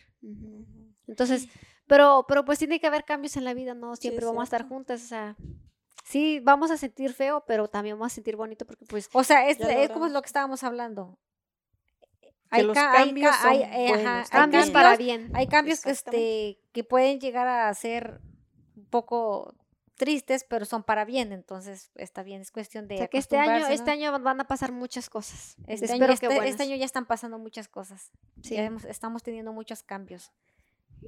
Entonces, 1.06 1.48
pero, 1.86 2.24
pero 2.28 2.44
pues 2.44 2.58
tiene 2.58 2.80
que 2.80 2.86
haber 2.86 3.04
cambios 3.04 3.36
en 3.36 3.44
la 3.44 3.54
vida, 3.54 3.74
¿no? 3.74 3.96
Siempre 3.96 4.20
es 4.20 4.26
vamos 4.26 4.40
a 4.40 4.44
estar 4.44 4.68
juntas, 4.68 5.02
o 5.02 5.06
sea, 5.06 5.36
sí, 6.04 6.40
vamos 6.40 6.70
a 6.70 6.76
sentir 6.76 7.12
feo, 7.12 7.44
pero 7.46 7.68
también 7.68 7.96
vamos 7.98 8.12
a 8.12 8.14
sentir 8.14 8.36
bonito 8.36 8.64
porque 8.66 8.84
pues 8.86 9.08
O 9.12 9.24
sea, 9.24 9.48
es, 9.48 9.58
es 9.60 9.66
como 9.66 9.78
logramos. 9.80 10.10
lo 10.12 10.22
que 10.22 10.26
estábamos 10.26 10.62
hablando. 10.64 11.18
Que 12.50 12.62
los 12.62 12.74
ca- 12.74 12.92
hay 12.92 13.06
cambios 13.08 13.36
ca- 13.36 13.48
hay, 13.48 13.58
son 13.62 13.72
eh, 13.72 13.88
buenos 13.88 14.30
cambios 14.30 14.70
para 14.70 14.96
bien. 14.96 15.30
Hay 15.34 15.46
cambios 15.48 15.80
que, 15.80 15.90
este, 15.90 16.58
que 16.72 16.84
pueden 16.84 17.18
llegar 17.20 17.48
a 17.48 17.74
ser 17.74 18.20
un 18.76 18.86
poco 18.86 19.52
tristes, 19.96 20.44
pero 20.48 20.64
son 20.64 20.84
para 20.84 21.04
bien, 21.04 21.32
entonces 21.32 21.90
está 21.96 22.22
bien, 22.22 22.40
es 22.42 22.52
cuestión 22.52 22.86
de 22.86 22.96
O 22.96 22.98
sea, 22.98 23.08
que 23.08 23.18
este 23.18 23.38
año, 23.38 23.66
este 23.66 23.90
año 23.90 24.12
van 24.20 24.40
a 24.40 24.46
pasar 24.46 24.70
muchas 24.70 25.08
cosas. 25.10 25.56
Este 25.66 25.86
Espero 25.86 26.04
año, 26.12 26.18
que 26.20 26.26
este, 26.26 26.48
este 26.48 26.62
año 26.62 26.76
ya 26.76 26.84
están 26.84 27.06
pasando 27.06 27.38
muchas 27.38 27.66
cosas. 27.66 28.12
Sí. 28.42 28.56
Hemos- 28.56 28.84
estamos 28.84 29.22
teniendo 29.22 29.52
muchos 29.52 29.82
cambios. 29.82 30.30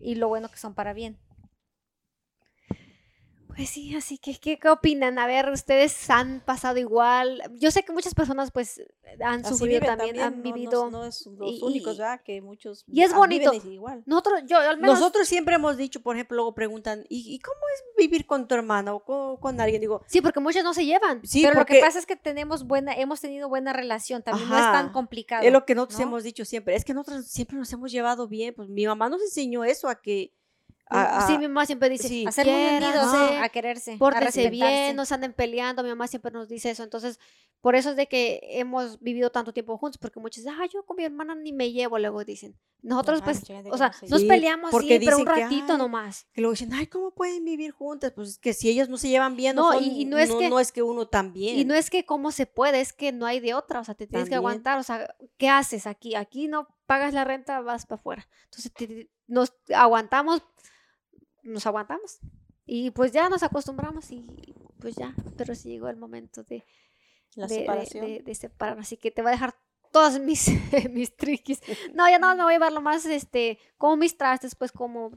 Y 0.03 0.15
lo 0.17 0.29
bueno 0.29 0.49
que 0.49 0.57
son 0.57 0.75
para 0.75 0.93
bien. 0.93 1.17
Pues 3.57 3.71
sí, 3.71 3.95
así 3.97 4.19
que, 4.19 4.39
¿qué, 4.39 4.59
qué 4.59 4.69
opinan? 4.69 5.19
A 5.19 5.27
ver, 5.27 5.49
¿ustedes 5.51 6.09
han 6.11 6.41
pasado 6.45 6.79
igual? 6.79 7.43
Yo 7.59 7.71
sé 7.71 7.83
que 7.83 7.93
muchas 7.93 8.15
personas, 8.15 8.51
pues, 8.53 8.81
han 9.25 9.41
Así 9.41 9.55
sufrido 9.55 9.81
viven 9.81 9.97
también, 9.97 10.21
han 10.21 10.31
no- 10.33 10.37
no- 10.37 10.43
vivido. 10.43 10.91
No, 10.91 11.05
es 11.05 11.27
los 11.27 11.51
y- 11.51 11.61
únicos, 11.63 11.99
¿verdad? 11.99 12.21
Que 12.23 12.41
muchos 12.41 12.85
y 12.87 13.03
es 13.03 13.13
bonito. 13.13 13.53
igual. 13.55 14.03
Nosotros, 14.07 14.43
yo 14.47 14.59
al 14.59 14.77
menos. 14.79 15.01
Nosotros 15.01 15.27
siempre 15.27 15.57
hemos 15.57 15.77
dicho, 15.77 16.01
por 16.03 16.15
ejemplo, 16.15 16.37
luego 16.37 16.55
preguntan, 16.55 17.05
¿y, 17.09 17.35
y 17.35 17.39
cómo 17.41 17.59
es 17.75 17.85
vivir 17.97 18.27
con 18.27 18.47
tu 18.47 18.55
hermana 18.55 18.95
o 18.95 19.03
con, 19.03 19.39
con 19.39 19.61
alguien? 19.61 19.81
Digo, 19.81 20.03
Sí, 20.07 20.21
porque 20.21 20.41
muchos 20.41 20.63
no 20.63 20.73
se 20.75 20.85
llevan. 20.85 21.21
sí, 21.25 21.43
pero 21.43 21.55
porque 21.55 21.75
lo 21.75 21.81
que 21.81 21.87
pasa 21.87 21.99
es 21.99 22.07
que 22.07 22.17
tenemos 22.17 22.65
buena, 22.67 22.93
hemos 22.95 23.21
tenido 23.21 23.49
buena 23.49 23.73
relación, 23.73 24.23
también 24.23 24.49
no 24.49 24.57
es 24.57 24.63
tan 24.73 24.93
complicado. 24.93 25.43
es 25.45 25.53
lo 25.53 25.65
que 25.65 25.75
nosotros 25.75 25.99
¿no? 26.01 26.07
hemos 26.07 26.23
dicho 26.23 26.45
siempre. 26.45 26.77
Es 26.77 26.85
que 26.85 26.95
nosotros 26.95 27.27
siempre 27.27 27.57
nos 27.57 27.73
hemos 27.73 27.91
llevado 27.91 28.29
bien. 28.29 28.55
Pues 28.55 28.69
mi 28.69 28.87
mamá 28.87 29.09
nos 29.09 29.23
enseñó 29.23 29.65
eso, 29.65 29.89
a 29.89 30.01
que... 30.01 30.33
a- 30.91 31.27
sí, 31.27 31.35
a- 31.35 31.39
mi 31.39 31.49
mamá 31.49 31.67
siempre 31.67 31.89
dice, 31.89 32.09
sí. 32.09 32.25
a 32.27 32.31
muy 32.45 32.53
unidos, 32.53 32.81
quiéranse, 32.81 33.39
a 33.39 33.49
quererse, 33.49 33.93
a 33.95 33.99
pórtense 33.99 34.25
respetarse. 34.43 34.51
bien, 34.51 34.97
no 34.97 35.05
se 35.05 35.15
anden 35.15 35.33
peleando. 35.33 35.83
Mi 35.83 35.89
mamá 35.91 36.07
siempre 36.09 36.31
nos 36.33 36.49
dice 36.49 36.71
eso. 36.71 36.83
Entonces, 36.83 37.19
por 37.61 37.75
eso 37.75 37.91
es 37.91 37.97
de 37.97 38.07
que 38.07 38.41
hemos 38.53 39.01
vivido 39.01 39.31
tanto 39.31 39.53
tiempo 39.53 39.77
juntos, 39.77 39.99
porque 39.99 40.21
muchos 40.21 40.45
dicen, 40.45 40.57
ah, 40.61 40.67
yo 40.73 40.85
con 40.87 40.97
mi 40.97 41.05
hermana 41.05 41.35
ni 41.35 41.53
me 41.53 41.73
llevo, 41.73 41.99
luego 41.99 42.25
dicen. 42.25 42.57
Nosotros, 42.83 43.19
Ajá, 43.21 43.25
pues, 43.25 43.39
o 43.39 43.41
que 43.41 43.47
sea, 43.47 43.89
no 43.89 43.93
se 43.93 44.07
nos. 44.09 44.21
Sí, 44.21 44.29
peleamos, 44.29 44.71
porque 44.71 45.01
sí, 45.01 45.05
pero 45.05 45.17
un 45.19 45.25
dicen 45.25 45.35
que, 45.35 45.41
ratito 45.43 45.73
"Ay, 45.73 45.79
nomás. 45.79 46.27
que 46.33 46.41
luego 46.41 46.53
dicen, 46.53 46.73
ay, 46.73 46.87
¿cómo 46.87 47.11
pueden 47.13 47.45
vivir 47.45 47.73
juntas? 47.73 48.13
Pues 48.13 48.29
es 48.29 48.39
que 48.39 48.53
si 48.55 48.69
ellas 48.71 48.89
no 48.89 48.97
se 48.97 49.09
llevan 49.09 49.35
bien, 49.35 49.57
no, 49.57 49.73
No, 49.73 49.79
son- 49.79 49.83
y- 49.85 50.03
y 50.03 50.05
no 50.05 50.17
es 50.17 50.31
que- 50.33 50.49
no 50.49 50.61
es 50.61 50.71
que 50.71 50.83
uno 50.85 51.09
también. 51.09 51.59
Y 51.59 51.65
no 51.65 51.75
es 51.75 51.91
que 51.91 52.07
cómo 52.07 52.31
se 52.31 52.47
puede, 52.47 52.81
es 52.81 52.93
que 52.93 53.11
no 53.11 53.27
hay 53.27 53.41
de 53.41 53.55
otra, 53.55 53.81
o 53.81 53.85
sea, 53.85 53.95
te 53.95 54.07
tienes 54.07 54.29
que 54.29 54.37
También. 54.37 54.39
aguantar, 54.39 54.79
o 54.79 54.85
sea, 54.85 55.13
¿qué 55.39 55.49
haces 55.49 55.89
aquí? 55.89 56.15
Aquí 56.15 56.47
no 56.47 56.69
pagas 56.87 57.13
la 57.13 57.25
renta, 57.25 57.61
vas 57.61 57.85
para 57.87 57.99
afuera. 57.99 58.29
Entonces, 58.45 58.73
te- 58.73 58.87
te- 58.87 59.11
nos 59.27 59.53
aguantamos, 59.75 60.43
nos 61.49 61.67
aguantamos. 61.67 62.19
Y 62.67 62.91
pues 62.91 63.13
ya 63.13 63.29
nos 63.29 63.43
acostumbramos 63.43 64.11
y 64.11 64.55
pues 64.81 64.95
ya, 64.97 65.15
pero 65.37 65.55
sí 65.55 65.71
llegó 65.71 65.89
el 65.89 65.97
momento 65.97 66.43
de, 66.45 66.65
La 67.35 67.47
de, 67.47 67.55
de- 67.55 67.61
separación. 67.61 68.07
de- 68.07 68.21
de 68.23 68.35
separarnos, 68.35 68.87
así 68.87 68.97
que 68.97 69.11
te 69.11 69.23
voy 69.23 69.31
a 69.31 69.33
dejar 69.33 69.55
todos 69.91 70.21
mis, 70.21 70.49
mis 70.91 71.17
triquis. 71.17 71.61
No, 71.95 72.09
ya 72.09 72.19
no, 72.19 72.35
me 72.37 72.43
voy 72.45 72.53
a 72.53 72.57
llevar 72.57 72.73
lo 72.73 72.83
más, 72.83 73.05
este, 73.07 73.59
como 73.79 73.97
mis 73.97 74.17
trastes, 74.17 74.55
pues 74.55 74.71
como 74.71 75.11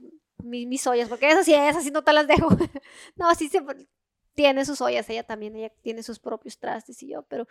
mi- 0.44 0.66
mis 0.66 0.88
ollas, 0.88 1.10
porque 1.10 1.30
esas 1.30 1.46
sí, 1.46 1.54
esas 1.54 1.84
sí 1.84 1.92
no 1.92 2.04
te 2.04 2.14
las 2.14 2.26
dejo. 2.28 2.48
no, 3.18 3.36
sí 3.36 3.50
se 3.50 3.62
tiene 4.34 4.66
sus 4.66 4.82
ollas, 4.82 5.10
ella 5.10 5.24
también, 5.24 5.56
ella 5.56 5.70
tiene 5.82 6.04
sus 6.04 6.20
propios 6.20 6.58
trastes 6.58 7.02
y 7.04 7.10
yo, 7.10 7.24
pero, 7.24 7.48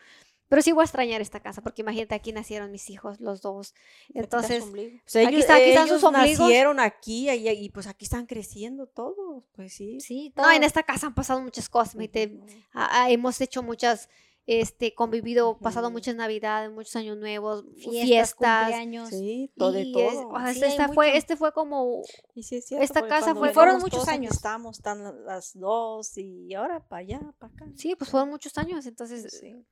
pero 0.48 0.62
sí 0.62 0.72
voy 0.72 0.82
a 0.82 0.84
extrañar 0.84 1.20
esta 1.20 1.40
casa, 1.40 1.62
porque 1.62 1.82
imagínate, 1.82 2.14
aquí 2.14 2.32
nacieron 2.32 2.70
mis 2.72 2.90
hijos, 2.90 3.20
los 3.20 3.40
dos. 3.42 3.74
Entonces, 4.14 4.62
sea, 5.06 5.28
Aquí 5.28 5.36
está- 5.40 5.54
aquí 5.56 5.68
están 5.70 5.88
sus 5.88 5.98
ellos 5.98 6.04
ombligos. 6.04 6.40
nacieron 6.40 6.80
aquí 6.80 7.30
y, 7.30 7.48
y, 7.48 7.68
pues 7.70 7.86
aquí 7.86 8.04
están 8.04 8.26
creciendo 8.26 8.86
todos. 8.86 9.44
Pues 9.52 9.72
sí. 9.74 10.00
Sí, 10.00 10.32
no, 10.36 10.50
en 10.50 10.64
esta 10.64 10.82
casa 10.82 11.06
han 11.06 11.14
pasado 11.14 11.40
muchas 11.42 11.68
cosas, 11.68 11.94
imagínate, 11.94 12.26
Ujú. 12.26 12.46
Ah, 12.72 12.88
ah, 13.04 13.10
hemos 13.10 13.40
hecho 13.40 13.62
muchas, 13.62 14.08
este, 14.46 14.94
convivido, 14.94 15.58
pasado 15.58 15.90
muchas 15.90 16.16
navidades, 16.16 16.72
muchos 16.72 16.96
años 16.96 17.16
nuevos, 17.18 17.64
fiestas, 17.76 18.02
fiestas. 18.02 18.62
cumpleaños. 18.64 19.08
Sí, 19.10 19.52
todo 19.56 19.72
de 19.72 19.82
es- 19.82 19.92
todo. 19.92 20.28
o 20.28 20.38
sea, 20.38 20.46
Sí, 20.46 20.52
este, 20.54 20.64
hay 20.66 20.70
esta 20.72 20.88
fue, 20.88 21.06
mucho. 21.08 21.18
este 21.18 21.36
fue 21.36 21.52
como, 21.52 22.02
Y 22.34 22.42
sí 22.42 22.56
es 22.56 22.66
cierto, 22.66 22.84
Esta 22.84 23.06
casa 23.06 23.34
fue- 23.34 23.52
fueron 23.52 23.80
muchos 23.80 24.08
años. 24.08 24.32
Estamos, 24.34 24.78
están 24.78 25.24
las 25.24 25.52
dos 25.54 26.16
y 26.18 26.52
ahora 26.54 26.80
para 26.86 27.00
allá, 27.00 27.20
para 27.38 27.52
acá. 27.52 27.66
sí, 27.76 27.94
pues 27.96 28.10
fueron 28.10 28.30
muchos 28.30 28.56
años, 28.58 28.86
entonces, 28.86 29.38
Sí. 29.40 29.64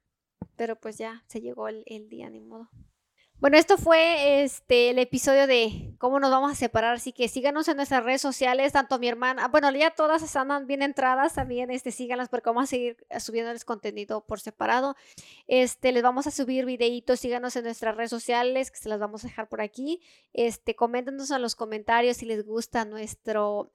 pero 0.57 0.77
pues 0.77 0.97
ya 0.99 1.25
se 1.27 1.41
llegó 1.41 1.69
el, 1.69 1.83
el 1.87 2.09
día, 2.09 2.31
ni 2.31 2.41
modo. 2.41 2.69
Bueno, 3.41 3.57
esto 3.57 3.79
fue 3.79 4.43
este 4.43 4.91
el 4.91 4.99
episodio 4.99 5.47
de 5.47 5.95
cómo 5.99 6.19
nos 6.19 6.33
vamos 6.33 6.51
a 6.51 6.55
separar, 6.57 6.97
así 6.97 7.13
que 7.13 7.29
síganos 7.29 7.69
en 7.69 7.77
nuestras 7.77 8.03
redes 8.03 8.21
sociales, 8.21 8.73
tanto 8.73 8.99
mi 8.99 9.07
hermana, 9.07 9.47
bueno, 9.47 9.71
ya 9.71 9.93
todas 9.93 10.25
están 10.25 10.67
bien 10.67 10.83
entradas, 10.83 11.35
también 11.35 11.71
este 11.71 11.93
síganlas 11.93 12.29
porque 12.29 12.51
vamos 12.51 12.65
a 12.65 12.67
seguir 12.67 12.97
eh, 13.11 13.21
subiéndoles 13.21 13.65
contenido 13.65 14.27
por 14.27 14.41
separado. 14.41 14.97
Este, 15.47 15.93
les 15.93 16.03
vamos 16.03 16.27
a 16.27 16.33
subir 16.33 16.65
videitos, 16.65 17.21
síganos 17.21 17.55
en 17.55 17.63
nuestras 17.63 17.95
redes 17.95 18.11
sociales, 18.11 18.73
que 18.73 18.79
se 18.79 18.89
las 18.89 18.99
vamos 18.99 19.25
a 19.25 19.29
dejar 19.29 19.49
por 19.49 19.61
aquí. 19.61 20.01
Este, 20.33 20.75
coméntenos 20.75 21.31
en 21.31 21.41
los 21.41 21.55
comentarios 21.55 22.17
si 22.17 22.27
les 22.27 22.45
gusta 22.45 22.85
nuestro 22.87 23.71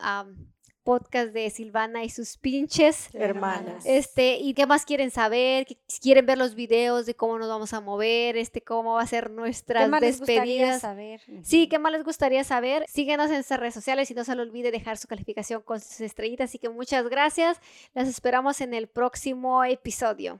podcast 0.83 1.29
de 1.29 1.49
Silvana 1.49 2.03
y 2.03 2.09
sus 2.09 2.37
pinches. 2.37 3.09
Hermanas. 3.13 3.85
Este, 3.85 4.35
y 4.35 4.53
qué 4.53 4.65
más 4.65 4.85
quieren 4.85 5.11
saber, 5.11 5.65
quieren 6.01 6.25
ver 6.25 6.37
los 6.37 6.55
videos 6.55 7.05
de 7.05 7.15
cómo 7.15 7.39
nos 7.39 7.49
vamos 7.49 7.73
a 7.73 7.81
mover, 7.81 8.37
este, 8.37 8.61
cómo 8.61 8.95
va 8.95 9.01
a 9.01 9.07
ser 9.07 9.31
nuestras 9.31 9.83
¿Qué 9.83 9.89
más 9.89 10.01
les 10.01 10.19
gustaría 10.19 10.43
despedidas. 10.43 10.81
saber? 10.81 11.21
Sí, 11.43 11.67
¿qué 11.67 11.79
más 11.79 11.91
les 11.91 12.03
gustaría 12.03 12.43
saber? 12.43 12.85
Síguenos 12.87 13.27
en 13.27 13.35
nuestras 13.35 13.59
redes 13.59 13.73
sociales 13.73 14.11
y 14.11 14.13
no 14.13 14.23
se 14.23 14.35
les 14.35 14.45
olvide 14.45 14.71
dejar 14.71 14.97
su 14.97 15.07
calificación 15.07 15.61
con 15.61 15.79
sus 15.79 16.01
estrellitas. 16.01 16.49
Así 16.49 16.59
que 16.59 16.69
muchas 16.69 17.07
gracias. 17.09 17.59
Las 17.93 18.07
esperamos 18.07 18.61
en 18.61 18.73
el 18.73 18.87
próximo 18.87 19.63
episodio, 19.63 20.39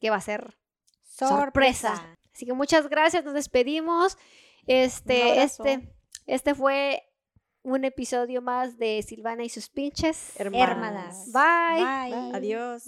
que 0.00 0.10
va 0.10 0.16
a 0.16 0.20
ser 0.20 0.56
sorpresa. 1.04 2.16
Así 2.34 2.46
que 2.46 2.52
muchas 2.52 2.88
gracias, 2.88 3.24
nos 3.24 3.34
despedimos. 3.34 4.18
Este, 4.66 5.42
este, 5.42 5.88
este 6.26 6.54
fue 6.54 7.02
un 7.64 7.84
episodio 7.84 8.42
más 8.42 8.78
de 8.78 9.02
Silvana 9.02 9.42
y 9.42 9.48
sus 9.48 9.68
pinches. 9.68 10.38
Hermanas. 10.38 11.32
Bye. 11.32 11.82
Bye. 11.82 12.36
Adiós. 12.36 12.84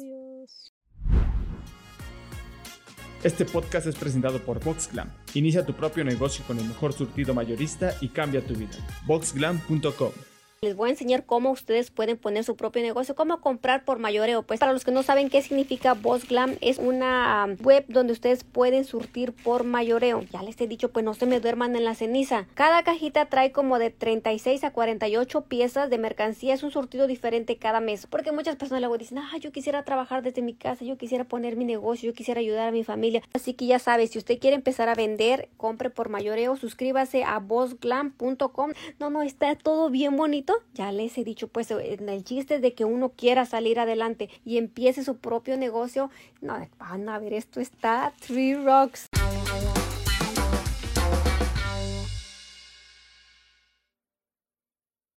Este 3.25 3.45
podcast 3.45 3.87
es 3.89 3.97
presentado 3.97 4.39
por 4.45 4.63
VoxGlam. 4.63 5.11
Inicia 5.35 5.67
tu 5.67 5.75
propio 5.75 6.05
negocio 6.05 6.45
con 6.47 6.59
el 6.59 6.67
mejor 6.67 6.93
surtido 6.93 7.35
mayorista 7.35 7.95
y 8.01 8.09
cambia 8.09 8.47
tu 8.47 8.55
vida. 8.55 8.77
VoxGlam.com 9.07 10.36
Les 10.63 10.75
voy 10.75 10.89
a 10.89 10.93
enseñar 10.93 11.27
cómo 11.27 11.51
ustedes 11.51 11.91
pueden 11.91 12.17
poner 12.17 12.43
su 12.43 12.57
propio 12.57 12.81
negocio, 12.81 13.15
cómo 13.15 13.43
comprar 13.43 13.85
por 13.85 13.99
mayoreo. 13.99 14.43
Pues 14.43 14.59
para 14.59 14.73
los 14.73 14.85
que 14.85 14.91
no 14.91 15.03
saben 15.03 15.29
qué 15.29 15.43
significa 15.43 15.93
Boss 15.93 16.27
Glam, 16.27 16.57
es 16.63 16.79
una 16.79 17.55
web 17.63 17.85
donde 17.89 18.15
ustedes 18.15 18.43
pueden 18.43 18.87
surtir 18.87 19.35
por 19.35 19.65
mayoreo. 19.65 20.23
Ya 20.33 20.43
les 20.43 20.59
he 20.59 20.67
dicho, 20.67 20.91
pues 20.91 21.05
no 21.05 21.13
se 21.13 21.27
me 21.27 21.41
duerman 21.41 21.77
en 21.77 21.85
la 21.85 21.95
ceniza. 21.95 22.47
Cada 22.55 22.83
cajita 22.85 23.27
trae 23.27 23.53
como 23.53 23.79
de 23.79 23.91
36 23.91 24.65
a 24.65 24.71
48 24.73 25.43
piezas 25.43 25.91
de 25.91 25.99
mercancía. 25.99 26.55
Es 26.55 26.63
un 26.63 26.71
surtido 26.71 27.07
diferente 27.07 27.59
cada 27.59 27.81
mes. 27.81 28.07
Porque 28.07 28.33
muchas 28.33 28.57
personas 28.57 28.81
luego 28.81 28.97
dicen, 28.97 29.19
ah, 29.19 29.37
yo 29.39 29.53
quisiera 29.53 29.85
trabajar 29.85 30.23
desde 30.23 30.41
mi 30.41 30.55
casa, 30.55 30.87
yo 30.87 30.97
quisiera 30.97 31.25
poner 31.25 31.57
mi 31.57 31.67
negocio, 31.67 32.09
yo 32.09 32.15
quisiera 32.15 32.41
ayudar 32.41 32.69
a 32.69 32.73
mi 32.73 32.83
familia. 32.83 33.21
Así 33.35 33.53
que 33.53 33.67
ya 33.67 33.79
sabes, 33.79 34.13
si 34.13 34.19
usted 34.19 34.39
quiere 34.39 34.57
empezar 34.57 34.89
a 34.89 34.95
vender, 34.95 35.51
compre 35.59 35.91
por 35.91 36.09
mayoreo, 36.09 36.57
suscríbase 36.57 37.25
a 37.25 37.41
bossglam.com. 37.41 38.73
No, 38.99 39.11
no, 39.11 39.21
está 39.21 39.55
todo 39.55 39.91
bien 39.91 40.17
bonito. 40.17 40.46
Ya 40.75 40.93
les 40.93 41.17
he 41.19 41.25
dicho, 41.25 41.49
pues, 41.49 41.71
en 41.71 42.09
el 42.09 42.25
chiste 42.25 42.61
de 42.61 42.75
que 42.75 42.85
uno 42.85 43.11
quiera 43.11 43.47
salir 43.47 43.79
adelante 43.79 44.29
y 44.45 44.59
empiece 44.59 45.05
su 45.05 45.17
propio 45.17 45.57
negocio. 45.57 46.11
No, 46.41 46.55
van 46.79 47.09
a 47.09 47.19
ver, 47.19 47.33
esto 47.33 47.61
está 47.61 48.13
Three 48.21 48.55
Rocks. 48.55 49.09